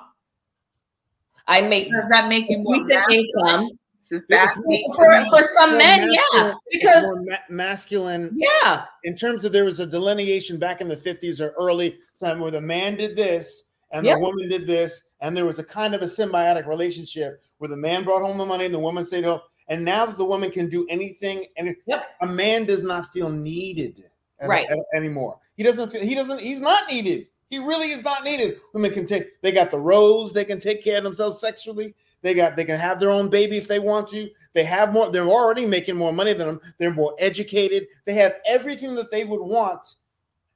I 1.47 1.61
make 1.61 1.91
Does 1.91 2.05
that 2.09 2.29
make 2.29 2.49
you 2.49 2.59
more 2.59 2.75
decent 2.75 2.99
masculine? 3.09 3.25
income 3.25 3.69
Does 4.11 4.21
that 4.29 4.53
for, 4.55 4.63
you 4.71 5.25
for 5.29 5.43
some 5.57 5.77
men. 5.77 6.11
Yeah, 6.11 6.19
masculine- 6.33 6.57
because 6.71 7.03
more 7.05 7.21
ma- 7.23 7.37
masculine 7.49 8.37
yeah, 8.63 8.85
in 9.03 9.15
terms 9.15 9.45
of 9.45 9.51
there 9.51 9.65
was 9.65 9.79
a 9.79 9.85
delineation 9.85 10.57
back 10.59 10.79
in 10.81 10.87
the 10.87 10.95
50s 10.95 11.39
or 11.41 11.49
early 11.59 11.97
time 12.21 12.39
where 12.39 12.51
the 12.51 12.61
man 12.61 12.95
did 12.95 13.15
this 13.17 13.63
and 13.91 14.05
Yep. 14.05 14.15
the 14.17 14.19
woman 14.19 14.47
did 14.49 14.67
this 14.67 15.01
and 15.21 15.35
there 15.35 15.45
was 15.45 15.57
a 15.59 15.63
kind 15.63 15.95
of 15.95 16.01
a 16.03 16.05
symbiotic 16.05 16.67
relationship 16.67 17.41
where 17.57 17.69
the 17.69 17.77
man 17.77 18.03
brought 18.03 18.21
home 18.21 18.37
the 18.37 18.45
money 18.45 18.65
and 18.65 18.73
the 18.73 18.79
woman 18.79 19.03
stayed 19.03 19.23
home 19.25 19.41
and 19.69 19.83
now 19.83 20.05
that 20.05 20.17
the 20.17 20.25
woman 20.25 20.51
can 20.51 20.69
do 20.69 20.85
anything 20.89 21.45
and 21.57 21.75
Yep. 21.87 22.03
a 22.21 22.27
man 22.27 22.65
does 22.65 22.83
not 22.83 23.07
feel 23.07 23.29
needed 23.29 24.03
an- 24.41 24.49
Right. 24.49 24.69
an- 24.69 24.84
anymore. 24.93 25.39
He 25.56 25.63
doesn't 25.63 25.95
he 25.95 26.15
doesn't 26.15 26.39
he's 26.41 26.62
not 26.62 26.88
needed. 26.91 27.28
He 27.49 27.58
really 27.60 27.91
is 27.91 28.04
not 28.04 28.23
needed. 28.23 28.60
Women 28.73 28.91
can 28.91 29.06
take 29.06 29.41
they 29.41 29.52
got 29.52 29.71
the 29.71 29.80
rose 29.80 30.34
they 30.34 30.45
can 30.45 30.59
take 30.59 30.84
care 30.84 30.97
of 30.99 31.03
themselves 31.03 31.39
sexually. 31.39 31.95
They 32.22 32.34
got 32.34 32.55
they 32.55 32.66
can 32.66 32.78
have 32.80 32.99
their 32.99 33.09
own 33.11 33.30
baby 33.30 33.57
if 33.57 33.68
they 33.68 33.80
want 33.80 34.07
to. 34.09 34.30
They 34.53 34.63
have 34.66 34.93
more 34.93 35.09
they're 35.09 35.28
already 35.28 35.66
making 35.66 35.95
more 35.95 36.13
money 36.13 36.34
than 36.34 36.47
them. 36.47 36.61
They're 36.78 36.93
more 36.93 37.16
educated. 37.20 37.88
They 38.05 38.13
have 38.16 38.36
everything 38.45 38.93
that 38.95 39.09
they 39.11 39.26
would 39.26 39.41
want 39.41 39.95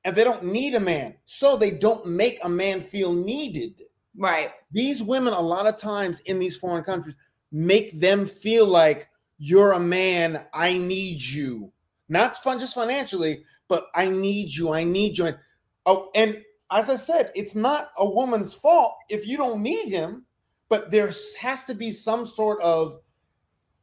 and 0.05 0.15
they 0.15 0.23
don't 0.23 0.43
need 0.43 0.75
a 0.75 0.79
man. 0.79 1.15
So 1.25 1.55
they 1.57 1.71
don't 1.71 2.05
make 2.05 2.39
a 2.43 2.49
man 2.49 2.81
feel 2.81 3.11
needed. 3.13 3.81
Right. 4.15 4.51
these 4.71 5.01
women 5.01 5.33
a 5.33 5.41
lot 5.41 5.65
of 5.65 5.75
times 5.75 6.19
in 6.27 6.37
these 6.37 6.55
foreign 6.55 6.83
countries 6.83 7.15
make 7.51 7.99
them 7.99 8.27
feel 8.27 8.67
like 8.67 9.07
you're 9.39 9.71
a 9.71 9.79
man. 9.79 10.45
I 10.53 10.77
need 10.77 11.19
you 11.19 11.72
not 12.13 12.41
fun 12.41 12.59
just 12.59 12.75
financially 12.75 13.43
but 13.67 13.87
i 13.95 14.07
need 14.07 14.49
you 14.49 14.73
i 14.73 14.83
need 14.83 15.17
you. 15.17 15.25
And, 15.25 15.37
oh 15.85 16.09
and 16.15 16.41
as 16.71 16.89
i 16.89 16.95
said 16.95 17.31
it's 17.35 17.55
not 17.55 17.89
a 17.97 18.09
woman's 18.09 18.53
fault 18.53 18.95
if 19.09 19.27
you 19.27 19.35
don't 19.35 19.61
need 19.61 19.89
him 19.89 20.25
but 20.69 20.89
there 20.89 21.11
has 21.39 21.65
to 21.65 21.75
be 21.75 21.91
some 21.91 22.25
sort 22.25 22.61
of 22.61 22.97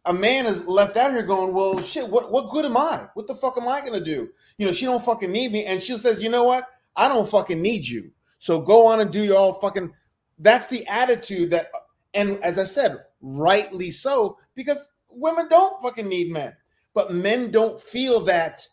a 0.07 0.13
man 0.13 0.47
is 0.47 0.65
left 0.67 0.97
out 0.97 1.13
here 1.13 1.23
going 1.23 1.53
well 1.53 1.81
shit 1.81 2.09
what, 2.09 2.33
what 2.33 2.51
good 2.51 2.65
am 2.65 2.77
i? 2.77 3.07
What 3.15 3.27
the 3.27 3.35
fuck 3.35 3.59
am 3.59 3.69
i 3.69 3.81
gonna 3.81 4.01
do? 4.01 4.29
You 4.59 4.67
know 4.67 4.73
she 4.73 4.87
don't 4.87 5.05
fucking 5.05 5.31
need 5.31 5.53
me 5.53 5.67
and 5.67 5.83
she 5.83 5.97
says 5.99 6.23
you 6.23 6.31
know 6.31 6.45
what? 6.45 6.67
I 6.97 7.09
don't 7.09 7.29
fucking 7.29 7.61
need 7.61 7.87
you. 7.87 8.11
So 8.39 8.61
go 8.61 8.87
on 8.87 9.01
and 9.01 9.13
do 9.13 9.23
your 9.23 9.39
all 9.39 9.61
fucking 9.61 9.93
that's 10.39 10.67
the 10.69 10.87
attitude 10.87 11.51
that 11.51 11.71
and 12.15 12.43
as 12.43 12.59
i 12.59 12.65
said 12.65 12.97
rightly 13.21 13.91
so 13.91 14.39
because 14.55 14.89
women 15.11 15.49
don't 15.49 15.81
fucking 15.83 16.09
need 16.09 16.33
men 16.33 16.55
but 16.95 17.13
men 17.13 17.51
don't 17.51 17.81
feel 17.81 18.21
that 18.21 18.67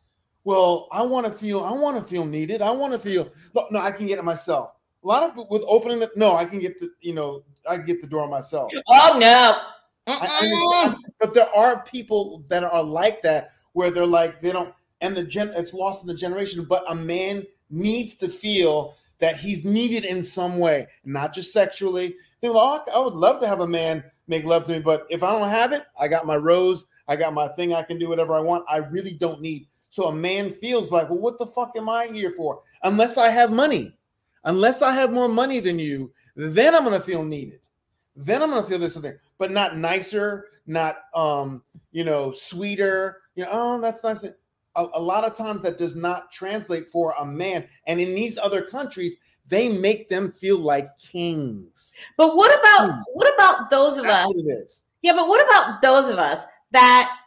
well 0.43 0.87
i 0.91 1.01
want 1.01 1.25
to 1.25 1.31
feel 1.31 1.63
i 1.63 1.71
want 1.71 1.97
to 1.97 2.03
feel 2.03 2.25
needed. 2.25 2.61
I 2.61 2.71
want 2.71 2.93
to 2.93 2.99
feel 2.99 3.29
look 3.53 3.71
no 3.71 3.79
i 3.79 3.91
can 3.91 4.07
get 4.07 4.19
it 4.19 4.23
myself. 4.25 4.71
A 5.03 5.07
lot 5.07 5.23
of 5.23 5.49
with 5.49 5.63
opening 5.67 5.99
the 5.99 6.09
no 6.15 6.35
i 6.35 6.45
can 6.45 6.59
get 6.59 6.79
the 6.79 6.89
you 7.01 7.13
know 7.13 7.43
i 7.69 7.77
can 7.77 7.85
get 7.85 8.01
the 8.01 8.07
door 8.07 8.27
myself. 8.27 8.71
Oh 8.87 9.17
no. 9.19 9.57
But 11.19 11.33
there 11.33 11.49
are 11.55 11.83
people 11.83 12.43
that 12.47 12.63
are 12.63 12.83
like 12.83 13.21
that 13.23 13.51
where 13.73 13.91
they're 13.91 14.05
like 14.05 14.41
they 14.41 14.51
don't 14.51 14.73
and 15.01 15.15
the 15.15 15.23
gen 15.23 15.51
it's 15.55 15.73
lost 15.73 16.01
in 16.01 16.07
the 16.07 16.15
generation 16.15 16.65
but 16.67 16.89
a 16.89 16.95
man 16.95 17.45
needs 17.69 18.15
to 18.15 18.29
feel 18.29 18.95
that 19.19 19.37
he's 19.37 19.65
needed 19.65 20.05
in 20.05 20.21
some 20.21 20.59
way, 20.59 20.87
not 21.03 21.33
just 21.33 21.51
sexually. 21.51 22.15
They 22.41 22.49
like, 22.49 22.81
oh, 22.87 23.01
I 23.01 23.03
would 23.03 23.15
love 23.15 23.41
to 23.41 23.47
have 23.47 23.61
a 23.61 23.67
man 23.67 24.03
make 24.27 24.43
love 24.43 24.65
to 24.65 24.73
me, 24.73 24.79
but 24.79 25.07
if 25.09 25.23
I 25.23 25.31
don't 25.31 25.49
have 25.49 25.71
it, 25.71 25.83
I 25.99 26.07
got 26.07 26.27
my 26.27 26.35
rose, 26.35 26.85
I 27.07 27.15
got 27.15 27.33
my 27.33 27.47
thing, 27.47 27.73
I 27.73 27.83
can 27.83 27.97
do 27.97 28.09
whatever 28.09 28.33
I 28.33 28.39
want. 28.39 28.65
I 28.69 28.77
really 28.77 29.13
don't 29.13 29.41
need. 29.41 29.67
So 29.89 30.05
a 30.05 30.15
man 30.15 30.51
feels 30.51 30.91
like, 30.91 31.09
well, 31.09 31.19
what 31.19 31.39
the 31.39 31.47
fuck 31.47 31.73
am 31.75 31.89
I 31.89 32.07
here 32.07 32.31
for? 32.31 32.61
Unless 32.83 33.17
I 33.17 33.29
have 33.29 33.51
money, 33.51 33.97
unless 34.43 34.81
I 34.81 34.93
have 34.93 35.13
more 35.13 35.29
money 35.29 35.59
than 35.59 35.79
you, 35.79 36.11
then 36.35 36.75
I'm 36.75 36.83
gonna 36.83 36.99
feel 36.99 37.23
needed. 37.23 37.59
Then 38.15 38.43
I'm 38.43 38.49
gonna 38.49 38.63
feel 38.63 38.79
this 38.79 38.97
thing, 38.97 39.17
but 39.37 39.51
not 39.51 39.77
nicer, 39.77 40.47
not 40.65 40.97
um, 41.13 41.63
you 41.91 42.03
know, 42.03 42.31
sweeter. 42.31 43.21
You 43.35 43.43
know, 43.43 43.49
oh, 43.51 43.81
that's 43.81 44.03
nice. 44.03 44.23
A, 44.23 44.31
a 44.75 45.01
lot 45.01 45.23
of 45.23 45.35
times 45.35 45.61
that 45.63 45.77
does 45.77 45.95
not 45.95 46.31
translate 46.31 46.89
for 46.89 47.15
a 47.19 47.25
man. 47.25 47.67
And 47.87 47.99
in 47.99 48.13
these 48.13 48.37
other 48.37 48.61
countries, 48.61 49.15
they 49.47 49.69
make 49.69 50.09
them 50.09 50.31
feel 50.31 50.59
like 50.59 50.97
kings. 50.99 51.93
But 52.17 52.35
what 52.35 52.51
about 52.59 52.95
hmm. 52.95 53.01
what 53.13 53.33
about 53.33 53.69
those 53.69 53.97
of 53.97 54.03
That's 54.03 54.29
us? 54.29 54.83
Yeah, 55.01 55.13
but 55.13 55.27
what 55.27 55.43
about 55.47 55.81
those 55.81 56.09
of 56.09 56.19
us 56.19 56.45
that 56.71 57.17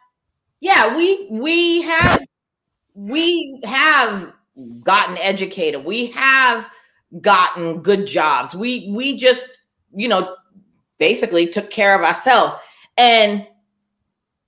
yeah, 0.61 0.97
we 0.97 1.27
we 1.31 1.83
have 1.83 2.25
we 2.95 3.61
have 3.65 4.33
gotten 4.83 5.17
educated. 5.19 5.85
We 5.85 6.07
have 6.09 6.69
gotten 7.21 7.83
good 7.83 8.07
jobs. 8.07 8.55
We 8.55 8.91
we 8.93 9.17
just, 9.17 9.51
you 9.95 10.09
know, 10.09 10.37
basically 10.99 11.49
took 11.49 11.71
care 11.71 11.95
of 11.97 12.05
ourselves. 12.05 12.55
And 12.97 13.47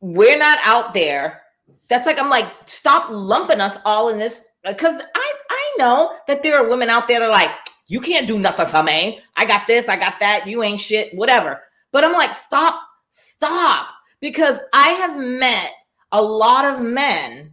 we're 0.01 0.39
not 0.39 0.59
out 0.63 0.95
there. 0.95 1.43
That's 1.89 2.07
like 2.07 2.21
I'm 2.21 2.31
like, 2.31 2.47
stop 2.67 3.09
lumping 3.11 3.61
us 3.61 3.79
all 3.85 4.09
in 4.11 4.19
this 4.19 4.47
because 4.65 5.01
I 5.15 5.35
I 5.51 5.75
know 5.79 6.17
that 6.29 6.43
there 6.43 6.57
are 6.57 6.69
women 6.69 6.91
out 6.91 7.09
there 7.09 7.21
that 7.21 7.27
are 7.27 7.33
like, 7.33 7.51
you 7.89 8.01
can't 8.01 8.27
do 8.27 8.39
nothing 8.39 8.67
for 8.67 8.83
me. 8.83 9.21
I 9.37 9.45
got 9.45 9.67
this, 9.67 9.89
I 9.89 9.97
got 9.97 10.21
that, 10.21 10.47
you 10.47 10.63
ain't 10.63 10.81
shit, 10.81 11.15
whatever. 11.15 11.63
But 11.91 12.05
I'm 12.05 12.13
like, 12.13 12.35
stop, 12.35 12.81
stop. 13.11 13.89
Because 14.23 14.61
I 14.73 14.89
have 14.91 15.19
met 15.19 15.71
a 16.13 16.23
lot 16.23 16.65
of 16.65 16.81
men, 16.81 17.53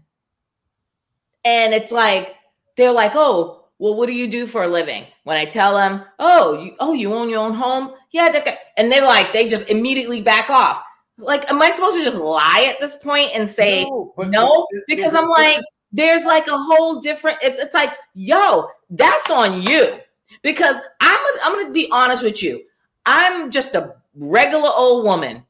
and 1.43 1.73
it's 1.73 1.91
like, 1.91 2.35
they're 2.77 2.93
like, 2.93 3.11
oh, 3.15 3.65
well, 3.79 3.95
what 3.95 4.05
do 4.05 4.13
you 4.13 4.27
do 4.29 4.45
for 4.45 4.63
a 4.63 4.67
living? 4.67 5.05
When 5.23 5.35
I 5.35 5.43
tell 5.43 5.75
them, 5.75 6.03
oh, 6.19 6.61
you, 6.61 6.75
oh, 6.79 6.93
you 6.93 7.13
own 7.13 7.29
your 7.29 7.39
own 7.39 7.53
home, 7.53 7.95
yeah, 8.11 8.31
and 8.77 8.89
they 8.89 9.01
like, 9.01 9.33
they 9.33 9.49
just 9.49 9.69
immediately 9.69 10.21
back 10.21 10.49
off. 10.49 10.81
Like, 11.17 11.49
am 11.51 11.61
I 11.61 11.69
supposed 11.69 11.97
to 11.97 12.03
just 12.03 12.19
lie 12.19 12.67
at 12.71 12.79
this 12.79 12.95
point 12.95 13.31
and 13.33 13.49
say 13.49 13.83
no? 13.83 14.13
no? 14.17 14.67
Because 14.87 15.13
I'm 15.13 15.27
like, 15.27 15.59
there's 15.91 16.23
like 16.23 16.47
a 16.47 16.57
whole 16.57 17.01
different. 17.01 17.39
It's 17.41 17.59
it's 17.59 17.73
like, 17.73 17.91
yo, 18.13 18.69
that's 18.89 19.29
on 19.29 19.61
you 19.61 19.99
because 20.43 20.77
I'm 21.01 21.19
I'm 21.43 21.53
going 21.53 21.67
to 21.67 21.73
be 21.73 21.89
honest 21.91 22.23
with 22.23 22.41
you. 22.41 22.63
I'm 23.05 23.51
just 23.51 23.75
a 23.75 23.95
regular 24.15 24.69
old 24.73 25.03
woman 25.03 25.43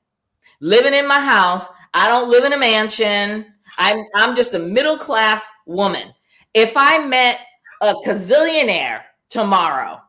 living 0.60 0.93
in 0.93 1.07
my 1.07 1.20
house. 1.20 1.68
I 1.93 2.07
don't 2.07 2.30
live 2.30 2.45
in 2.45 2.53
a 2.53 2.57
mansion. 2.57 3.45
I'm 3.78 4.03
I'm 4.16 4.36
just 4.36 4.53
a 4.53 4.60
middle 4.60 4.97
class 4.97 5.51
woman. 5.66 6.14
If 6.53 6.74
I 6.76 7.05
met 7.05 7.39
a 7.82 7.93
gazillionaire 8.05 9.01
tomorrow 9.30 10.01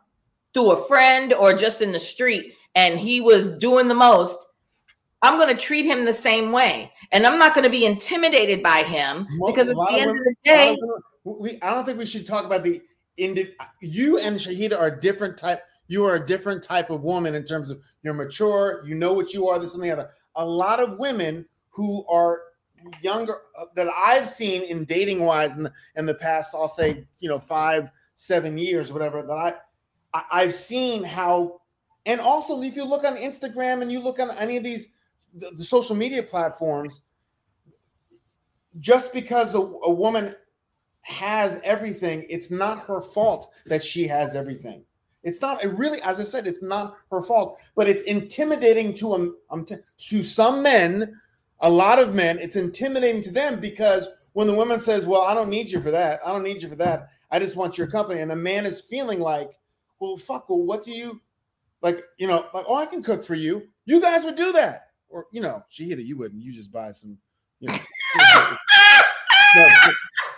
through 0.55 0.73
a 0.73 0.85
friend 0.85 1.33
or 1.33 1.55
just 1.55 1.83
in 1.83 1.93
the 1.93 2.01
street 2.01 2.55
and 2.75 2.99
he 2.99 3.21
was 3.21 3.57
doing 3.59 3.89
the 3.89 3.95
most, 3.95 4.39
I'm 5.23 5.39
going 5.39 5.55
to 5.55 5.61
treat 5.61 5.85
him 5.85 6.05
the 6.05 6.15
same 6.15 6.51
way. 6.51 6.93
And 7.13 7.27
I'm 7.27 7.39
not 7.39 7.55
going 7.55 7.65
to 7.65 7.71
be 7.71 7.85
intimidated 7.85 8.63
by 8.63 8.83
him 8.83 9.27
because 9.47 9.69
at 9.69 9.77
the 9.77 9.87
end 9.91 10.11
of, 10.11 10.17
women, 10.17 10.19
of 10.19 10.25
the 10.25 10.35
day, 10.45 10.77
we, 11.25 11.59
I 11.63 11.75
don't 11.75 11.85
think 11.85 11.99
we 11.99 12.07
should 12.07 12.27
talk 12.27 12.45
about 12.45 12.63
the 12.63 12.81
indi- 13.17 13.55
you 13.81 14.19
and 14.19 14.37
Shahidah 14.37 14.79
are 14.79 14.87
a 14.87 15.01
different 15.01 15.37
type. 15.37 15.63
You 15.89 16.05
are 16.05 16.15
a 16.15 16.27
different 16.27 16.63
type 16.63 16.91
of 16.91 17.03
woman 17.03 17.35
in 17.35 17.45
terms 17.45 17.71
of 17.71 17.81
you're 18.03 18.15
mature. 18.15 18.83
You 18.87 18.95
know 18.95 19.13
what 19.13 19.35
you 19.35 19.49
are. 19.49 19.59
This 19.59 19.75
and 19.75 19.83
the 19.83 19.91
other. 19.91 20.11
A 20.37 20.45
lot 20.45 20.81
of 20.81 20.99
women 20.99 21.45
who 21.71 22.07
are 22.09 22.43
younger 23.03 23.39
uh, 23.59 23.67
that 23.75 23.89
I've 23.89 24.29
seen 24.29 24.63
in 24.63 24.85
dating 24.85 25.21
wise 25.21 25.57
in 25.57 25.65
the, 25.65 25.73
in 25.97 26.07
the 26.07 26.15
past, 26.15 26.55
I'll 26.55 26.69
say 26.69 27.07
you 27.21 27.29
know 27.29 27.39
five, 27.39 27.91
seven 28.17 28.59
years, 28.59 28.93
whatever. 28.93 29.23
That 29.23 29.35
I, 29.35 29.55
I 30.15 30.25
I've 30.33 30.55
seen 30.55 31.05
how, 31.05 31.61
and 32.07 32.21
also 32.21 32.61
if 32.63 32.77
you 32.77 32.85
look 32.85 33.05
on 33.05 33.17
Instagram 33.17 33.83
and 33.83 33.91
you 33.91 34.01
look 34.01 34.19
on 34.19 34.31
any 34.33 34.57
of 34.57 34.65
these 34.65 34.89
the, 35.35 35.51
the 35.57 35.65
social 35.65 35.97
media 35.97 36.23
platforms, 36.23 37.03
just 38.79 39.13
because 39.13 39.55
a, 39.55 39.59
a 39.59 39.93
woman 39.93 40.35
has 41.03 41.61
everything, 41.65 42.27
it's 42.29 42.51
not 42.51 42.81
her 42.81 43.01
fault 43.01 43.53
that 43.67 43.83
she 43.83 44.07
has 44.07 44.37
everything. 44.37 44.85
It's 45.23 45.41
not. 45.41 45.63
It 45.63 45.69
really, 45.69 46.01
as 46.03 46.19
I 46.19 46.25
said, 46.25 46.47
it's 46.47 46.63
not 46.63 46.97
her 47.11 47.21
fault. 47.21 47.59
But 47.75 47.89
it's 47.89 48.03
intimidating 48.05 48.95
to 48.95 49.15
um, 49.15 49.37
um 49.51 49.67
to, 49.99 50.23
some 50.23 50.63
men, 50.63 51.21
a 51.61 51.71
lot 51.71 51.99
of 51.99 52.15
men. 52.15 52.39
It's 52.39 52.57
intimidating 52.57 53.23
to 53.23 53.31
them 53.31 53.61
because 53.61 54.09
when 54.33 54.47
the 54.47 54.55
woman 54.55 54.81
says, 54.81 55.07
"Well, 55.07 55.23
I 55.23 55.35
don't 55.35 55.51
need 55.51 55.71
you 55.71 55.81
for 55.81 55.91
that. 55.91 56.21
I 56.25 56.33
don't 56.33 56.43
need 56.43 56.63
you 56.63 56.69
for 56.69 56.77
that. 56.77 57.11
I 57.31 57.39
just 57.39 57.57
want 57.57 57.77
your 57.77 57.87
company," 57.87 58.21
and 58.21 58.33
a 58.33 58.37
man 58.37 58.65
is 58.65 58.81
feeling 58.81 59.21
like, 59.21 59.51
"Well, 59.99 60.17
fuck. 60.17 60.49
Well, 60.49 60.63
what 60.63 60.83
do 60.83 60.91
you 60.91 61.21
like? 61.83 62.03
You 62.17 62.27
know, 62.27 62.47
like, 62.55 62.65
oh, 62.67 62.77
I 62.77 62.87
can 62.87 63.03
cook 63.03 63.23
for 63.23 63.35
you. 63.35 63.69
You 63.85 64.01
guys 64.01 64.25
would 64.25 64.37
do 64.37 64.53
that, 64.53 64.89
or 65.11 65.27
you 65.33 65.43
know, 65.43 65.63
she 65.69 65.89
hit 65.89 65.99
it. 65.99 66.07
You 66.07 66.17
wouldn't. 66.17 66.43
You 66.43 66.53
just 66.53 66.73
buy 66.73 66.93
some, 66.93 67.19
you 67.59 67.69
know." 67.69 67.75
no, 69.57 69.69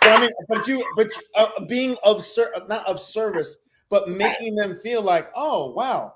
but 0.01 0.09
I 0.09 0.19
mean, 0.19 0.29
but 0.49 0.67
you, 0.67 0.85
but 0.97 1.07
uh, 1.35 1.63
being 1.69 1.95
of 2.03 2.21
ser- 2.23 2.51
not 2.67 2.85
of 2.85 2.99
service, 2.99 3.57
but 3.93 4.09
making 4.09 4.55
them 4.55 4.75
feel 4.75 5.03
like, 5.03 5.29
oh 5.35 5.69
wow, 5.69 6.15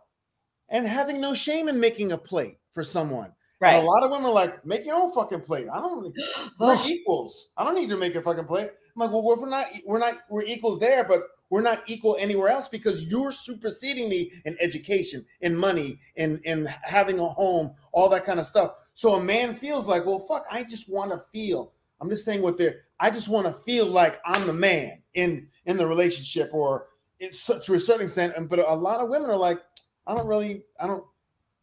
and 0.68 0.88
having 0.88 1.22
no 1.22 1.36
shame 1.36 1.70
in 1.70 1.80
making 1.80 2.12
a 2.12 2.18
plate 2.18 2.58
for 2.72 2.84
someone. 2.84 3.32
Right. 3.62 3.76
And 3.76 3.84
a 3.84 3.88
lot 3.88 4.04
of 4.04 4.10
women 4.10 4.26
are 4.26 4.34
like, 4.34 4.66
make 4.66 4.84
your 4.84 4.96
own 4.96 5.14
fucking 5.14 5.42
plate. 5.42 5.68
I 5.72 5.80
don't. 5.80 6.12
We're 6.60 6.76
equals. 6.88 7.50
I 7.56 7.64
don't 7.64 7.76
need 7.76 7.90
to 7.90 7.96
make 7.96 8.16
a 8.16 8.22
fucking 8.24 8.46
plate. 8.46 8.72
I'm 8.96 9.00
like, 9.00 9.12
well, 9.12 9.24
we're 9.24 9.48
not. 9.48 9.68
We're 9.86 10.00
not. 10.00 10.16
We're 10.28 10.42
equals 10.42 10.80
there, 10.80 11.04
but 11.04 11.22
we're 11.52 11.62
not 11.62 11.84
equal 11.86 12.18
anywhere 12.20 12.50
else 12.50 12.68
because 12.68 13.04
you're 13.04 13.32
superseding 13.32 14.10
me 14.10 14.32
in 14.46 14.58
education, 14.60 15.24
in 15.42 15.56
money, 15.56 16.00
in 16.16 16.42
in 16.46 16.66
having 16.82 17.20
a 17.20 17.28
home, 17.28 17.76
all 17.92 18.10
that 18.10 18.26
kind 18.26 18.40
of 18.40 18.48
stuff. 18.48 18.72
So 18.96 19.14
a 19.14 19.24
man 19.24 19.54
feels 19.54 19.88
like, 19.88 20.04
well, 20.04 20.20
fuck, 20.20 20.48
I 20.50 20.64
just 20.64 20.90
want 20.90 21.12
to 21.12 21.22
feel. 21.32 21.74
I'm 22.02 22.10
just 22.10 22.26
saying 22.26 22.42
what 22.42 22.58
they're 22.58 22.82
I 23.00 23.12
just 23.12 23.30
want 23.30 23.46
to 23.46 23.54
feel 23.54 23.86
like 23.86 24.20
I'm 24.26 24.48
the 24.48 24.54
man 24.54 25.04
in 25.14 25.50
in 25.68 25.78
the 25.78 25.86
relationship 25.86 26.50
or 26.54 26.88
it's 27.20 27.46
to 27.46 27.74
a 27.74 27.80
certain 27.80 28.04
extent. 28.04 28.50
But 28.50 28.60
a 28.60 28.76
lot 28.76 29.00
of 29.00 29.10
women 29.10 29.30
are 29.30 29.38
like, 29.38 29.60
I 30.06 30.16
don't 30.16 30.28
really, 30.28 30.64
I 30.80 30.88
don't, 30.88 31.04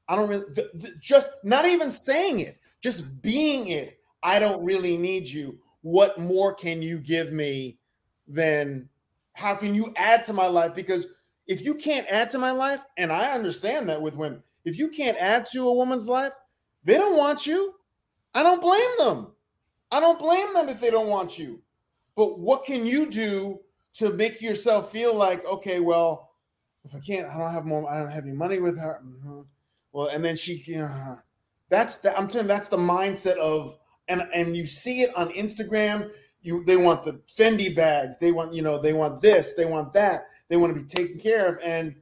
I 0.08 0.16
don't 0.16 0.28
really, 0.28 0.44
just 1.00 1.28
not 1.42 1.64
even 1.64 1.90
saying 1.90 2.40
it, 2.40 2.58
just 2.82 3.22
being 3.22 3.68
it. 3.68 3.98
I 4.22 4.38
don't 4.38 4.64
really 4.64 4.96
need 4.96 5.28
you. 5.28 5.58
What 5.82 6.18
more 6.18 6.54
can 6.54 6.82
you 6.82 6.98
give 6.98 7.32
me 7.32 7.78
than 8.26 8.88
how 9.34 9.54
can 9.54 9.74
you 9.74 9.92
add 9.96 10.24
to 10.24 10.32
my 10.32 10.46
life? 10.46 10.74
Because 10.74 11.06
if 11.46 11.62
you 11.62 11.74
can't 11.74 12.06
add 12.08 12.30
to 12.30 12.38
my 12.38 12.52
life, 12.52 12.84
and 12.96 13.12
I 13.12 13.32
understand 13.32 13.88
that 13.88 14.00
with 14.00 14.16
women, 14.16 14.42
if 14.64 14.78
you 14.78 14.88
can't 14.88 15.18
add 15.18 15.46
to 15.52 15.68
a 15.68 15.74
woman's 15.74 16.08
life, 16.08 16.32
they 16.84 16.94
don't 16.94 17.16
want 17.16 17.46
you. 17.46 17.74
I 18.34 18.42
don't 18.42 18.62
blame 18.62 18.90
them. 18.98 19.32
I 19.90 20.00
don't 20.00 20.18
blame 20.18 20.54
them 20.54 20.68
if 20.68 20.80
they 20.80 20.90
don't 20.90 21.08
want 21.08 21.38
you. 21.38 21.60
But 22.16 22.38
what 22.38 22.64
can 22.64 22.86
you 22.86 23.10
do 23.10 23.60
to 23.94 24.12
make 24.12 24.40
yourself 24.40 24.90
feel 24.90 25.14
like, 25.14 25.44
okay, 25.46 25.80
well, 25.80 26.32
if 26.84 26.94
I 26.94 26.98
can't, 26.98 27.28
I 27.28 27.38
don't 27.38 27.52
have 27.52 27.64
more, 27.64 27.88
I 27.90 27.98
don't 27.98 28.10
have 28.10 28.24
any 28.24 28.32
money 28.32 28.58
with 28.58 28.78
her. 28.78 29.00
Mm-hmm. 29.04 29.40
Well, 29.92 30.08
and 30.08 30.24
then 30.24 30.36
she, 30.36 30.64
uh, 30.76 31.16
that's 31.68 31.96
the, 31.96 32.16
I'm 32.16 32.28
saying 32.28 32.46
that's 32.46 32.68
the 32.68 32.76
mindset 32.76 33.36
of, 33.38 33.78
and 34.08 34.22
and 34.34 34.56
you 34.56 34.66
see 34.66 35.00
it 35.00 35.16
on 35.16 35.30
Instagram. 35.30 36.10
You 36.42 36.62
they 36.64 36.76
want 36.76 37.02
the 37.02 37.22
Fendi 37.34 37.74
bags, 37.74 38.18
they 38.18 38.32
want 38.32 38.52
you 38.52 38.60
know 38.60 38.78
they 38.78 38.92
want 38.92 39.22
this, 39.22 39.54
they 39.54 39.64
want 39.64 39.92
that, 39.94 40.26
they 40.50 40.56
want 40.56 40.74
to 40.74 40.80
be 40.80 40.86
taken 40.86 41.18
care 41.18 41.46
of, 41.46 41.58
and 41.62 41.94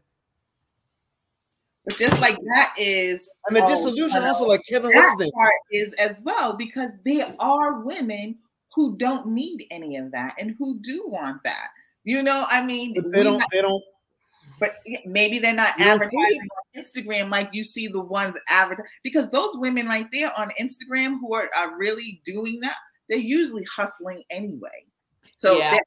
but 1.84 1.96
just 1.96 2.18
like 2.20 2.36
that 2.54 2.74
is, 2.78 3.30
and 3.48 3.56
the 3.56 3.66
disillusion 3.66 4.22
also, 4.22 4.44
like 4.44 4.62
Kevin, 4.68 4.92
his 4.92 5.30
part 5.32 5.52
is 5.72 5.92
as 5.94 6.20
well 6.22 6.54
because 6.54 6.90
there 7.04 7.34
are 7.40 7.80
women 7.80 8.36
who 8.74 8.96
don't 8.96 9.26
need 9.26 9.66
any 9.70 9.96
of 9.96 10.10
that 10.12 10.34
and 10.38 10.54
who 10.58 10.78
do 10.80 11.04
want 11.08 11.42
that. 11.42 11.68
You 12.04 12.22
know, 12.22 12.44
I 12.50 12.64
mean, 12.64 12.94
but 12.94 13.10
they 13.12 13.22
don't. 13.22 13.40
Have, 13.40 13.48
they 13.52 13.62
don't. 13.62 13.82
But 14.60 14.70
maybe 15.04 15.38
they're 15.38 15.54
not 15.54 15.80
advertising 15.80 16.40
on 16.40 16.82
Instagram 16.82 17.30
like 17.30 17.50
you 17.52 17.64
see 17.64 17.88
the 17.88 18.00
ones 18.00 18.36
advertise 18.48 18.86
because 19.02 19.28
those 19.30 19.56
women 19.56 19.86
right 19.86 20.06
there 20.12 20.30
on 20.38 20.50
Instagram 20.60 21.18
who 21.20 21.34
are, 21.34 21.50
are 21.56 21.76
really 21.76 22.20
doing 22.24 22.60
that, 22.60 22.76
they're 23.08 23.18
usually 23.18 23.64
hustling 23.64 24.22
anyway. 24.30 24.84
So 25.36 25.58
yeah. 25.58 25.78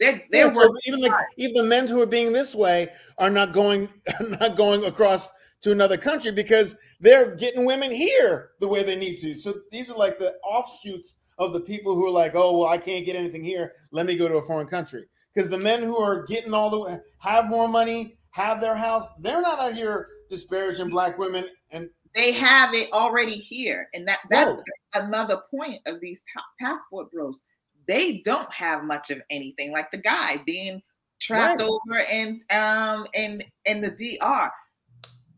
They're, 0.00 0.20
they're, 0.32 0.48
yeah, 0.48 0.52
so 0.52 0.76
even 0.86 1.00
like 1.02 1.26
even 1.36 1.54
the 1.54 1.62
men 1.62 1.86
who 1.86 2.02
are 2.02 2.06
being 2.06 2.32
this 2.32 2.52
way 2.52 2.88
are 3.16 3.30
not 3.30 3.52
going 3.52 3.88
are 4.20 4.28
not 4.28 4.56
going 4.56 4.84
across 4.84 5.30
to 5.60 5.70
another 5.70 5.96
country 5.96 6.32
because 6.32 6.76
they're 7.00 7.36
getting 7.36 7.64
women 7.64 7.90
here 7.90 8.50
the 8.60 8.68
way 8.68 8.82
they 8.82 8.96
need 8.96 9.18
to. 9.18 9.34
So 9.34 9.54
these 9.70 9.90
are 9.90 9.96
like 9.96 10.18
the 10.18 10.34
offshoots 10.44 11.14
of 11.38 11.52
the 11.52 11.60
people 11.60 11.94
who 11.94 12.06
are 12.06 12.10
like, 12.10 12.34
oh, 12.34 12.58
well, 12.58 12.68
I 12.68 12.78
can't 12.78 13.04
get 13.04 13.16
anything 13.16 13.44
here. 13.44 13.72
Let 13.90 14.06
me 14.06 14.16
go 14.16 14.28
to 14.28 14.36
a 14.36 14.42
foreign 14.42 14.66
country. 14.66 15.06
Because 15.34 15.50
the 15.50 15.58
men 15.58 15.82
who 15.82 15.96
are 15.96 16.24
getting 16.24 16.54
all 16.54 16.70
the 16.70 17.02
have 17.18 17.46
more 17.46 17.68
money, 17.68 18.16
have 18.30 18.60
their 18.60 18.76
house, 18.76 19.08
they're 19.20 19.42
not 19.42 19.58
out 19.58 19.74
here 19.74 20.08
disparaging 20.28 20.88
black 20.88 21.18
women 21.18 21.46
and 21.70 21.88
they 22.14 22.32
have 22.32 22.74
it 22.74 22.90
already 22.92 23.34
here 23.34 23.88
and 23.94 24.06
that 24.06 24.18
that's 24.30 24.62
Whoa. 24.94 25.02
another 25.04 25.42
point 25.50 25.80
of 25.86 26.00
these 26.00 26.24
passport 26.60 27.10
bros 27.12 27.40
they 27.86 28.22
don't 28.24 28.50
have 28.52 28.84
much 28.84 29.10
of 29.10 29.20
anything 29.30 29.72
like 29.72 29.90
the 29.90 29.98
guy 29.98 30.38
being 30.46 30.82
trapped 31.20 31.60
right. 31.60 31.68
over 31.68 32.00
in 32.12 32.40
um 32.50 33.04
in 33.14 33.42
in 33.66 33.80
the 33.80 33.90
dr 33.90 34.52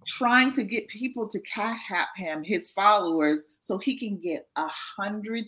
trying 0.07 0.53
to 0.53 0.62
get 0.62 0.86
people 0.86 1.28
to 1.28 1.40
cash 1.40 1.80
app 1.90 2.09
him 2.16 2.44
his 2.44 2.70
followers 2.70 3.47
so 3.61 3.76
he 3.76 3.99
can 3.99 4.18
get 4.18 4.47
a 4.57 4.68
hundred 4.68 5.47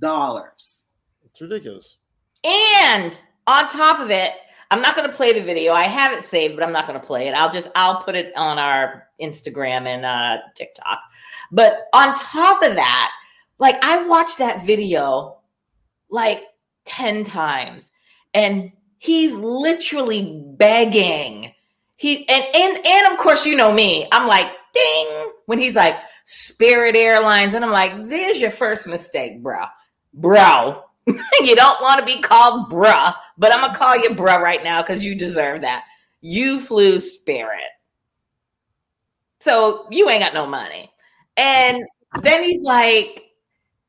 dollars 0.00 0.82
it's 1.24 1.40
ridiculous 1.40 1.98
and 2.44 3.20
on 3.46 3.68
top 3.68 4.00
of 4.00 4.10
it 4.10 4.34
I'm 4.70 4.82
not 4.82 4.94
going 4.96 5.08
to 5.08 5.16
play 5.16 5.32
the 5.32 5.42
video. 5.42 5.72
I 5.72 5.82
have 5.84 6.12
it 6.12 6.24
saved, 6.24 6.54
but 6.54 6.62
I'm 6.62 6.72
not 6.72 6.86
going 6.86 6.98
to 6.98 7.04
play 7.04 7.26
it. 7.26 7.32
I'll 7.32 7.50
just 7.50 7.68
I'll 7.74 8.02
put 8.02 8.14
it 8.14 8.32
on 8.36 8.58
our 8.58 9.08
Instagram 9.20 9.86
and 9.86 10.06
uh, 10.06 10.38
TikTok. 10.54 11.00
But 11.50 11.88
on 11.92 12.14
top 12.14 12.62
of 12.62 12.76
that, 12.76 13.10
like 13.58 13.84
I 13.84 14.04
watched 14.06 14.38
that 14.38 14.64
video 14.64 15.38
like 16.08 16.44
10 16.84 17.24
times 17.24 17.90
and 18.32 18.70
he's 18.98 19.34
literally 19.34 20.40
begging. 20.56 21.52
He 21.96 22.28
and 22.28 22.44
and 22.54 22.86
and 22.86 23.12
of 23.12 23.18
course 23.18 23.44
you 23.44 23.56
know 23.56 23.72
me. 23.72 24.08
I'm 24.12 24.28
like 24.28 24.46
ding 24.72 25.32
when 25.46 25.58
he's 25.58 25.74
like 25.74 25.96
Spirit 26.24 26.94
Airlines 26.94 27.54
and 27.54 27.64
I'm 27.64 27.72
like 27.72 28.04
there's 28.04 28.40
your 28.40 28.52
first 28.52 28.86
mistake, 28.86 29.42
bro. 29.42 29.64
Bro, 30.14 30.84
you 31.40 31.56
don't 31.56 31.80
want 31.82 32.00
to 32.00 32.06
be 32.06 32.20
called 32.20 32.70
bruh, 32.70 33.14
but 33.38 33.52
I'm 33.52 33.60
gonna 33.60 33.74
call 33.74 33.96
you 33.96 34.10
bruh 34.10 34.40
right 34.40 34.62
now 34.62 34.82
because 34.82 35.04
you 35.04 35.14
deserve 35.14 35.62
that. 35.62 35.84
You 36.20 36.60
flew 36.60 36.98
Spirit. 36.98 37.62
So 39.40 39.86
you 39.90 40.08
ain't 40.10 40.22
got 40.22 40.34
no 40.34 40.46
money. 40.46 40.90
And 41.36 41.82
then 42.22 42.42
he's 42.42 42.62
like, 42.62 43.30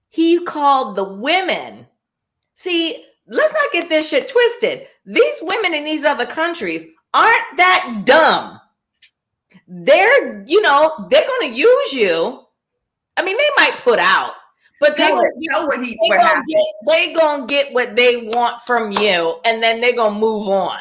he 0.10 0.44
called 0.44 0.96
the 0.96 1.04
women. 1.04 1.88
See, 2.56 3.06
let's 3.28 3.54
not 3.54 3.72
get 3.74 3.90
this 3.90 4.08
shit 4.08 4.28
twisted. 4.28 4.88
These 5.06 5.36
women 5.42 5.74
in 5.74 5.84
these 5.84 6.06
other 6.06 6.26
countries 6.26 6.86
aren't 7.14 7.58
that 7.58 8.04
dumb. 8.06 8.60
They're, 9.68 10.44
you 10.44 10.62
know, 10.62 11.08
they're 11.10 11.28
going 11.28 11.52
to 11.52 11.58
use 11.58 11.94
you. 11.94 12.44
I 13.18 13.24
mean, 13.24 13.38
they 13.38 13.50
might 13.58 13.80
put 13.84 14.00
out, 14.00 14.34
but 14.82 14.98
they, 14.98 15.10
know, 15.10 15.24
you 15.38 15.50
know 15.52 15.66
what 15.68 15.86
he 15.86 15.92
they 15.92 16.10
what 16.10 16.20
gonna, 16.20 16.44
get, 16.48 16.66
they 16.88 17.14
gonna 17.14 17.46
get 17.46 17.72
what 17.72 17.96
they 17.96 18.28
want 18.34 18.62
from 18.64 18.92
you, 18.92 19.40
and 19.46 19.62
then 19.62 19.80
they're 19.80 19.96
gonna 19.96 20.18
move 20.18 20.50
on. 20.50 20.80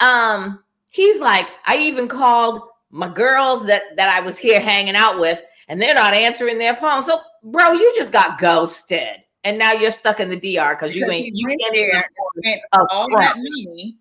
Um, 0.00 0.64
he's 0.90 1.20
like, 1.20 1.46
I 1.66 1.76
even 1.76 2.08
called 2.08 2.62
my 2.90 3.12
girls 3.12 3.66
that 3.66 3.94
that 3.96 4.08
I 4.08 4.20
was 4.24 4.38
here 4.38 4.58
hanging 4.58 4.96
out 4.96 5.20
with, 5.20 5.42
and 5.68 5.80
they're 5.80 5.94
not 5.94 6.14
answering 6.14 6.56
their 6.58 6.74
phone. 6.74 7.02
So, 7.02 7.20
bro, 7.44 7.72
you 7.72 7.92
just 7.94 8.10
got 8.10 8.40
ghosted, 8.40 9.22
and 9.44 9.58
now 9.58 9.72
you're 9.72 9.92
stuck 9.92 10.18
in 10.18 10.30
the 10.30 10.40
DR 10.40 10.74
because 10.74 10.96
you 10.96 11.04
ain't 11.04 11.34
you 11.34 11.46
went 11.46 11.60
there, 11.74 12.02
spent 12.38 12.62
all 12.72 13.06
that 13.18 13.36
money, 13.36 13.98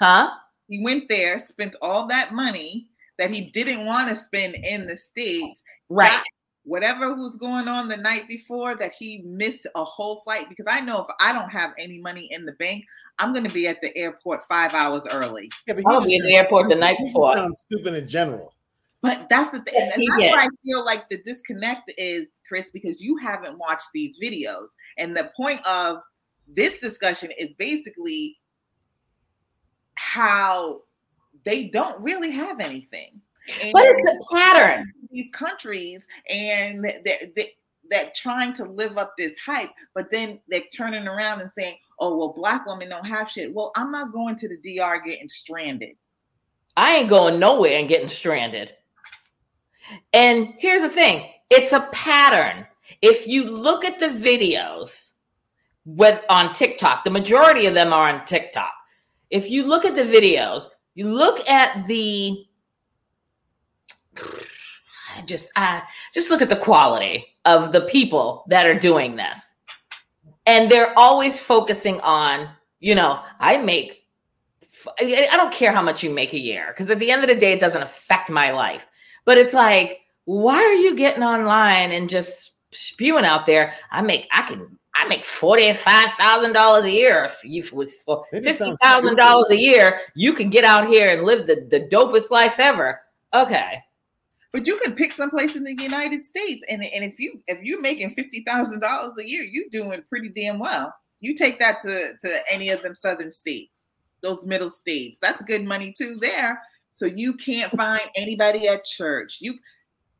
huh? 0.00 0.30
He 0.68 0.82
went 0.82 1.06
there, 1.10 1.38
spent 1.38 1.76
all 1.82 2.06
that 2.06 2.32
money 2.32 2.88
that 3.18 3.30
he 3.30 3.42
didn't 3.42 3.84
want 3.84 4.08
to 4.08 4.16
spend 4.16 4.54
in 4.54 4.86
the 4.86 4.96
states, 4.96 5.60
right? 5.90 6.22
Whatever 6.64 7.14
was 7.14 7.36
going 7.36 7.68
on 7.68 7.88
the 7.88 7.96
night 7.96 8.26
before 8.26 8.74
that 8.76 8.94
he 8.94 9.22
missed 9.26 9.66
a 9.74 9.84
whole 9.84 10.20
flight 10.22 10.48
because 10.48 10.66
I 10.68 10.80
know 10.80 11.02
if 11.02 11.06
I 11.20 11.32
don't 11.32 11.50
have 11.50 11.72
any 11.78 12.00
money 12.00 12.28
in 12.30 12.44
the 12.44 12.52
bank, 12.52 12.84
I'm 13.18 13.32
going 13.32 13.44
to 13.44 13.52
be 13.52 13.68
at 13.68 13.80
the 13.80 13.96
airport 13.96 14.44
five 14.48 14.72
hours 14.72 15.06
early. 15.06 15.50
Yeah, 15.66 15.74
but 15.74 15.84
I'll 15.86 16.04
be 16.04 16.16
in 16.16 16.22
the 16.24 16.36
airport 16.36 16.68
the 16.68 16.74
night 16.74 16.98
before. 17.04 17.36
Sounds 17.36 17.62
stupid 17.70 17.94
in 17.94 18.08
general. 18.08 18.54
But 19.02 19.28
that's 19.28 19.50
the 19.50 19.60
thing. 19.60 19.74
Yes, 19.76 19.94
and 19.94 20.06
that's 20.08 20.32
why 20.32 20.44
I 20.44 20.48
feel 20.64 20.82
like 20.82 21.08
the 21.10 21.18
disconnect 21.18 21.92
is, 21.98 22.26
Chris, 22.48 22.70
because 22.70 23.02
you 23.02 23.18
haven't 23.18 23.58
watched 23.58 23.88
these 23.92 24.18
videos. 24.18 24.68
And 24.96 25.14
the 25.14 25.30
point 25.36 25.60
of 25.66 25.98
this 26.48 26.78
discussion 26.78 27.30
is 27.38 27.52
basically 27.54 28.38
how 29.96 30.80
they 31.44 31.64
don't 31.64 32.02
really 32.02 32.30
have 32.30 32.60
anything. 32.60 33.20
And 33.62 33.72
but 33.74 33.84
it's 33.84 34.06
a 34.06 34.34
pattern. 34.34 34.90
These 35.14 35.30
countries 35.32 36.04
and 36.28 36.84
that 36.84 37.32
that 37.90 38.14
trying 38.14 38.52
to 38.54 38.64
live 38.64 38.98
up 38.98 39.14
this 39.16 39.38
hype, 39.38 39.70
but 39.94 40.10
then 40.10 40.40
they're 40.48 40.64
turning 40.74 41.06
around 41.06 41.40
and 41.40 41.50
saying, 41.50 41.76
"Oh, 42.00 42.16
well, 42.16 42.32
black 42.32 42.66
women 42.66 42.88
don't 42.88 43.06
have 43.06 43.30
shit." 43.30 43.54
Well, 43.54 43.72
I'm 43.76 43.90
not 43.90 44.12
going 44.12 44.36
to 44.36 44.48
the 44.48 44.56
DR 44.56 45.00
getting 45.04 45.28
stranded. 45.28 45.96
I 46.76 46.96
ain't 46.96 47.08
going 47.08 47.38
nowhere 47.38 47.78
and 47.78 47.88
getting 47.88 48.08
stranded. 48.08 48.74
And 50.12 50.54
here's 50.58 50.82
the 50.82 50.88
thing: 50.88 51.30
it's 51.50 51.72
a 51.72 51.88
pattern. 51.92 52.66
If 53.00 53.26
you 53.28 53.44
look 53.44 53.84
at 53.84 53.98
the 53.98 54.08
videos 54.08 55.12
with 55.84 56.20
on 56.28 56.52
TikTok, 56.52 57.04
the 57.04 57.10
majority 57.10 57.66
of 57.66 57.74
them 57.74 57.92
are 57.92 58.08
on 58.08 58.26
TikTok. 58.26 58.72
If 59.30 59.50
you 59.50 59.64
look 59.64 59.84
at 59.84 59.94
the 59.94 60.02
videos, 60.02 60.64
you 60.94 61.08
look 61.12 61.48
at 61.48 61.86
the 61.86 62.46
just 65.26 65.50
uh, 65.56 65.80
just 66.12 66.30
look 66.30 66.42
at 66.42 66.48
the 66.48 66.56
quality 66.56 67.24
of 67.44 67.72
the 67.72 67.82
people 67.82 68.44
that 68.48 68.66
are 68.66 68.78
doing 68.78 69.16
this. 69.16 69.54
And 70.46 70.70
they're 70.70 70.96
always 70.98 71.40
focusing 71.40 72.00
on 72.00 72.48
you 72.80 72.94
know 72.94 73.18
i 73.40 73.56
make 73.56 74.06
i 75.00 75.28
don't 75.32 75.52
care 75.52 75.72
how 75.72 75.80
much 75.80 76.02
you 76.02 76.10
make 76.10 76.34
a 76.34 76.38
year 76.38 76.66
because 76.68 76.90
at 76.90 76.98
the 76.98 77.10
end 77.10 77.22
of 77.22 77.28
the 77.28 77.34
day 77.34 77.54
it 77.54 77.60
doesn't 77.60 77.82
affect 77.82 78.30
my 78.30 78.52
life. 78.52 78.86
But 79.24 79.38
it's 79.38 79.54
like 79.54 80.00
why 80.26 80.56
are 80.56 80.74
you 80.74 80.94
getting 80.94 81.22
online 81.22 81.92
and 81.92 82.08
just 82.08 82.52
spewing 82.72 83.24
out 83.24 83.46
there 83.46 83.72
i 83.90 84.02
make 84.02 84.26
i 84.32 84.42
can 84.42 84.78
i 84.94 85.06
make 85.06 85.24
$45000 85.24 86.82
a 86.82 86.90
year. 86.90 87.24
If 87.24 87.40
you 87.44 87.64
with 87.72 87.94
$50000 88.06 89.50
a 89.50 89.58
year 89.58 90.00
you 90.14 90.34
can 90.34 90.50
get 90.50 90.64
out 90.64 90.88
here 90.88 91.16
and 91.16 91.26
live 91.26 91.46
the, 91.46 91.66
the 91.70 91.80
dopest 91.80 92.30
life 92.30 92.58
ever. 92.58 93.00
Okay 93.32 93.82
but 94.54 94.68
you 94.68 94.78
can 94.78 94.94
pick 94.94 95.12
someplace 95.12 95.56
in 95.56 95.64
the 95.64 95.74
United 95.74 96.24
States, 96.24 96.64
and, 96.70 96.84
and 96.84 97.04
if 97.04 97.18
you 97.18 97.40
if 97.48 97.60
you're 97.64 97.80
making 97.80 98.10
fifty 98.10 98.44
thousand 98.44 98.78
dollars 98.78 99.18
a 99.18 99.28
year, 99.28 99.42
you're 99.42 99.68
doing 99.68 100.00
pretty 100.08 100.28
damn 100.28 100.60
well. 100.60 100.94
You 101.18 101.34
take 101.34 101.58
that 101.58 101.80
to 101.80 102.12
to 102.20 102.38
any 102.48 102.70
of 102.70 102.80
them 102.80 102.94
southern 102.94 103.32
states, 103.32 103.88
those 104.22 104.46
middle 104.46 104.70
states. 104.70 105.18
That's 105.20 105.42
good 105.42 105.64
money 105.64 105.92
too 105.92 106.18
there. 106.20 106.62
So 106.92 107.04
you 107.04 107.34
can't 107.34 107.72
find 107.76 108.02
anybody 108.14 108.68
at 108.68 108.84
church. 108.84 109.38
You 109.40 109.58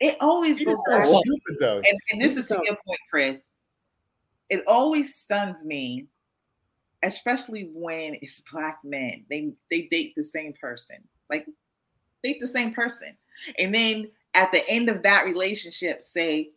it 0.00 0.16
always 0.20 0.62
goes 0.64 0.82
back. 0.88 1.04
Stupid, 1.04 1.56
though. 1.60 1.76
And, 1.76 1.98
and 2.10 2.20
this 2.20 2.36
is 2.36 2.48
to 2.48 2.60
your 2.64 2.76
point, 2.84 3.00
Chris. 3.08 3.40
It 4.50 4.64
always 4.66 5.14
stuns 5.14 5.62
me, 5.62 6.08
especially 7.04 7.70
when 7.72 8.16
it's 8.20 8.40
black 8.50 8.78
men. 8.82 9.26
They 9.30 9.52
they 9.70 9.82
date 9.82 10.14
the 10.16 10.24
same 10.24 10.54
person. 10.60 10.96
Like 11.30 11.46
date 12.24 12.40
the 12.40 12.48
same 12.48 12.74
person. 12.74 13.16
And 13.58 13.74
then 13.74 14.10
at 14.34 14.52
the 14.52 14.68
end 14.68 14.88
of 14.88 15.02
that 15.02 15.24
relationship 15.24 16.02
say 16.02 16.50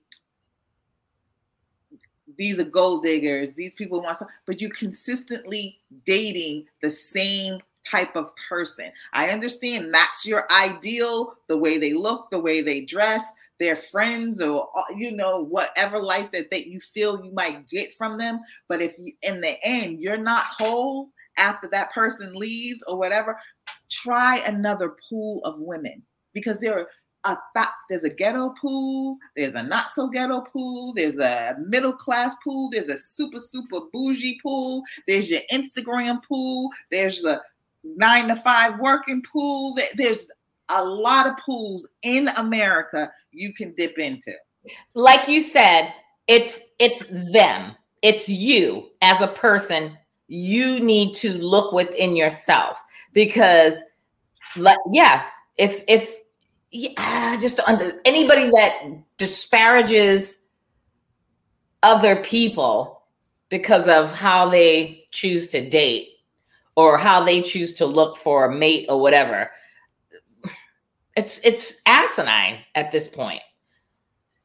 these 2.37 2.59
are 2.59 2.65
gold 2.65 3.03
diggers. 3.03 3.53
These 3.53 3.73
people 3.73 4.01
want 4.01 4.17
some 4.17 4.27
but 4.45 4.61
you're 4.61 4.69
consistently 4.71 5.79
dating 6.05 6.65
the 6.81 6.91
same 6.91 7.59
type 7.89 8.15
of 8.15 8.31
person. 8.49 8.91
I 9.13 9.29
understand 9.29 9.93
that's 9.93 10.25
your 10.25 10.45
ideal 10.51 11.35
the 11.47 11.57
way 11.57 11.77
they 11.77 11.93
look 11.93 12.29
the 12.29 12.39
way 12.39 12.61
they 12.61 12.81
dress 12.81 13.23
their 13.59 13.75
friends 13.75 14.41
or 14.41 14.69
uh, 14.75 14.93
you 14.95 15.11
know 15.11 15.43
whatever 15.43 16.01
life 16.01 16.31
that 16.31 16.51
they, 16.51 16.65
you 16.65 16.79
feel 16.79 17.23
you 17.23 17.31
might 17.31 17.67
get 17.69 17.95
from 17.95 18.17
them. 18.17 18.41
But 18.67 18.81
if 18.81 18.95
you 18.99 19.13
in 19.21 19.41
the 19.41 19.57
end 19.63 20.01
you're 20.01 20.17
not 20.17 20.43
whole 20.45 21.09
after 21.37 21.67
that 21.69 21.93
person 21.93 22.33
leaves 22.35 22.83
or 22.87 22.97
whatever 22.97 23.39
try 23.89 24.39
another 24.39 24.95
pool 25.09 25.41
of 25.45 25.59
women 25.59 26.01
because 26.33 26.57
there 26.59 26.77
are 26.77 26.87
a 27.27 27.37
th- 27.55 27.67
there's 27.89 28.03
a 28.03 28.09
ghetto 28.09 28.53
pool, 28.59 29.17
there's 29.35 29.55
a 29.55 29.63
not 29.63 29.89
so 29.91 30.07
ghetto 30.07 30.41
pool, 30.41 30.93
there's 30.93 31.17
a 31.17 31.55
middle 31.67 31.93
class 31.93 32.35
pool, 32.43 32.69
there's 32.69 32.89
a 32.89 32.97
super 32.97 33.39
super 33.39 33.81
bougie 33.93 34.39
pool, 34.41 34.83
there's 35.07 35.29
your 35.29 35.41
Instagram 35.51 36.23
pool, 36.23 36.69
there's 36.89 37.21
the 37.21 37.41
nine 37.95 38.27
to 38.27 38.35
five 38.35 38.79
working 38.79 39.21
pool. 39.31 39.77
There's 39.95 40.29
a 40.69 40.83
lot 40.83 41.27
of 41.27 41.37
pools 41.37 41.87
in 42.03 42.27
America 42.29 43.11
you 43.31 43.53
can 43.53 43.73
dip 43.75 43.97
into. 43.97 44.33
Like 44.93 45.27
you 45.27 45.41
said, 45.41 45.93
it's 46.27 46.59
it's 46.79 47.05
them. 47.09 47.75
It's 48.01 48.27
you 48.27 48.89
as 49.01 49.21
a 49.21 49.27
person. 49.27 49.97
You 50.27 50.79
need 50.79 51.15
to 51.15 51.33
look 51.33 51.71
within 51.71 52.15
yourself 52.15 52.81
because 53.13 53.81
like 54.57 54.77
yeah, 54.91 55.25
if 55.57 55.83
if 55.87 56.17
yeah, 56.71 57.37
just 57.39 57.59
under 57.61 58.01
anybody 58.05 58.49
that 58.49 58.83
disparages 59.17 60.43
other 61.83 62.17
people 62.17 63.03
because 63.49 63.87
of 63.87 64.11
how 64.11 64.49
they 64.49 65.05
choose 65.11 65.47
to 65.47 65.67
date 65.69 66.09
or 66.75 66.97
how 66.97 67.23
they 67.23 67.41
choose 67.41 67.73
to 67.75 67.85
look 67.85 68.17
for 68.17 68.45
a 68.45 68.55
mate 68.55 68.85
or 68.89 68.99
whatever. 68.99 69.49
It's 71.15 71.39
it's 71.43 71.81
asinine 71.85 72.59
at 72.75 72.91
this 72.91 73.07
point. 73.07 73.41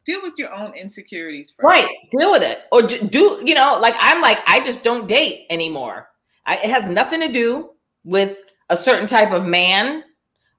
Deal 0.04 0.20
with 0.22 0.34
your 0.36 0.52
own 0.52 0.74
insecurities 0.74 1.50
first. 1.50 1.64
Right. 1.64 1.88
Deal 2.18 2.32
with 2.32 2.42
it. 2.42 2.60
Or 2.72 2.82
do, 2.82 3.40
you 3.44 3.54
know, 3.54 3.78
like 3.80 3.94
I'm 3.98 4.20
like, 4.20 4.38
I 4.46 4.60
just 4.64 4.82
don't 4.82 5.06
date 5.06 5.46
anymore. 5.50 6.08
I, 6.46 6.56
it 6.56 6.70
has 6.70 6.86
nothing 6.86 7.20
to 7.20 7.30
do 7.30 7.70
with 8.02 8.38
a 8.68 8.76
certain 8.76 9.06
type 9.06 9.30
of 9.30 9.46
man 9.46 10.02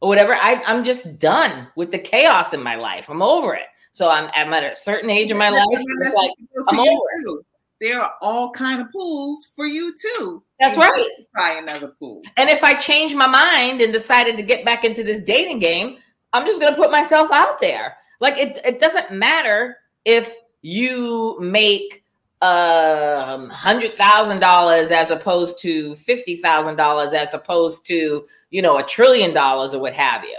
or 0.04 0.10
whatever. 0.10 0.36
I, 0.36 0.62
I'm 0.68 0.84
just 0.84 1.18
done 1.18 1.66
with 1.78 1.92
the 1.92 1.98
chaos 1.98 2.54
in 2.54 2.62
my 2.62 2.76
life. 2.76 3.10
I'm 3.10 3.22
over 3.22 3.56
it. 3.56 3.68
So 3.94 4.10
I'm, 4.10 4.30
I'm 4.36 4.52
at 4.52 4.70
a 4.70 4.76
certain 4.76 5.10
age 5.10 5.32
in 5.32 5.38
my 5.38 5.50
life. 5.50 5.66
Like, 5.66 6.32
I'm 6.68 6.80
over 6.80 6.90
it. 6.90 7.46
There 7.80 8.02
are 8.02 8.14
all 8.22 8.52
kind 8.52 8.82
of 8.82 8.88
pools 8.92 9.52
for 9.56 9.66
you 9.66 9.96
too. 9.96 10.44
That's 10.60 10.76
right. 10.76 11.08
Try 11.34 11.58
another 11.58 11.94
pool. 12.00 12.22
And 12.36 12.50
if 12.50 12.66
I 12.66 12.74
change 12.74 13.16
my 13.16 13.28
mind 13.28 13.80
and 13.80 13.94
decided 13.94 14.36
to 14.36 14.44
get 14.44 14.66
back 14.66 14.84
into 14.84 15.04
this 15.04 15.24
dating 15.24 15.60
game, 15.60 15.98
I'm 16.34 16.46
just 16.46 16.60
going 16.60 16.74
to 16.74 16.80
put 16.80 16.92
myself 16.92 17.32
out 17.32 17.62
there. 17.62 17.96
Like 18.20 18.38
it, 18.38 18.60
it 18.66 18.82
doesn't 18.82 19.12
matter 19.12 19.78
if 20.04 20.36
you 20.62 21.40
make 21.40 22.03
um 22.44 23.50
hundred 23.50 23.96
thousand 23.96 24.40
dollars 24.40 24.92
as 24.92 25.12
opposed 25.12 25.58
to 25.60 25.96
fifty 25.96 26.36
thousand 26.36 26.76
dollars 26.76 27.14
as 27.14 27.34
opposed 27.34 27.86
to 27.86 28.26
you 28.50 28.62
know 28.62 28.78
a 28.78 28.84
trillion 28.84 29.34
dollars 29.34 29.74
or 29.74 29.82
what 29.82 29.94
have 29.94 30.26
you. 30.26 30.38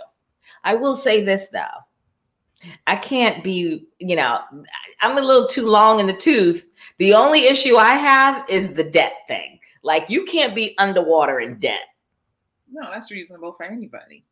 I 0.65 0.75
will 0.75 0.95
say 0.95 1.25
this 1.25 1.49
though. 1.49 1.61
I 2.87 2.97
can't 2.97 3.45
be, 3.45 3.87
you 3.99 4.17
know, 4.17 4.41
I'm 5.03 5.19
a 5.19 5.21
little 5.21 5.47
too 5.47 5.67
long 5.67 6.01
in 6.01 6.07
the 6.07 6.15
tooth. 6.15 6.67
The 6.97 7.13
only 7.13 7.47
issue 7.47 7.77
I 7.77 7.95
have 7.95 8.49
is 8.49 8.73
the 8.73 8.85
debt 8.85 9.15
thing. 9.27 9.59
Like 9.83 10.11
you 10.11 10.25
can't 10.25 10.55
be 10.55 10.77
underwater 10.79 11.41
in 11.41 11.59
debt. 11.59 11.87
No, 12.71 12.91
that's 12.91 13.11
reasonable 13.11 13.53
for 13.53 13.65
anybody. 13.65 14.25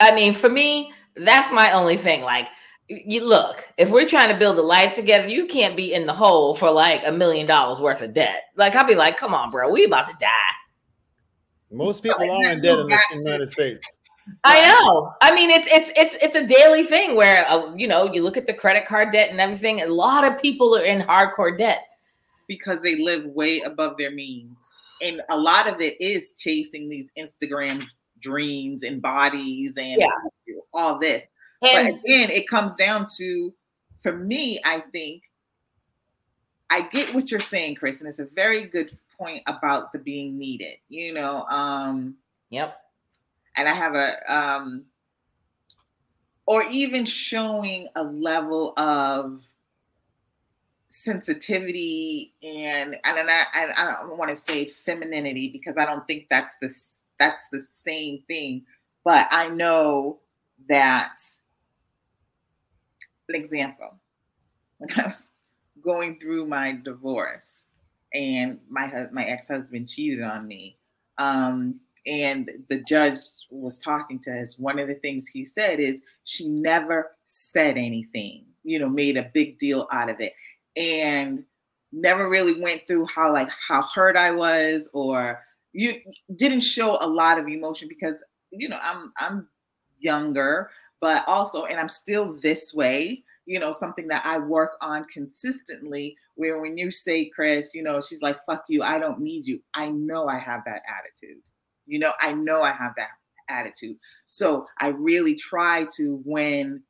I 0.00 0.14
mean, 0.14 0.34
for 0.34 0.48
me, 0.48 0.92
that's 1.14 1.52
my 1.52 1.72
only 1.72 1.96
thing. 1.96 2.22
Like, 2.22 2.48
you 2.88 3.24
look, 3.26 3.66
if 3.78 3.90
we're 3.90 4.08
trying 4.08 4.28
to 4.28 4.38
build 4.38 4.58
a 4.58 4.62
life 4.62 4.94
together, 4.94 5.28
you 5.28 5.46
can't 5.46 5.76
be 5.76 5.94
in 5.94 6.06
the 6.06 6.12
hole 6.12 6.54
for 6.54 6.70
like 6.70 7.02
a 7.04 7.12
million 7.12 7.46
dollars 7.46 7.80
worth 7.80 8.02
of 8.02 8.12
debt. 8.12 8.44
Like, 8.56 8.74
I'll 8.74 8.86
be 8.86 8.94
like, 8.94 9.16
come 9.16 9.34
on, 9.34 9.50
bro, 9.50 9.70
we 9.70 9.84
about 9.84 10.08
to 10.08 10.16
die. 10.20 10.28
Most 11.70 12.02
people 12.02 12.20
are 12.20 12.52
in 12.52 12.60
debt 12.60 12.78
in 12.78 12.86
the 12.86 13.22
United 13.24 13.52
States. 13.52 13.98
I 14.42 14.62
know. 14.62 15.12
I 15.20 15.34
mean, 15.34 15.50
it's 15.50 15.66
it's 15.70 15.90
it's 15.96 16.16
it's 16.22 16.36
a 16.36 16.46
daily 16.46 16.84
thing 16.84 17.14
where 17.14 17.46
uh, 17.48 17.74
you 17.74 17.86
know 17.86 18.10
you 18.10 18.22
look 18.22 18.36
at 18.36 18.46
the 18.46 18.54
credit 18.54 18.86
card 18.86 19.12
debt 19.12 19.30
and 19.30 19.40
everything. 19.40 19.82
A 19.82 19.86
lot 19.86 20.24
of 20.24 20.40
people 20.40 20.76
are 20.76 20.84
in 20.84 21.02
hardcore 21.02 21.56
debt 21.58 21.84
because 22.46 22.80
they 22.80 22.96
live 22.96 23.24
way 23.26 23.60
above 23.60 23.98
their 23.98 24.12
means, 24.12 24.56
and 25.02 25.20
a 25.28 25.36
lot 25.36 25.70
of 25.70 25.80
it 25.80 26.00
is 26.00 26.34
chasing 26.34 26.88
these 26.88 27.10
Instagram 27.18 27.86
dreams 28.20 28.82
and 28.82 29.02
bodies 29.02 29.74
and 29.76 30.00
yeah. 30.00 30.56
all 30.72 30.98
this. 30.98 31.24
But 31.72 31.86
again, 31.86 32.30
it 32.30 32.48
comes 32.48 32.74
down 32.74 33.06
to, 33.16 33.54
for 34.00 34.12
me, 34.12 34.60
I 34.64 34.80
think 34.92 35.22
I 36.70 36.82
get 36.88 37.14
what 37.14 37.30
you're 37.30 37.40
saying, 37.40 37.76
Chris, 37.76 38.00
and 38.00 38.08
it's 38.08 38.18
a 38.18 38.26
very 38.26 38.64
good 38.64 38.90
point 39.16 39.42
about 39.46 39.92
the 39.92 39.98
being 39.98 40.38
needed. 40.38 40.76
You 40.88 41.14
know, 41.14 41.44
um, 41.48 42.16
yep. 42.50 42.76
And 43.56 43.68
I 43.68 43.74
have 43.74 43.94
a, 43.94 44.34
um, 44.34 44.84
or 46.46 46.64
even 46.64 47.04
showing 47.04 47.86
a 47.94 48.02
level 48.02 48.74
of 48.76 49.46
sensitivity 50.88 52.32
and 52.40 52.94
and 53.04 53.30
I, 53.30 53.42
I, 53.52 53.68
I 53.76 54.06
don't 54.06 54.16
want 54.16 54.30
to 54.30 54.36
say 54.36 54.66
femininity 54.66 55.48
because 55.48 55.76
I 55.76 55.84
don't 55.84 56.06
think 56.06 56.26
that's 56.30 56.54
the 56.60 56.72
that's 57.18 57.42
the 57.50 57.60
same 57.60 58.22
thing. 58.28 58.64
But 59.04 59.26
I 59.30 59.48
know 59.48 60.20
that 60.68 61.18
an 63.28 63.34
example, 63.34 63.98
when 64.78 64.90
I 64.96 65.06
was 65.06 65.28
going 65.82 66.18
through 66.18 66.46
my 66.46 66.78
divorce 66.84 67.46
and 68.12 68.58
my 68.68 69.06
my 69.12 69.24
ex-husband 69.24 69.88
cheated 69.88 70.22
on 70.22 70.46
me, 70.46 70.78
um, 71.18 71.80
and 72.06 72.50
the 72.68 72.82
judge 72.86 73.18
was 73.50 73.78
talking 73.78 74.18
to 74.20 74.40
us, 74.40 74.58
one 74.58 74.78
of 74.78 74.88
the 74.88 74.94
things 74.94 75.28
he 75.28 75.44
said 75.44 75.80
is 75.80 76.00
she 76.24 76.48
never 76.48 77.12
said 77.24 77.78
anything, 77.78 78.44
you 78.62 78.78
know, 78.78 78.88
made 78.88 79.16
a 79.16 79.30
big 79.32 79.58
deal 79.58 79.86
out 79.90 80.10
of 80.10 80.20
it. 80.20 80.34
And 80.76 81.44
never 81.94 82.28
really 82.28 82.60
went 82.60 82.82
through 82.86 83.06
how 83.06 83.32
like 83.32 83.48
how 83.66 83.80
hurt 83.82 84.16
I 84.16 84.32
was 84.32 84.88
or 84.92 85.40
you 85.72 85.94
didn't 86.34 86.60
show 86.60 86.98
a 87.00 87.06
lot 87.06 87.38
of 87.38 87.48
emotion 87.48 87.88
because 87.88 88.16
you 88.50 88.68
know 88.68 88.78
I'm 88.82 89.12
I'm 89.16 89.48
younger, 89.98 90.70
but 91.04 91.22
also 91.28 91.66
and 91.66 91.78
I'm 91.78 91.90
still 91.90 92.32
this 92.40 92.72
way. 92.72 93.22
You 93.44 93.58
know, 93.58 93.72
something 93.72 94.08
that 94.08 94.24
I 94.24 94.38
work 94.38 94.72
on 94.80 95.04
consistently. 95.04 96.16
Where 96.36 96.62
when 96.62 96.78
you 96.78 96.90
say, 96.90 97.26
Chris, 97.26 97.74
you 97.74 97.82
know, 97.82 98.00
she's 98.00 98.22
like, 98.22 98.42
"Fuck 98.46 98.64
you, 98.70 98.82
I 98.82 98.98
don't 98.98 99.20
need 99.20 99.44
you." 99.46 99.60
I 99.74 99.90
know 99.90 100.28
I 100.28 100.38
have 100.38 100.62
that 100.64 100.80
attitude. 100.88 101.42
You 101.86 101.98
know, 101.98 102.14
I 102.20 102.32
know 102.32 102.62
I 102.62 102.72
have 102.72 102.94
that 102.96 103.10
attitude. 103.50 103.98
So 104.24 104.66
I 104.78 104.88
really 104.88 105.34
try 105.34 105.86
to 105.96 106.22
when. 106.24 106.82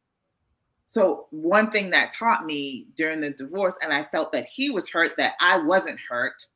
So 0.87 1.27
one 1.31 1.73
thing 1.73 1.91
that 1.91 2.15
taught 2.15 2.45
me 2.45 2.87
during 2.95 3.21
the 3.21 3.31
divorce, 3.31 3.77
and 3.83 3.93
I 3.93 4.05
felt 4.05 4.31
that 4.31 4.47
he 4.47 4.71
was 4.71 4.89
hurt, 4.89 5.15
that 5.19 5.33
I 5.41 5.59
wasn't 5.59 5.99
hurt 5.99 6.47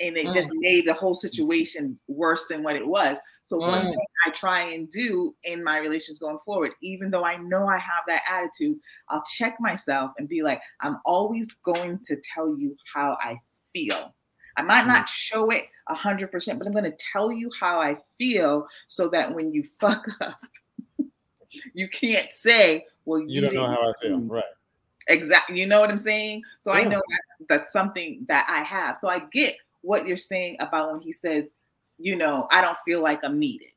and 0.00 0.16
it 0.16 0.26
mm. 0.26 0.34
just 0.34 0.50
made 0.54 0.86
the 0.86 0.92
whole 0.92 1.14
situation 1.14 1.98
worse 2.06 2.44
than 2.48 2.62
what 2.62 2.76
it 2.76 2.86
was. 2.86 3.18
So 3.42 3.58
mm. 3.58 3.68
one 3.68 3.82
thing 3.82 4.06
I 4.26 4.30
try 4.30 4.60
and 4.60 4.88
do 4.90 5.34
in 5.44 5.64
my 5.64 5.78
relations 5.78 6.18
going 6.18 6.38
forward, 6.44 6.72
even 6.82 7.10
though 7.10 7.24
I 7.24 7.36
know 7.36 7.66
I 7.66 7.78
have 7.78 8.04
that 8.06 8.22
attitude, 8.30 8.78
I'll 9.08 9.24
check 9.24 9.56
myself 9.60 10.12
and 10.18 10.28
be 10.28 10.42
like, 10.42 10.60
I'm 10.80 10.98
always 11.04 11.52
going 11.64 11.98
to 12.04 12.16
tell 12.34 12.56
you 12.56 12.76
how 12.92 13.16
I 13.20 13.40
feel. 13.72 14.14
I 14.56 14.62
might 14.62 14.86
not 14.86 15.06
mm. 15.06 15.08
show 15.08 15.50
it 15.50 15.64
a 15.88 15.94
hundred 15.94 16.30
percent, 16.30 16.58
but 16.58 16.66
I'm 16.66 16.72
going 16.72 16.84
to 16.84 16.96
tell 17.12 17.32
you 17.32 17.50
how 17.58 17.80
I 17.80 17.96
feel 18.18 18.66
so 18.86 19.08
that 19.08 19.34
when 19.34 19.52
you 19.52 19.64
fuck 19.80 20.06
up, 20.20 20.40
you 21.72 21.88
can't 21.88 22.32
say, 22.32 22.84
"Well, 23.04 23.20
you, 23.20 23.26
you 23.28 23.40
don't 23.40 23.54
know 23.54 23.66
how 23.66 23.88
I 23.88 23.92
feel," 24.02 24.18
right? 24.20 24.44
Exactly. 25.08 25.58
You 25.58 25.66
know 25.66 25.80
what 25.80 25.90
I'm 25.90 25.98
saying? 25.98 26.42
So 26.58 26.72
yeah. 26.72 26.80
I 26.80 26.84
know 26.84 27.00
that's 27.08 27.48
that's 27.48 27.72
something 27.72 28.26
that 28.28 28.46
I 28.48 28.62
have. 28.62 28.96
So 28.98 29.08
I 29.08 29.22
get 29.32 29.56
what 29.88 30.06
you're 30.06 30.18
saying 30.18 30.54
about 30.60 30.92
when 30.92 31.00
he 31.00 31.10
says, 31.10 31.54
you 31.96 32.14
know, 32.14 32.46
I 32.50 32.60
don't 32.60 32.76
feel 32.84 33.02
like 33.02 33.20
I'm 33.24 33.38
needed, 33.38 33.72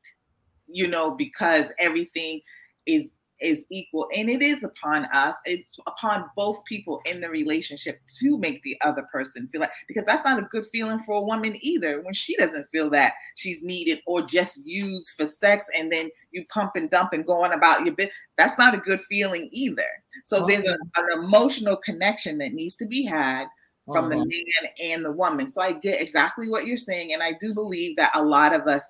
you 0.66 0.86
know, 0.86 1.12
because 1.12 1.72
everything 1.78 2.42
is 2.86 3.12
is 3.40 3.64
equal. 3.70 4.06
And 4.14 4.28
it 4.28 4.42
is 4.42 4.62
upon 4.62 5.06
us. 5.06 5.36
It's 5.46 5.78
upon 5.86 6.26
both 6.36 6.62
people 6.66 7.00
in 7.06 7.22
the 7.22 7.30
relationship 7.30 7.98
to 8.20 8.38
make 8.38 8.62
the 8.62 8.76
other 8.84 9.02
person 9.10 9.48
feel 9.48 9.62
like 9.62 9.72
because 9.88 10.04
that's 10.04 10.22
not 10.22 10.38
a 10.38 10.42
good 10.42 10.66
feeling 10.66 10.98
for 10.98 11.16
a 11.16 11.24
woman 11.24 11.56
either. 11.62 12.02
When 12.02 12.12
she 12.12 12.36
doesn't 12.36 12.66
feel 12.66 12.90
that 12.90 13.14
she's 13.36 13.62
needed 13.62 14.00
or 14.06 14.20
just 14.20 14.60
used 14.66 15.14
for 15.16 15.26
sex 15.26 15.66
and 15.74 15.90
then 15.90 16.10
you 16.30 16.44
pump 16.52 16.72
and 16.76 16.90
dump 16.90 17.14
and 17.14 17.26
going 17.26 17.52
about 17.52 17.86
your 17.86 17.94
bit 17.94 18.10
that's 18.36 18.58
not 18.58 18.74
a 18.74 18.78
good 18.78 19.00
feeling 19.00 19.48
either. 19.50 19.88
So 20.24 20.44
oh, 20.44 20.46
there's 20.46 20.66
a, 20.66 20.76
an 20.96 21.24
emotional 21.24 21.78
connection 21.78 22.36
that 22.38 22.52
needs 22.52 22.76
to 22.76 22.86
be 22.86 23.02
had 23.02 23.46
from 23.86 24.06
uh-huh. 24.06 24.24
the 24.24 24.44
man 24.62 24.70
and 24.80 25.04
the 25.04 25.12
woman. 25.12 25.48
So 25.48 25.60
I 25.60 25.72
get 25.72 26.00
exactly 26.00 26.48
what 26.48 26.66
you're 26.66 26.76
saying. 26.76 27.12
And 27.12 27.22
I 27.22 27.32
do 27.40 27.54
believe 27.54 27.96
that 27.96 28.12
a 28.14 28.22
lot 28.22 28.54
of 28.54 28.66
us 28.68 28.88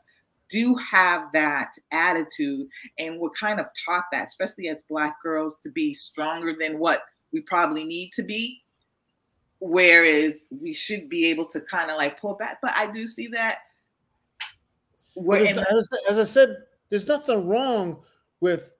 do 0.49 0.74
have 0.74 1.32
that 1.32 1.72
attitude 1.93 2.68
and 2.99 3.18
we're 3.18 3.30
kind 3.30 3.59
of 3.59 3.66
taught 3.86 4.05
that, 4.12 4.28
especially 4.28 4.68
as 4.68 4.82
Black 4.82 5.16
girls, 5.22 5.57
to 5.62 5.70
be 5.70 5.95
stronger 5.95 6.55
than 6.59 6.78
what 6.78 7.03
we 7.32 7.40
probably 7.40 7.84
need 7.84 8.11
to 8.12 8.22
be. 8.22 8.62
Whereas 9.61 10.45
we 10.51 10.74
should 10.74 11.09
be 11.09 11.26
able 11.26 11.47
to 11.47 11.61
kind 11.61 11.90
of 11.90 11.97
like 11.97 12.20
pull 12.20 12.34
back. 12.34 12.59
But 12.61 12.72
I 12.74 12.90
do 12.90 13.07
see 13.07 13.28
that. 13.28 13.59
As, 15.16 15.59
as, 15.59 15.90
as 16.11 16.18
I 16.18 16.24
said, 16.24 16.57
there's 16.90 17.07
nothing 17.07 17.49
wrong 17.49 18.03
with 18.40 18.74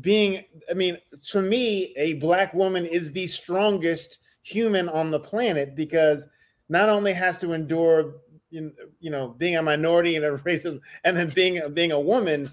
being, 0.00 0.44
I 0.70 0.74
mean, 0.74 0.98
to 1.30 1.42
me, 1.42 1.92
a 1.96 2.14
Black 2.14 2.54
woman 2.54 2.86
is 2.86 3.12
the 3.12 3.26
strongest 3.26 4.18
human 4.46 4.88
on 4.88 5.10
the 5.10 5.18
planet 5.18 5.74
because 5.74 6.26
not 6.68 6.88
only 6.88 7.12
has 7.12 7.36
to 7.38 7.52
endure 7.52 8.16
you 8.50 8.72
know 9.02 9.28
being 9.38 9.56
a 9.56 9.62
minority 9.62 10.14
and 10.14 10.24
a 10.24 10.30
racism 10.38 10.80
and 11.04 11.16
then 11.16 11.30
being 11.30 11.60
being 11.74 11.92
a 11.92 12.00
woman 12.00 12.50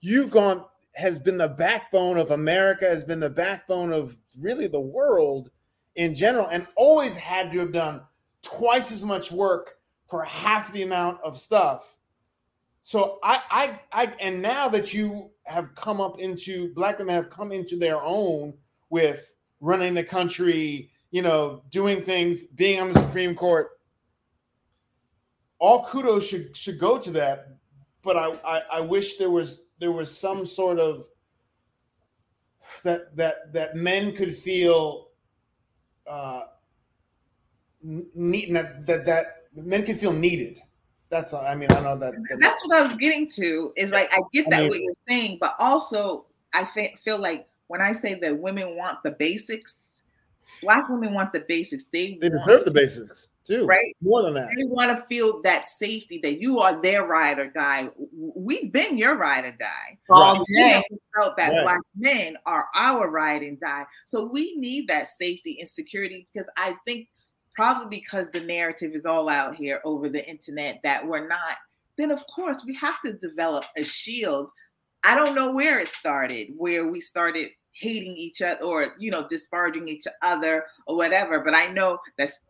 you've 0.00 0.30
gone 0.30 0.64
has 0.92 1.18
been 1.18 1.36
the 1.36 1.48
backbone 1.48 2.16
of 2.16 2.30
america 2.30 2.88
has 2.88 3.02
been 3.02 3.18
the 3.18 3.28
backbone 3.28 3.92
of 3.92 4.16
really 4.38 4.68
the 4.68 4.80
world 4.80 5.50
in 5.96 6.14
general 6.14 6.46
and 6.46 6.66
always 6.76 7.16
had 7.16 7.50
to 7.50 7.58
have 7.58 7.72
done 7.72 8.00
twice 8.40 8.92
as 8.92 9.04
much 9.04 9.32
work 9.32 9.78
for 10.08 10.22
half 10.22 10.72
the 10.72 10.82
amount 10.82 11.20
of 11.22 11.38
stuff. 11.38 11.96
So 12.80 13.18
i 13.22 13.42
i, 13.50 13.80
I 13.92 14.14
and 14.20 14.40
now 14.40 14.68
that 14.68 14.94
you 14.94 15.30
have 15.44 15.74
come 15.74 16.00
up 16.00 16.20
into 16.20 16.72
black 16.74 16.98
women 16.98 17.14
have 17.14 17.30
come 17.30 17.52
into 17.52 17.76
their 17.76 18.00
own 18.00 18.54
with 18.88 19.34
running 19.60 19.92
the 19.92 20.04
country 20.04 20.90
you 21.10 21.22
know, 21.22 21.62
doing 21.70 22.02
things, 22.02 22.44
being 22.44 22.80
on 22.80 22.92
the 22.92 23.00
Supreme 23.00 23.34
Court. 23.34 23.70
all 25.60 25.84
kudos 25.86 26.26
should 26.28 26.56
should 26.56 26.78
go 26.78 26.98
to 26.98 27.10
that. 27.12 27.48
But 28.02 28.16
I, 28.16 28.26
I 28.44 28.62
I 28.74 28.80
wish 28.80 29.16
there 29.16 29.30
was 29.30 29.60
there 29.80 29.90
was 29.92 30.16
some 30.16 30.46
sort 30.46 30.78
of 30.78 31.06
that 32.84 33.16
that 33.16 33.52
that 33.52 33.74
men 33.76 34.14
could 34.14 34.32
feel 34.34 35.08
uh 36.06 36.42
need 37.82 38.54
that 38.54 38.86
that 38.86 39.04
that 39.06 39.26
men 39.54 39.84
could 39.84 39.98
feel 39.98 40.12
needed. 40.12 40.58
That's 41.10 41.32
all. 41.32 41.44
I 41.44 41.54
mean, 41.54 41.72
I 41.72 41.80
know 41.80 41.96
that, 41.96 42.12
that 42.12 42.38
That's 42.40 42.60
what 42.66 42.78
I 42.80 42.86
was 42.86 42.96
getting 42.98 43.28
to. 43.30 43.72
Is 43.76 43.90
like 43.90 44.12
I 44.12 44.20
get 44.32 44.46
I 44.46 44.50
that 44.50 44.60
mean- 44.60 44.68
what 44.70 44.78
you're 44.80 44.94
saying, 45.08 45.38
but 45.40 45.54
also 45.58 46.26
I 46.52 46.66
fe- 46.66 46.94
feel 47.02 47.18
like 47.18 47.48
when 47.66 47.80
I 47.80 47.92
say 47.92 48.14
that 48.20 48.38
women 48.38 48.76
want 48.76 49.02
the 49.02 49.10
basics, 49.12 49.74
black 50.62 50.88
women 50.88 51.14
want 51.14 51.32
the 51.32 51.44
basics. 51.48 51.84
They 51.92 52.18
they 52.20 52.28
want- 52.28 52.44
deserve 52.46 52.64
the 52.64 52.70
basics 52.70 53.28
too. 53.44 53.64
Right. 53.66 53.94
More 54.02 54.22
than 54.22 54.34
that. 54.34 54.48
They 54.56 54.64
want 54.64 54.90
to 54.96 55.04
feel 55.06 55.40
that 55.42 55.68
safety 55.68 56.20
that 56.22 56.40
you 56.40 56.58
are 56.60 56.80
their 56.82 57.06
ride 57.06 57.38
or 57.38 57.48
die. 57.48 57.88
We've 58.12 58.70
been 58.70 58.98
your 58.98 59.16
ride 59.16 59.44
or 59.44 59.52
die. 59.52 59.98
all 60.10 60.44
day. 60.44 60.60
haven't 60.68 61.02
felt 61.16 61.36
that 61.38 61.52
Right. 61.52 61.62
black 61.62 61.80
men 61.96 62.36
are 62.46 62.68
our 62.74 63.10
ride 63.10 63.42
and 63.42 63.58
die. 63.58 63.86
So 64.06 64.24
we 64.24 64.56
need 64.56 64.88
that 64.88 65.08
safety 65.08 65.58
and 65.60 65.68
security 65.68 66.28
because 66.32 66.48
I 66.56 66.76
think 66.86 67.08
probably 67.54 67.98
because 67.98 68.30
the 68.30 68.40
narrative 68.40 68.92
is 68.94 69.06
all 69.06 69.28
out 69.28 69.56
here 69.56 69.80
over 69.84 70.08
the 70.08 70.28
internet 70.28 70.80
that 70.84 71.04
we're 71.06 71.26
not, 71.26 71.56
then 71.96 72.10
of 72.10 72.22
course 72.26 72.64
we 72.66 72.74
have 72.74 73.00
to 73.00 73.14
develop 73.14 73.64
a 73.76 73.82
shield. 73.82 74.50
I 75.04 75.14
don't 75.16 75.34
know 75.34 75.50
where 75.52 75.78
it 75.80 75.88
started, 75.88 76.52
where 76.56 76.86
we 76.86 77.00
started 77.00 77.50
hating 77.80 78.16
each 78.16 78.42
other 78.42 78.62
or 78.64 78.94
you 78.98 79.10
know 79.10 79.26
disparaging 79.28 79.88
each 79.88 80.04
other 80.22 80.64
or 80.86 80.96
whatever. 80.96 81.40
But 81.40 81.54
i 81.54 81.70
know 81.70 81.98
that's 82.16 82.40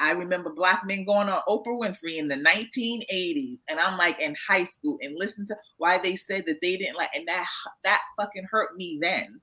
i 0.00 0.12
remember 0.12 0.50
black 0.50 0.84
men 0.84 1.04
going 1.04 1.28
on 1.28 1.40
oprah 1.48 1.78
winfrey 1.78 2.16
in 2.16 2.26
the 2.26 2.34
1980s 2.34 3.58
and 3.68 3.78
i'm 3.78 3.96
like 3.96 4.18
in 4.20 4.34
high 4.48 4.64
school 4.64 4.98
and 5.02 5.14
listen 5.16 5.46
to 5.46 5.56
why 5.76 5.98
they 5.98 6.16
said 6.16 6.44
that 6.46 6.60
they 6.60 6.76
didn't 6.76 6.96
like 6.96 7.10
and 7.14 7.28
that 7.28 7.46
that 7.84 8.00
fucking 8.18 8.46
hurt 8.50 8.76
me 8.76 8.98
then. 9.00 9.40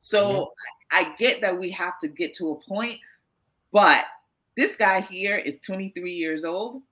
So 0.00 0.52
I, 0.90 1.00
I 1.00 1.16
get 1.16 1.40
that 1.42 1.58
we 1.58 1.70
have 1.70 1.98
to 2.00 2.08
get 2.08 2.34
to 2.34 2.50
a 2.50 2.68
point 2.68 2.98
but 3.72 4.04
this 4.56 4.76
guy 4.76 5.00
here 5.00 5.36
is 5.36 5.58
23 5.60 6.12
years 6.12 6.44
old 6.44 6.82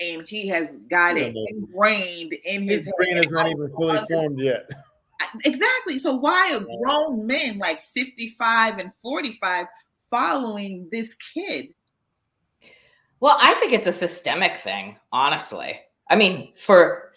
and 0.00 0.26
he 0.26 0.48
has 0.48 0.76
got 0.90 1.16
it 1.16 1.34
Yeah, 1.34 1.44
ingrained 1.48 2.32
in 2.44 2.62
his, 2.62 2.84
His 2.84 2.92
brain 2.96 3.18
is 3.18 3.30
not 3.30 3.48
even 3.48 3.68
fully 3.68 3.98
formed 4.08 4.40
yet. 4.40 4.68
Exactly. 5.44 5.98
So 5.98 6.14
why 6.14 6.54
are 6.54 6.66
grown 6.82 7.26
men 7.26 7.58
like 7.58 7.80
55 7.80 8.78
and 8.78 8.92
45 8.94 9.66
following 10.10 10.88
this 10.90 11.14
kid? 11.34 11.66
Well, 13.20 13.36
I 13.40 13.54
think 13.54 13.72
it's 13.72 13.86
a 13.86 13.92
systemic 13.92 14.56
thing, 14.56 14.96
honestly. 15.12 15.78
I 16.08 16.16
mean, 16.16 16.52
for 16.54 17.12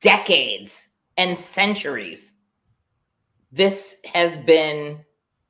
decades 0.00 0.90
and 1.16 1.38
centuries, 1.38 2.34
this 3.52 3.98
has 4.12 4.38
been 4.40 4.98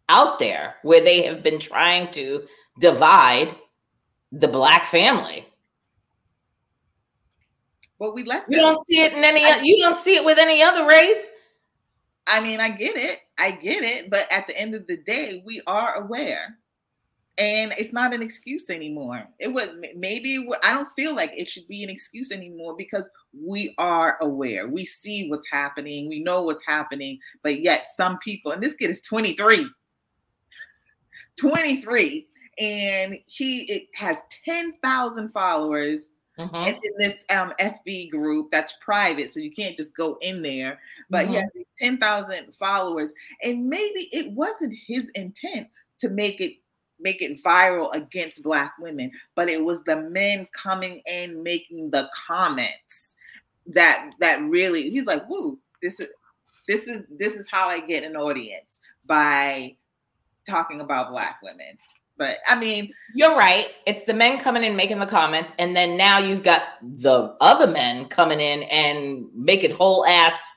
out 0.08 0.38
there 0.38 0.76
where 0.82 1.00
they 1.00 1.22
have 1.22 1.42
been 1.42 1.58
trying 1.58 2.10
to 2.12 2.46
divide 2.80 3.54
the 4.30 4.48
black 4.48 4.84
family. 4.84 5.46
Well, 7.98 8.12
we 8.12 8.24
let 8.24 8.44
You 8.48 8.58
don't 8.58 8.84
see 8.84 9.00
it 9.00 9.12
in 9.12 9.22
any 9.24 9.42
you 9.66 9.78
don't 9.80 9.96
see 9.96 10.16
it 10.16 10.24
with 10.24 10.38
any 10.38 10.62
other 10.62 10.86
race. 10.86 11.30
I 12.26 12.40
mean, 12.40 12.60
I 12.60 12.70
get 12.70 12.96
it. 12.96 13.20
I 13.38 13.52
get 13.52 13.82
it. 13.82 14.10
But 14.10 14.26
at 14.30 14.46
the 14.46 14.58
end 14.58 14.74
of 14.74 14.86
the 14.86 14.96
day, 14.96 15.42
we 15.44 15.62
are 15.66 15.96
aware. 15.96 16.58
And 17.38 17.72
it's 17.78 17.92
not 17.92 18.12
an 18.12 18.22
excuse 18.22 18.68
anymore. 18.68 19.26
It 19.38 19.48
was 19.48 19.70
maybe 19.96 20.46
I 20.62 20.74
don't 20.74 20.88
feel 20.94 21.14
like 21.14 21.32
it 21.34 21.48
should 21.48 21.66
be 21.66 21.82
an 21.82 21.88
excuse 21.88 22.30
anymore 22.30 22.76
because 22.76 23.08
we 23.32 23.74
are 23.78 24.18
aware. 24.20 24.68
We 24.68 24.84
see 24.84 25.30
what's 25.30 25.50
happening. 25.50 26.08
We 26.08 26.22
know 26.22 26.42
what's 26.42 26.64
happening. 26.66 27.18
But 27.42 27.60
yet, 27.60 27.86
some 27.86 28.18
people, 28.18 28.52
and 28.52 28.62
this 28.62 28.74
kid 28.74 28.90
is 28.90 29.00
23, 29.00 29.66
23, 31.40 32.28
and 32.58 33.16
he 33.26 33.62
it 33.62 33.88
has 33.94 34.18
10,000 34.44 35.28
followers 35.28 36.10
Mhm. 36.38 36.66
it's 36.68 36.84
in 36.86 36.92
this 36.98 37.18
um, 37.30 37.52
FB 37.58 38.10
group 38.10 38.50
that's 38.50 38.74
private, 38.80 39.32
so 39.32 39.40
you 39.40 39.50
can't 39.52 39.76
just 39.76 39.94
go 39.94 40.16
in 40.20 40.42
there. 40.42 40.80
But 41.10 41.26
he 41.28 41.34
Mhm. 41.34 41.40
has 41.42 41.50
these 41.54 41.68
10,000 41.78 42.54
followers, 42.54 43.12
and 43.42 43.68
maybe 43.68 44.08
it 44.12 44.30
wasn't 44.32 44.74
his 44.86 45.08
intent 45.10 45.68
to 46.00 46.08
make 46.08 46.40
it 46.40 46.56
make 47.00 47.20
it 47.20 47.42
viral 47.42 47.92
against 47.94 48.42
black 48.44 48.74
women, 48.78 49.10
but 49.34 49.48
it 49.50 49.62
was 49.64 49.82
the 49.84 49.96
men 49.96 50.46
coming 50.52 51.02
in 51.06 51.42
making 51.42 51.90
the 51.90 52.08
comments 52.14 53.16
that 53.66 54.12
that 54.20 54.40
really 54.42 54.90
he's 54.90 55.06
like, 55.06 55.28
"Woo, 55.28 55.58
this 55.82 56.00
is 56.00 56.08
this 56.68 56.88
is 56.88 57.02
this 57.10 57.34
is 57.36 57.46
how 57.50 57.66
I 57.68 57.80
get 57.80 58.04
an 58.04 58.16
audience 58.16 58.78
by 59.06 59.76
talking 60.48 60.80
about 60.80 61.10
black 61.10 61.40
women." 61.42 61.78
But 62.22 62.38
I 62.46 62.56
mean, 62.56 62.94
You're 63.16 63.36
right. 63.36 63.66
It's 63.84 64.04
the 64.04 64.14
men 64.14 64.38
coming 64.38 64.62
in 64.62 64.76
making 64.76 65.00
the 65.00 65.06
comments, 65.06 65.52
and 65.58 65.74
then 65.74 65.96
now 65.96 66.18
you've 66.20 66.44
got 66.44 66.62
the 66.80 67.34
other 67.40 67.66
men 67.66 68.04
coming 68.06 68.38
in 68.38 68.62
and 68.64 69.26
making 69.34 69.72
whole 69.72 70.06
ass 70.06 70.48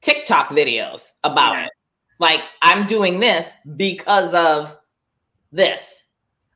TikTok 0.00 0.48
videos 0.48 1.12
about 1.22 1.52
Yeah. 1.52 1.66
it. 1.66 1.72
Like, 2.18 2.40
I'm 2.62 2.84
doing 2.88 3.20
this 3.20 3.52
because 3.76 4.34
of 4.34 4.76
this. 5.52 6.08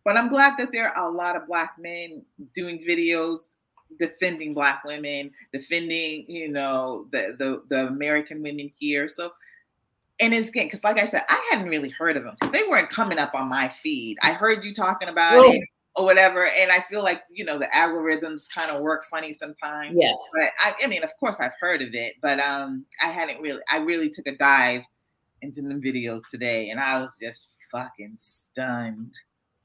But 0.05 0.17
I'm 0.17 0.29
glad 0.29 0.59
that 0.59 0.73
there 0.73 0.89
are 0.89 1.09
a 1.09 1.15
lot 1.15 1.37
of 1.37 1.47
black 1.47 1.75
men 1.79 2.25
doing 2.53 2.85
videos 2.85 3.47
defending 4.01 4.55
black 4.55 4.83
women, 4.85 5.31
defending, 5.53 6.29
you 6.29 6.49
know, 6.49 7.07
the 7.13 7.37
the, 7.39 7.63
the 7.69 7.87
American 7.87 8.43
women 8.43 8.73
here. 8.77 9.09
So 9.09 9.31
and 10.23 10.33
it's 10.33 10.49
again, 10.49 10.67
because 10.67 10.83
like 10.85 10.99
I 10.99 11.05
said, 11.07 11.25
I 11.29 11.49
hadn't 11.51 11.69
really 11.69 11.91
heard 11.91 12.17
of 12.17 12.25
them. 12.25 12.37
They 12.53 12.63
weren't 12.71 12.89
coming 12.89 13.19
up 13.19 13.35
on 13.35 13.49
my 13.49 13.69
feed. 13.69 14.17
I 14.23 14.33
heard 14.33 14.65
you 14.65 14.73
talking 14.73 15.09
about 15.09 15.35
Well- 15.35 15.53
it 15.53 15.63
or 15.95 16.07
whatever. 16.07 16.47
And 16.47 16.73
I 16.73 16.81
feel 16.89 17.03
like, 17.03 17.21
you 17.31 17.45
know, 17.45 17.59
the 17.59 17.67
algorithms 17.67 18.49
kind 18.49 18.71
of 18.71 18.81
work 18.81 19.05
funny 19.11 19.35
sometimes. 19.35 19.95
Yes. 19.95 20.17
But 20.33 20.49
I, 20.59 20.75
I 20.83 20.87
mean, 20.87 21.05
of 21.05 21.11
course 21.21 21.37
I've 21.39 21.53
heard 21.61 21.83
of 21.83 21.93
it, 21.93 22.15
but 22.23 22.41
um 22.41 22.87
I 23.03 23.09
hadn't 23.09 23.43
really 23.43 23.61
I 23.71 23.77
really 23.77 24.09
took 24.09 24.27
a 24.27 24.35
dive 24.35 24.85
into 25.43 25.61
them 25.61 25.83
videos 25.83 26.21
today 26.31 26.71
and 26.71 26.81
I 26.81 27.03
was 27.03 27.19
just 27.21 27.51
fucking 27.71 28.17
stunned. 28.19 29.19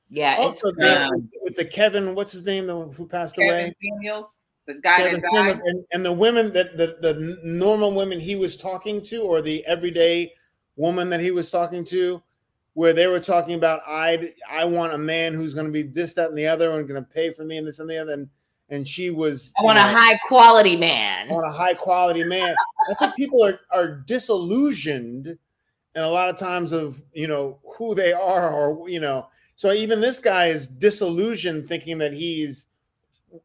Yeah. 0.09 0.35
It's, 0.47 0.63
Also, 0.63 0.69
um, 0.81 1.11
with, 1.11 1.33
with 1.43 1.55
the 1.55 1.65
Kevin, 1.65 2.15
what's 2.15 2.31
his 2.31 2.43
name, 2.43 2.67
the, 2.67 2.77
who 2.77 3.07
passed 3.07 3.37
away? 3.37 3.47
Kevin 3.47 3.73
Samuels, 3.75 4.37
the 4.65 4.75
guy 4.75 4.97
Kevin 4.97 5.21
that 5.21 5.31
died. 5.31 5.59
and, 5.63 5.85
and 5.93 6.05
the 6.05 6.11
women 6.11 6.51
that 6.53 6.77
the, 6.77 6.97
the 7.01 7.39
normal 7.43 7.93
women 7.93 8.19
he 8.19 8.35
was 8.35 8.57
talking 8.57 9.01
to, 9.03 9.21
or 9.21 9.41
the 9.41 9.65
everyday 9.65 10.33
woman 10.77 11.09
that 11.09 11.19
he 11.19 11.31
was 11.31 11.51
talking 11.51 11.83
to, 11.85 12.23
where 12.73 12.93
they 12.93 13.07
were 13.07 13.19
talking 13.19 13.55
about 13.55 13.81
I 13.85 14.33
I 14.49 14.63
want 14.63 14.93
a 14.93 14.97
man 14.97 15.33
who's 15.33 15.53
going 15.53 15.65
to 15.65 15.71
be 15.71 15.81
this, 15.81 16.13
that, 16.13 16.29
and 16.29 16.37
the 16.37 16.47
other, 16.47 16.71
and 16.71 16.87
going 16.87 17.03
to 17.03 17.09
pay 17.09 17.31
for 17.31 17.43
me 17.43 17.57
and 17.57 17.67
this 17.67 17.79
and 17.79 17.89
the 17.89 17.97
other, 17.97 18.13
and 18.13 18.29
and 18.69 18.87
she 18.87 19.09
was 19.09 19.51
I 19.59 19.63
want 19.63 19.79
you 19.79 19.85
a 19.85 19.87
high 19.87 20.17
quality 20.27 20.75
man. 20.75 21.29
I 21.29 21.33
want 21.33 21.47
a 21.47 21.51
high 21.51 21.73
quality 21.73 22.23
man. 22.23 22.55
I 22.89 22.93
think 22.93 23.15
people 23.15 23.43
are 23.43 23.59
are 23.71 23.87
disillusioned, 23.87 25.27
and 25.95 26.05
a 26.05 26.09
lot 26.09 26.29
of 26.29 26.37
times 26.37 26.71
of 26.71 27.01
you 27.13 27.27
know 27.27 27.59
who 27.77 27.95
they 27.95 28.13
are, 28.13 28.51
or 28.53 28.89
you 28.89 28.99
know. 28.99 29.27
So 29.55 29.71
even 29.71 29.99
this 29.99 30.19
guy 30.19 30.47
is 30.47 30.67
disillusioned, 30.67 31.65
thinking 31.65 31.97
that 31.97 32.13
he's 32.13 32.67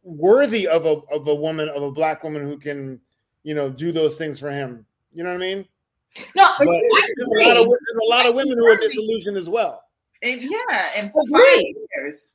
worthy 0.02 0.68
of 0.68 0.84
a 0.84 1.00
of 1.10 1.26
a 1.28 1.34
woman 1.34 1.68
of 1.68 1.82
a 1.82 1.90
black 1.90 2.22
woman 2.22 2.42
who 2.42 2.58
can 2.58 3.00
you 3.42 3.54
know 3.54 3.70
do 3.70 3.92
those 3.92 4.16
things 4.16 4.38
for 4.38 4.50
him. 4.50 4.84
You 5.12 5.22
know 5.24 5.30
what 5.30 5.36
I 5.36 5.54
mean? 5.54 5.66
No, 6.34 6.48
But 6.58 6.68
I 6.68 6.80
there's 7.16 7.28
a 7.28 7.48
lot 7.48 7.56
of 7.56 7.66
there's 7.66 8.00
a 8.06 8.10
lot 8.10 8.26
of 8.26 8.34
women 8.34 8.58
who 8.58 8.66
are 8.66 8.76
disillusioned 8.76 9.36
as 9.36 9.48
well. 9.48 9.82
And 10.22 10.42
yeah, 10.42 10.88
and 10.96 11.10
Agreed. 11.10 11.32
five 11.32 11.64
years. 11.96 12.28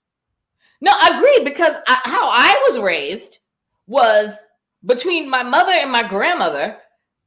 No, 0.81 0.91
agreed 1.11 1.43
because 1.43 1.75
I, 1.87 1.99
how 2.03 2.29
I 2.29 2.63
was 2.67 2.79
raised 2.79 3.39
was 3.87 4.47
between 4.85 5.29
my 5.29 5.43
mother 5.43 5.71
and 5.71 5.91
my 5.91 6.07
grandmother. 6.07 6.77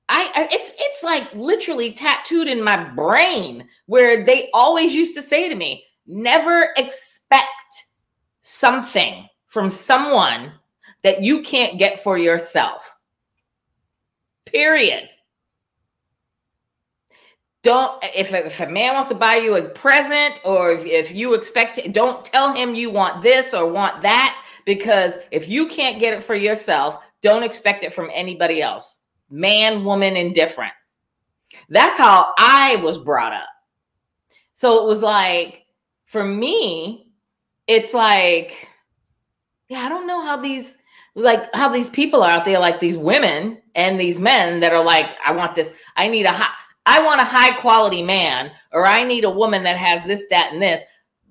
I, 0.08 0.30
I 0.34 0.48
it's 0.50 0.72
it's 0.78 1.02
like 1.02 1.32
literally 1.34 1.92
tattooed 1.92 2.48
in 2.48 2.62
my 2.62 2.76
brain 2.90 3.68
where 3.86 4.24
they 4.24 4.50
always 4.52 4.92
used 4.94 5.14
to 5.14 5.22
say 5.22 5.48
to 5.48 5.54
me, 5.54 5.84
"Never 6.06 6.72
expect 6.76 7.46
something 8.40 9.28
from 9.46 9.70
someone 9.70 10.52
that 11.02 11.22
you 11.22 11.42
can't 11.42 11.78
get 11.78 12.02
for 12.02 12.18
yourself." 12.18 12.94
Period. 14.46 15.08
Don't 17.62 18.02
if 18.02 18.32
a, 18.32 18.46
if 18.46 18.60
a 18.60 18.66
man 18.66 18.94
wants 18.94 19.10
to 19.10 19.14
buy 19.14 19.36
you 19.36 19.56
a 19.56 19.68
present 19.70 20.40
or 20.44 20.72
if, 20.72 20.84
if 20.84 21.14
you 21.14 21.34
expect 21.34 21.78
it, 21.78 21.92
don't 21.92 22.24
tell 22.24 22.54
him 22.54 22.74
you 22.74 22.90
want 22.90 23.22
this 23.22 23.52
or 23.52 23.66
want 23.66 24.00
that 24.02 24.36
because 24.64 25.14
if 25.30 25.48
you 25.48 25.68
can't 25.68 26.00
get 26.00 26.14
it 26.14 26.22
for 26.22 26.34
yourself, 26.34 26.98
don't 27.20 27.42
expect 27.42 27.84
it 27.84 27.92
from 27.92 28.10
anybody 28.14 28.62
else. 28.62 29.00
Man, 29.28 29.84
woman, 29.84 30.16
indifferent. 30.16 30.72
That's 31.68 31.96
how 31.96 32.32
I 32.38 32.76
was 32.82 32.96
brought 32.96 33.32
up. 33.32 33.48
So 34.54 34.82
it 34.82 34.86
was 34.86 35.02
like 35.02 35.66
for 36.06 36.24
me, 36.24 37.06
it's 37.66 37.94
like, 37.94 38.68
yeah, 39.68 39.80
I 39.80 39.88
don't 39.88 40.06
know 40.06 40.22
how 40.22 40.36
these 40.36 40.78
like 41.14 41.52
how 41.54 41.68
these 41.68 41.88
people 41.88 42.22
are 42.22 42.30
out 42.30 42.44
there, 42.44 42.58
like 42.58 42.80
these 42.80 42.96
women 42.96 43.60
and 43.74 44.00
these 44.00 44.18
men 44.18 44.60
that 44.60 44.72
are 44.72 44.84
like, 44.84 45.16
I 45.24 45.32
want 45.32 45.54
this, 45.54 45.74
I 45.96 46.08
need 46.08 46.24
a 46.24 46.32
high, 46.32 46.54
I 46.86 47.02
want 47.02 47.20
a 47.20 47.24
high 47.24 47.52
quality 47.60 48.02
man, 48.02 48.50
or 48.72 48.86
I 48.86 49.04
need 49.04 49.24
a 49.24 49.30
woman 49.30 49.62
that 49.64 49.76
has 49.76 50.02
this, 50.04 50.24
that, 50.30 50.52
and 50.52 50.62
this. 50.62 50.82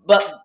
But 0.06 0.42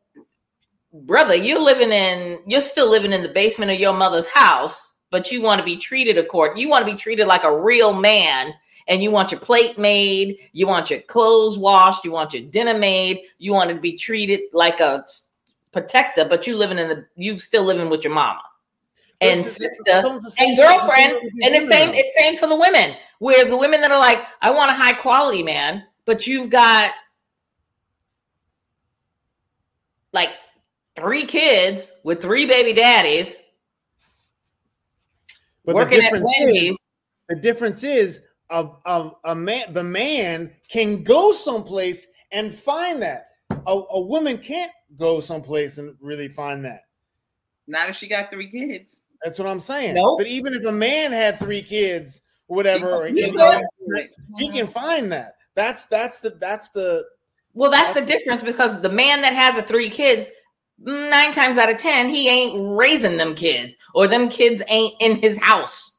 brother, 0.92 1.34
you're 1.34 1.60
living 1.60 1.92
in, 1.92 2.40
you're 2.46 2.60
still 2.60 2.88
living 2.88 3.12
in 3.12 3.22
the 3.22 3.28
basement 3.28 3.70
of 3.70 3.78
your 3.78 3.92
mother's 3.92 4.28
house, 4.28 4.94
but 5.10 5.30
you 5.30 5.42
want 5.42 5.58
to 5.58 5.64
be 5.64 5.76
treated 5.76 6.18
according, 6.18 6.58
you 6.58 6.68
want 6.68 6.86
to 6.86 6.92
be 6.92 6.98
treated 6.98 7.26
like 7.26 7.44
a 7.44 7.60
real 7.60 7.92
man 7.92 8.52
and 8.86 9.02
you 9.02 9.10
want 9.10 9.30
your 9.30 9.40
plate 9.40 9.78
made, 9.78 10.38
you 10.52 10.66
want 10.66 10.90
your 10.90 11.00
clothes 11.02 11.58
washed, 11.58 12.04
you 12.04 12.10
want 12.10 12.34
your 12.34 12.42
dinner 12.42 12.76
made, 12.78 13.22
you 13.38 13.52
want 13.52 13.70
to 13.70 13.76
be 13.76 13.96
treated 13.96 14.40
like 14.52 14.80
a 14.80 15.04
protector, 15.72 16.24
but 16.24 16.46
you 16.46 16.56
living 16.56 16.78
in 16.78 16.88
the 16.88 17.06
you 17.16 17.38
still 17.38 17.64
living 17.64 17.88
with 17.88 18.04
your 18.04 18.12
mama 18.12 18.42
and 19.20 19.40
It's- 19.40 19.60
it's- 19.60 19.76
sister 19.76 19.82
it's 19.98 20.06
almost 20.06 20.24
the 20.24 20.30
same- 20.32 20.48
and 20.50 20.58
it's 20.58 20.62
the 20.62 20.66
same 20.66 20.78
girlfriend, 20.78 21.30
and 21.44 21.54
the 21.54 21.66
same 21.66 21.94
it's 21.94 22.14
same 22.14 22.36
for 22.36 22.46
the 22.46 22.56
women. 22.56 22.96
Whereas 23.20 23.48
the 23.48 23.56
women 23.56 23.80
that 23.80 23.90
are 23.90 23.98
like, 23.98 24.24
I 24.42 24.50
want 24.50 24.70
a 24.70 24.74
high 24.74 24.92
quality 24.92 25.42
man, 25.42 25.84
but 26.04 26.26
you've 26.26 26.50
got 26.50 26.92
like 30.12 30.30
three 30.96 31.24
kids 31.26 31.90
with 32.04 32.20
three 32.22 32.46
baby 32.46 32.72
daddies 32.72 33.40
But 35.64 35.72
the 35.72 35.76
working 35.76 35.98
at 36.04 36.12
difference 36.12 36.34
is, 36.38 36.88
the 37.28 37.36
difference 37.36 37.82
is 37.82 38.20
a, 38.50 38.68
a, 38.84 39.10
a 39.24 39.34
man 39.34 39.72
the 39.72 39.82
man 39.82 40.52
can 40.68 41.02
go 41.02 41.32
someplace 41.32 42.06
and 42.32 42.54
find 42.54 43.00
that. 43.02 43.28
A, 43.66 43.72
a 43.90 44.00
woman 44.00 44.38
can't 44.38 44.72
go 44.96 45.20
someplace 45.20 45.78
and 45.78 45.96
really 46.00 46.28
find 46.28 46.64
that. 46.64 46.82
Not 47.66 47.88
if 47.88 47.96
she 47.96 48.06
got 48.06 48.30
three 48.30 48.50
kids. 48.50 49.00
That's 49.24 49.38
what 49.38 49.48
I'm 49.48 49.60
saying. 49.60 49.94
Nope. 49.94 50.18
But 50.18 50.26
even 50.26 50.52
if 50.52 50.64
a 50.66 50.72
man 50.72 51.10
had 51.10 51.38
three 51.38 51.62
kids, 51.62 52.20
or 52.48 52.56
whatever, 52.56 52.90
or 52.90 53.06
He 53.06 53.14
he, 53.14 53.22
can 53.22 53.34
go 53.34 53.62
for 53.86 53.94
it. 53.96 54.14
he 54.36 54.50
can 54.50 54.66
find 54.66 55.10
that. 55.12 55.36
That's 55.54 55.84
that's 55.86 56.18
the 56.18 56.30
that's 56.30 56.68
the 56.70 57.04
Well, 57.54 57.70
that's 57.70 57.98
the 57.98 58.04
difference 58.04 58.42
because 58.42 58.80
the 58.82 58.90
man 58.90 59.22
that 59.22 59.32
has 59.32 59.56
a 59.56 59.62
three 59.62 59.88
kids, 59.88 60.28
nine 60.78 61.32
times 61.32 61.56
out 61.56 61.70
of 61.70 61.78
ten, 61.78 62.08
he 62.10 62.28
ain't 62.28 62.76
raising 62.76 63.16
them 63.16 63.34
kids, 63.34 63.74
or 63.94 64.06
them 64.06 64.28
kids 64.28 64.62
ain't 64.68 64.94
in 65.00 65.16
his 65.16 65.38
house 65.38 65.92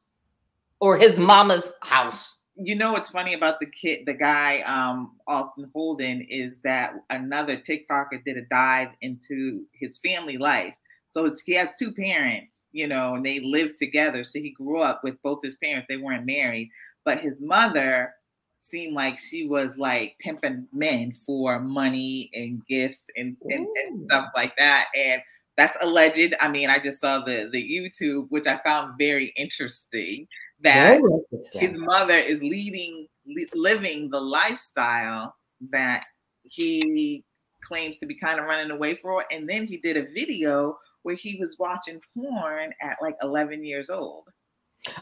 or 0.78 0.96
his 0.96 1.18
mama's 1.18 1.72
house. 1.82 2.42
you 2.56 2.74
know 2.74 2.92
what's 2.92 3.10
funny 3.10 3.34
about 3.34 3.60
the 3.60 3.66
kid, 3.66 4.06
the 4.06 4.14
guy, 4.14 4.60
um, 4.60 5.16
Austin 5.26 5.70
Holden, 5.74 6.20
is 6.30 6.60
that 6.60 6.94
another 7.10 7.56
TikToker 7.56 8.24
did 8.24 8.36
a 8.36 8.42
dive 8.42 8.90
into 9.00 9.64
his 9.72 9.98
family 9.98 10.38
life. 10.38 10.74
So 11.16 11.24
it's, 11.24 11.40
he 11.40 11.54
has 11.54 11.74
two 11.78 11.94
parents, 11.94 12.58
you 12.72 12.86
know, 12.86 13.14
and 13.14 13.24
they 13.24 13.40
live 13.40 13.74
together. 13.76 14.22
So 14.22 14.38
he 14.38 14.50
grew 14.50 14.80
up 14.80 15.02
with 15.02 15.16
both 15.22 15.40
his 15.42 15.56
parents. 15.56 15.86
They 15.88 15.96
weren't 15.96 16.26
married, 16.26 16.68
but 17.06 17.20
his 17.20 17.40
mother 17.40 18.12
seemed 18.58 18.92
like 18.92 19.18
she 19.18 19.46
was 19.46 19.78
like 19.78 20.16
pimping 20.20 20.68
men 20.74 21.12
for 21.12 21.58
money 21.58 22.28
and 22.34 22.62
gifts 22.66 23.04
and, 23.16 23.34
and, 23.48 23.66
and 23.66 23.96
stuff 23.96 24.26
like 24.34 24.58
that. 24.58 24.88
And 24.94 25.22
that's 25.56 25.78
alleged. 25.80 26.34
I 26.38 26.50
mean, 26.50 26.68
I 26.68 26.78
just 26.78 27.00
saw 27.00 27.20
the 27.20 27.48
the 27.50 27.66
YouTube, 27.66 28.26
which 28.28 28.46
I 28.46 28.60
found 28.62 28.98
very 28.98 29.32
interesting. 29.38 30.28
That 30.60 31.00
Very 31.00 31.70
his 31.70 31.80
mother 31.80 32.18
is 32.18 32.42
leading 32.42 33.06
li- 33.26 33.48
living 33.54 34.10
the 34.10 34.20
lifestyle 34.20 35.34
that 35.70 36.04
he 36.42 37.24
claims 37.62 37.98
to 38.00 38.06
be 38.06 38.16
kind 38.16 38.38
of 38.38 38.44
running 38.44 38.70
away 38.70 38.94
for 38.94 39.24
and 39.32 39.48
then 39.48 39.66
he 39.66 39.78
did 39.78 39.96
a 39.96 40.02
video 40.12 40.76
where 41.06 41.14
he 41.14 41.38
was 41.40 41.56
watching 41.58 42.00
porn 42.14 42.72
at 42.82 42.96
like 43.00 43.16
11 43.22 43.64
years 43.64 43.88
old 43.90 44.28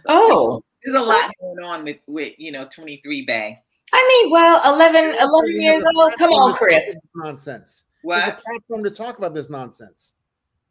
Oh, 0.06 0.62
there's 0.84 0.96
a 0.96 1.00
lot 1.02 1.30
going 1.40 1.64
on 1.64 1.84
with 1.84 1.98
with 2.06 2.34
you 2.38 2.52
know 2.52 2.66
23 2.72 3.24
bag 3.26 3.54
I 3.92 4.22
mean, 4.22 4.32
well, 4.32 4.60
11, 4.74 5.14
11 5.20 5.60
years 5.60 5.84
old. 5.96 6.14
Come 6.18 6.30
on, 6.30 6.54
Chris. 6.54 6.96
about 7.14 7.26
Nonsense. 7.26 7.84
There's 8.02 8.22
a 8.22 8.26
what 8.26 8.42
platform 8.44 8.82
to 8.84 8.90
talk 8.90 9.18
about 9.18 9.34
this 9.34 9.48
nonsense. 9.50 10.14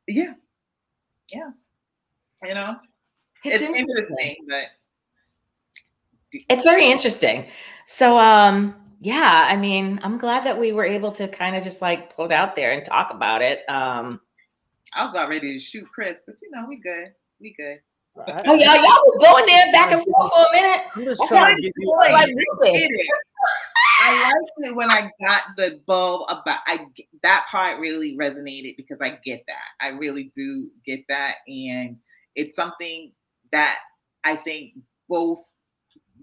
yeah 0.07 0.33
yeah 1.33 1.49
you 2.43 2.53
know 2.53 2.75
It's, 3.43 3.61
it's, 3.61 3.63
interesting. 3.63 4.35
interesting 4.37 4.45
but 4.49 4.65
It's 6.49 6.63
very 6.63 6.85
interesting. 6.85 7.47
So, 7.85 8.17
um, 8.17 8.75
yeah, 8.99 9.47
I 9.49 9.55
mean, 9.57 9.99
I'm 10.03 10.17
glad 10.17 10.45
that 10.45 10.59
we 10.59 10.71
were 10.73 10.85
able 10.85 11.11
to 11.13 11.27
kind 11.27 11.55
of 11.55 11.63
just 11.63 11.81
like 11.81 12.15
put 12.15 12.25
it 12.25 12.31
out 12.31 12.55
there 12.55 12.71
and 12.71 12.83
talk 12.85 13.11
about 13.11 13.41
it. 13.41 13.61
Um, 13.69 14.19
i 14.95 15.03
was 15.03 15.11
about 15.11 15.29
ready 15.29 15.53
to 15.53 15.59
shoot 15.59 15.87
chris 15.93 16.23
but 16.25 16.35
you 16.41 16.49
know 16.51 16.65
we 16.67 16.77
good 16.77 17.11
we 17.39 17.53
good 17.53 17.79
I, 18.27 18.43
oh, 18.45 18.53
y'all, 18.53 18.75
y'all 18.75 18.83
was 18.83 19.17
going 19.19 19.45
there 19.47 19.71
back 19.71 19.91
and 19.91 20.03
forth 20.03 20.31
for 20.31 20.45
a 20.47 20.53
minute. 20.53 20.85
am 20.95 21.03
just 21.03 21.19
I 21.23 21.27
trying 21.29 21.55
to 21.55 21.61
give 21.63 21.73
you. 21.75 21.87
Boy, 21.87 22.11
Like, 22.11 22.27
you 22.27 22.35
it. 22.61 23.07
I 24.01 24.21
liked 24.21 24.69
it 24.69 24.75
when 24.75 24.91
I 24.91 25.09
got 25.21 25.41
the 25.57 25.81
bulb 25.85 26.29
about 26.29 26.59
I 26.67 26.85
that 27.21 27.45
part 27.49 27.79
really 27.79 28.17
resonated 28.17 28.77
because 28.77 28.97
I 29.01 29.19
get 29.25 29.43
that. 29.47 29.85
I 29.85 29.89
really 29.89 30.31
do 30.35 30.69
get 30.85 31.05
that 31.09 31.37
and 31.47 31.97
it's 32.35 32.55
something 32.55 33.11
that 33.51 33.79
I 34.23 34.35
think 34.35 34.73
both 35.09 35.39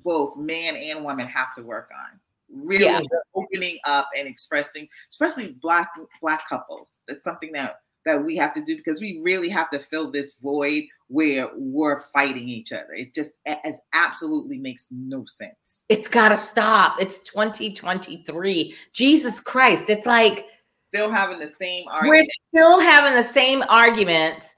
both 0.05 0.37
man 0.37 0.77
and 0.77 1.05
woman 1.05 1.27
have 1.27 1.55
to 1.55 1.63
work 1.63 1.91
on. 1.93 2.21
Really 2.53 2.85
Yeah. 2.85 3.01
opening 3.35 3.79
up 3.85 4.09
and 4.17 4.29
expressing 4.29 4.89
especially 5.11 5.57
black 5.61 5.91
black 6.21 6.47
couples. 6.49 6.97
That's 7.09 7.25
something 7.25 7.53
that 7.53 7.81
that 8.07 8.23
we 8.23 8.37
have 8.37 8.53
to 8.55 8.63
do 8.63 8.77
because 8.77 9.01
we 9.01 9.21
really 9.23 9.49
have 9.49 9.71
to 9.71 9.79
fill 9.79 10.11
this 10.11 10.35
void 10.35 10.85
where 11.09 11.51
we're 11.55 12.03
fighting 12.13 12.49
each 12.49 12.73
other. 12.73 12.93
It 12.93 13.15
just 13.15 13.33
it, 13.45 13.77
absolutely 13.93 14.59
makes 14.59 14.89
no 14.91 15.25
sense. 15.27 15.85
It's 15.89 16.09
got 16.09 16.31
to 16.31 16.37
stop. 16.37 17.01
It's 17.01 17.21
2023. 17.25 18.75
Jesus 18.93 19.41
Christ. 19.41 19.91
It's 19.91 20.07
like 20.07 20.47
Still 20.93 21.11
having 21.11 21.39
the 21.39 21.49
same 21.49 21.85
we're 22.03 22.25
still 22.53 22.81
having 22.81 23.15
the 23.15 23.23
same 23.23 23.63
arguments 23.69 24.53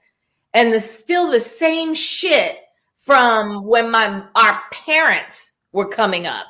and 0.55 0.73
the 0.73 0.79
still 0.79 1.29
the 1.29 1.39
same 1.39 1.93
shit 1.93 2.57
from 2.97 3.67
when 3.67 3.91
my 3.91 4.25
our 4.35 4.61
parents 4.71 5.53
were 5.73 5.87
coming 5.87 6.25
up. 6.25 6.47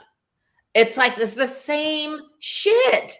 It's 0.73 0.95
like 0.95 1.15
this 1.15 1.31
is 1.31 1.35
the 1.35 1.47
same 1.47 2.19
shit. 2.39 3.19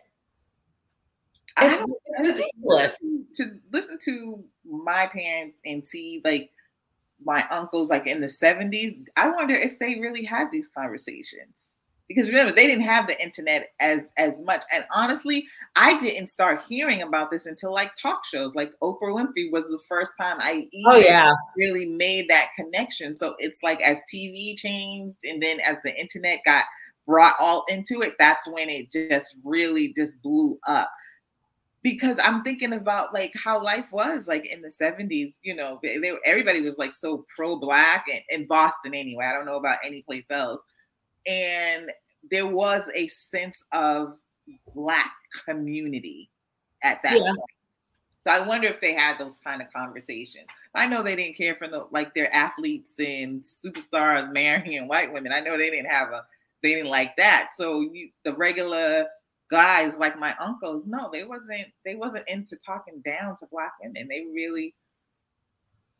It's 1.60 1.86
ridiculous. 2.20 3.00
to 3.36 3.60
listen 3.72 3.98
to 4.06 4.44
my 4.66 5.08
parents 5.08 5.62
and 5.66 5.86
see 5.88 6.22
like 6.24 6.50
my 7.26 7.48
uncles 7.50 7.90
like 7.90 8.06
in 8.08 8.20
the 8.20 8.28
70s 8.28 9.06
i 9.16 9.30
wonder 9.30 9.54
if 9.54 9.80
they 9.80 10.00
really 10.00 10.24
had 10.26 10.52
these 10.52 10.68
conversations 10.68 11.70
because 12.10 12.28
remember 12.30 12.52
they 12.52 12.68
didn't 12.68 12.84
have 12.84 13.08
the 13.08 13.22
internet 13.22 13.70
as 13.80 14.12
as 14.18 14.42
much 14.42 14.62
and 14.74 14.84
honestly 14.92 15.46
i 15.78 15.98
didn't 16.00 16.28
start 16.28 16.62
hearing 16.68 17.02
about 17.02 17.32
this 17.32 17.46
until 17.46 17.72
like 17.72 17.92
talk 17.96 18.26
shows 18.26 18.54
like 18.56 18.74
oprah 18.82 19.16
winfrey 19.16 19.50
was 19.52 19.70
the 19.70 19.80
first 19.88 20.14
time 20.20 20.38
i 20.40 20.54
oh, 20.54 20.68
even 20.72 20.94
Oh 20.94 20.98
yeah. 20.98 21.32
really 21.58 21.86
made 21.86 22.30
that 22.30 22.50
connection. 22.58 23.16
So 23.16 23.36
it's 23.40 23.64
like 23.64 23.82
as 23.82 24.00
TV 24.14 24.58
changed 24.58 25.18
and 25.24 25.42
then 25.42 25.60
as 25.62 25.78
the 25.84 25.96
internet 26.00 26.40
got 26.46 26.66
brought 27.06 27.36
all 27.40 27.66
into 27.70 28.02
it, 28.02 28.16
that's 28.20 28.48
when 28.48 28.70
it 28.70 28.92
just 28.92 29.36
really 29.44 29.94
just 29.96 30.22
blew 30.22 30.58
up. 30.68 30.90
Because 31.84 32.18
I'm 32.24 32.44
thinking 32.44 32.74
about 32.74 33.14
like 33.14 33.34
how 33.36 33.62
life 33.62 33.92
was 33.92 34.28
like 34.28 34.46
in 34.46 34.62
the 34.62 34.70
70s, 34.70 35.38
you 35.44 35.54
know, 35.54 35.80
they, 35.84 35.98
they- 35.98 36.16
everybody 36.26 36.62
was 36.62 36.78
like 36.78 36.94
so 36.94 37.26
pro 37.36 37.58
black 37.58 38.06
and 38.12 38.22
in 38.30 38.48
Boston 38.48 38.94
anyway. 38.96 39.26
I 39.26 39.34
don't 39.34 39.46
know 39.46 39.58
about 39.58 39.80
any 39.86 40.02
place 40.02 40.26
else. 40.30 40.62
And 41.28 41.92
there 42.32 42.48
was 42.48 42.90
a 42.96 43.08
sense 43.08 43.66
of 43.74 44.18
black 44.74 45.12
community 45.46 46.30
at 46.84 47.04
that 47.04 47.14
Yeah. 47.16 47.20
point. 47.36 47.40
So 48.22 48.32
I 48.32 48.40
wonder 48.40 48.68
if 48.68 48.80
they 48.80 48.94
had 48.94 49.18
those 49.18 49.38
kind 49.44 49.62
of 49.62 49.72
conversations. 49.74 50.48
I 50.74 50.88
know 50.88 51.04
they 51.04 51.16
didn't 51.18 51.36
care 51.36 51.56
for 51.56 51.68
the 51.68 51.88
like 51.92 52.14
their 52.16 52.34
athletes 52.34 52.96
and 52.98 53.42
superstars 53.42 54.32
marrying 54.32 54.88
white 54.88 55.12
women. 55.12 55.34
I 55.34 55.42
know 55.42 55.58
they 55.58 55.70
didn't 55.70 55.92
have 55.92 56.12
a 56.12 56.26
they 56.62 56.70
didn't 56.74 56.90
like 56.90 57.18
that. 57.18 57.50
So 57.58 57.82
you 57.82 58.10
the 58.24 58.34
regular 58.34 59.06
guys 59.54 60.00
like 60.00 60.18
my 60.18 60.36
uncles, 60.40 60.88
no, 60.88 61.10
they 61.14 61.24
wasn't 61.24 61.68
they 61.86 61.94
wasn't 61.94 62.28
into 62.28 62.58
talking 62.66 63.02
down 63.06 63.38
to 63.38 63.46
black 63.52 63.74
women. 63.82 64.08
They 64.10 64.26
really 64.34 64.74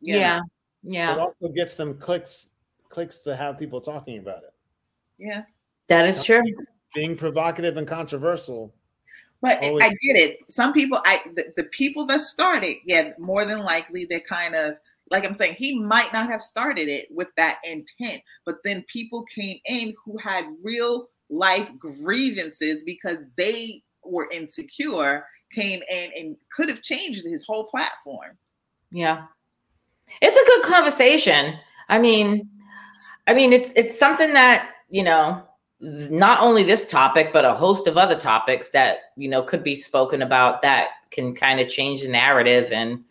yeah 0.02 0.38
know, 0.38 0.44
Yeah. 0.82 1.14
It 1.14 1.20
also 1.20 1.50
gets 1.50 1.76
them 1.76 1.98
clicks 2.00 2.48
clicks 2.90 3.20
to 3.20 3.36
have 3.36 3.60
people 3.60 3.80
talking 3.80 4.18
about 4.18 4.42
it. 4.44 4.54
yeah. 5.20 5.44
That 5.88 6.08
is 6.08 6.24
true. 6.24 6.42
Being 6.96 7.16
provocative 7.16 7.78
and 7.78 7.88
controversial. 7.88 8.74
But 9.42 9.64
Always- 9.64 9.84
I 9.84 9.90
get 9.90 10.16
it. 10.16 10.40
Some 10.50 10.74
people, 10.74 11.00
I 11.06 11.22
the, 11.36 11.54
the 11.56 11.66
people 11.66 12.06
that 12.08 12.22
started, 12.22 12.78
yeah, 12.86 13.12
more 13.20 13.46
than 13.46 13.60
likely 13.60 14.06
they 14.06 14.20
kind 14.22 14.56
of 14.56 14.76
like 15.12 15.26
I'm 15.26 15.36
saying, 15.36 15.56
he 15.56 15.78
might 15.78 16.12
not 16.12 16.30
have 16.32 16.42
started 16.42 16.88
it 16.90 17.08
with 17.12 17.28
that 17.38 17.60
intent, 17.64 18.24
but 18.46 18.56
then 18.64 18.84
people 18.88 19.24
came 19.26 19.60
in 19.66 19.94
who 20.04 20.18
had 20.18 20.46
real 20.64 21.10
life 21.34 21.70
grievances 21.78 22.84
because 22.84 23.26
they 23.38 23.82
were 24.04 24.30
insecure, 24.32 25.26
came 25.52 25.82
in 25.90 26.12
and 26.18 26.38
could 26.56 26.70
have 26.70 26.82
changed 26.82 27.26
his 27.26 27.46
whole 27.46 27.66
platform. 27.66 28.38
Yeah. 28.92 29.26
it's 30.22 30.38
a 30.38 30.46
good 30.46 30.64
conversation. 30.64 31.56
I 31.90 32.00
mean, 32.00 32.50
I 33.28 33.34
mean, 33.34 33.54
it's 33.54 33.72
it's 33.76 33.98
something 33.98 34.34
that 34.34 34.70
you 34.90 35.04
know, 35.04 35.42
not 35.80 36.42
only 36.42 36.64
this 36.64 36.88
topic, 36.88 37.32
but 37.34 37.46
a 37.46 37.54
host 37.54 37.88
of 37.88 37.98
other 37.98 38.18
topics 38.18 38.70
that 38.70 38.98
you 39.16 39.28
know 39.28 39.42
could 39.42 39.64
be 39.64 39.76
spoken 39.76 40.22
about 40.22 40.62
that 40.62 40.90
can 41.12 41.34
kind 41.34 41.60
of 41.60 41.70
change 41.70 42.02
the 42.02 42.10
narrative. 42.10 42.72
And 42.72 43.04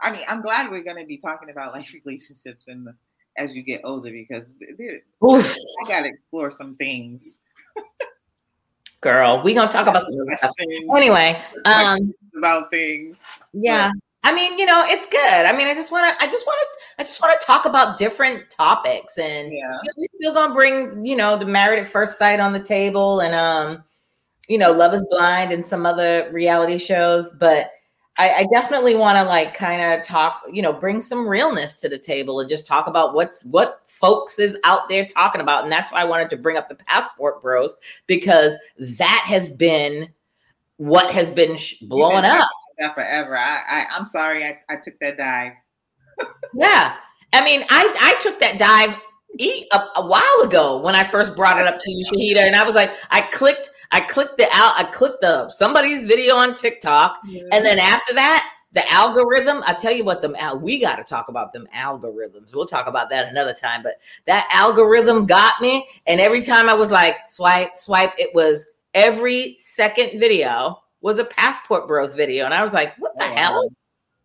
I 0.00 0.10
mean, 0.12 0.22
I'm 0.28 0.42
glad 0.42 0.70
we're 0.70 0.82
going 0.82 0.98
to 0.98 1.06
be 1.06 1.18
talking 1.18 1.50
about 1.50 1.72
like 1.72 1.86
relationships 2.04 2.68
and 2.68 2.88
as 3.38 3.56
you 3.56 3.62
get 3.62 3.80
older 3.84 4.10
because 4.10 4.52
I 4.62 5.88
got 5.88 6.02
to 6.02 6.08
explore 6.08 6.50
some 6.50 6.76
things. 6.76 7.38
Girl, 9.00 9.40
we 9.44 9.54
gonna 9.54 9.70
talk 9.70 9.86
about 9.86 10.02
some 10.02 10.14
stuff. 10.36 10.50
Anyway, 10.96 11.40
um, 11.64 12.12
about 12.36 12.68
things. 12.72 13.20
Yeah, 13.52 13.92
I 14.24 14.34
mean, 14.34 14.58
you 14.58 14.66
know, 14.66 14.84
it's 14.86 15.06
good. 15.08 15.46
I 15.46 15.56
mean, 15.56 15.68
I 15.68 15.74
just 15.74 15.92
want 15.92 16.18
to, 16.18 16.24
I 16.24 16.28
just 16.28 16.44
want 16.46 16.58
to, 16.60 17.02
I 17.02 17.04
just 17.04 17.22
want 17.22 17.40
to 17.40 17.46
talk 17.46 17.64
about 17.64 17.96
different 17.96 18.50
topics, 18.50 19.16
and 19.16 19.52
yeah. 19.52 19.58
you 19.58 19.62
know, 19.62 19.78
we're 19.96 20.06
still 20.20 20.34
gonna 20.34 20.52
bring, 20.52 21.06
you 21.06 21.14
know, 21.14 21.38
the 21.38 21.46
Married 21.46 21.78
at 21.78 21.86
First 21.86 22.18
Sight 22.18 22.40
on 22.40 22.52
the 22.52 22.60
table, 22.60 23.20
and 23.20 23.34
um, 23.36 23.84
you 24.48 24.58
know, 24.58 24.72
Love 24.72 24.94
Is 24.94 25.06
Blind, 25.10 25.52
and 25.52 25.64
some 25.64 25.86
other 25.86 26.28
reality 26.32 26.76
shows. 26.76 27.32
But 27.38 27.70
I, 28.18 28.30
I 28.34 28.46
definitely 28.50 28.96
want 28.96 29.16
to 29.16 29.24
like 29.24 29.54
kind 29.54 29.80
of 29.80 30.04
talk, 30.04 30.42
you 30.52 30.60
know, 30.60 30.72
bring 30.72 31.00
some 31.00 31.26
realness 31.26 31.80
to 31.80 31.88
the 31.88 31.98
table, 31.98 32.40
and 32.40 32.50
just 32.50 32.66
talk 32.66 32.86
about 32.86 33.14
what's 33.14 33.44
what 33.44 33.82
folks 33.86 34.38
is 34.38 34.58
out 34.64 34.88
there 34.88 35.06
talking 35.06 35.40
about, 35.40 35.62
and 35.62 35.72
that's 35.72 35.92
why 35.92 36.00
I 36.00 36.04
wanted 36.04 36.30
to 36.30 36.36
bring 36.36 36.56
up 36.56 36.68
the 36.68 36.74
Passport 36.74 37.40
Bros 37.40 37.74
because 38.06 38.56
that 38.98 39.24
has 39.26 39.52
been 39.52 40.08
what 40.76 41.12
has 41.12 41.30
been 41.30 41.56
sh- 41.56 41.76
blowing 41.82 42.24
up 42.24 42.48
that 42.78 42.94
forever. 42.94 43.36
I, 43.36 43.62
I 43.68 43.86
I'm 43.90 44.04
sorry 44.04 44.44
I, 44.44 44.58
I 44.68 44.76
took 44.76 44.98
that 45.00 45.16
dive. 45.16 45.52
yeah. 46.54 46.96
I 47.32 47.44
mean, 47.44 47.64
I 47.68 47.94
I 48.00 48.20
took 48.20 48.38
that 48.40 48.58
dive 48.58 48.96
a, 49.40 49.78
a, 49.96 50.06
while 50.06 50.40
ago 50.42 50.78
when 50.78 50.94
I 50.94 51.04
first 51.04 51.36
brought 51.36 51.60
it 51.60 51.66
up 51.66 51.78
to 51.78 51.90
you, 51.90 52.04
Shahidah, 52.06 52.46
and 52.46 52.56
I 52.56 52.64
was 52.64 52.74
like, 52.74 52.90
I 53.10 53.20
clicked, 53.20 53.70
I 53.90 54.00
clicked 54.00 54.38
the 54.38 54.44
out, 54.52 54.74
I 54.76 54.84
clicked 54.92 55.20
the 55.20 55.48
somebody's 55.50 56.04
video 56.04 56.36
on 56.36 56.54
TikTok, 56.54 57.20
yeah. 57.26 57.44
and 57.52 57.64
then 57.64 57.78
after 57.78 58.14
that, 58.14 58.50
the 58.72 58.90
algorithm. 58.92 59.62
I 59.66 59.74
tell 59.74 59.92
you 59.92 60.04
what, 60.04 60.20
them 60.20 60.36
we 60.60 60.80
got 60.80 60.96
to 60.96 61.04
talk 61.04 61.28
about 61.28 61.52
them 61.52 61.66
algorithms. 61.74 62.54
We'll 62.54 62.66
talk 62.66 62.86
about 62.86 63.08
that 63.10 63.28
another 63.28 63.54
time. 63.54 63.82
But 63.82 63.94
that 64.26 64.48
algorithm 64.52 65.26
got 65.26 65.60
me, 65.60 65.88
and 66.06 66.20
every 66.20 66.42
time 66.42 66.68
I 66.68 66.74
was 66.74 66.90
like 66.90 67.16
swipe, 67.28 67.78
swipe, 67.78 68.12
it 68.18 68.34
was 68.34 68.66
every 68.94 69.56
second 69.58 70.18
video 70.20 70.82
was 71.00 71.18
a 71.18 71.24
Passport 71.24 71.86
Bros 71.86 72.14
video. 72.14 72.44
And 72.44 72.54
I 72.54 72.62
was 72.62 72.72
like, 72.72 72.96
what 72.98 73.16
the 73.18 73.24
oh, 73.24 73.34
hell? 73.34 73.54
Wow. 73.54 73.68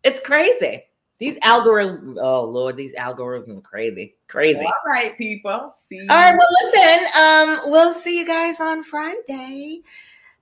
It's 0.02 0.20
crazy. 0.20 0.84
These 1.18 1.38
algorithms, 1.38 2.16
oh 2.20 2.44
Lord, 2.44 2.76
these 2.76 2.94
algorithms 2.96 3.62
crazy. 3.62 4.16
Crazy. 4.34 4.64
All 4.64 4.72
right, 4.92 5.16
people. 5.16 5.72
See 5.76 5.96
you. 5.96 6.06
All 6.10 6.16
right, 6.16 6.36
well, 6.36 6.48
listen, 6.64 7.06
um, 7.16 7.70
we'll 7.70 7.92
see 7.92 8.18
you 8.18 8.26
guys 8.26 8.60
on 8.60 8.82
Friday. 8.82 9.82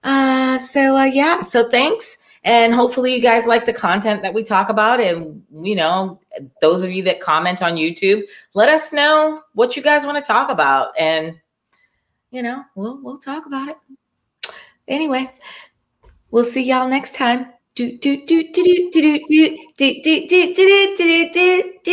Uh, 0.02 0.56
so 0.56 0.96
uh 0.96 1.04
yeah, 1.04 1.42
so 1.42 1.68
thanks. 1.68 2.16
And 2.44 2.74
hopefully 2.74 3.14
you 3.14 3.20
guys 3.20 3.46
like 3.46 3.66
the 3.66 3.72
content 3.72 4.22
that 4.22 4.32
we 4.32 4.42
talk 4.42 4.70
about. 4.70 5.00
And 5.00 5.44
you 5.62 5.76
know, 5.76 6.18
those 6.62 6.82
of 6.82 6.90
you 6.90 7.02
that 7.02 7.20
comment 7.20 7.62
on 7.62 7.74
YouTube, 7.74 8.22
let 8.54 8.70
us 8.70 8.94
know 8.94 9.42
what 9.52 9.76
you 9.76 9.82
guys 9.82 10.06
want 10.06 10.16
to 10.16 10.26
talk 10.26 10.50
about. 10.50 10.98
And 10.98 11.38
you 12.30 12.42
know, 12.42 12.64
we'll 12.74 12.98
we'll 13.02 13.18
talk 13.18 13.44
about 13.44 13.68
it. 13.68 13.76
Anyway, 14.88 15.30
We'll 16.32 16.46
see 16.46 16.62
y'all 16.62 16.88
next 16.88 17.14
time. 17.14 17.52
Do 17.74 17.98
do 17.98 18.24
do 18.24 18.50
do 18.50 18.64
do 18.64 18.90
do 18.90 19.18
do 19.28 19.56
do 19.76 20.02
do 20.02 20.02
do 20.02 20.26
do 20.26 20.54
do 20.54 20.94
do 20.96 20.96
do 20.96 21.30
do 21.30 21.74
do 21.84 21.92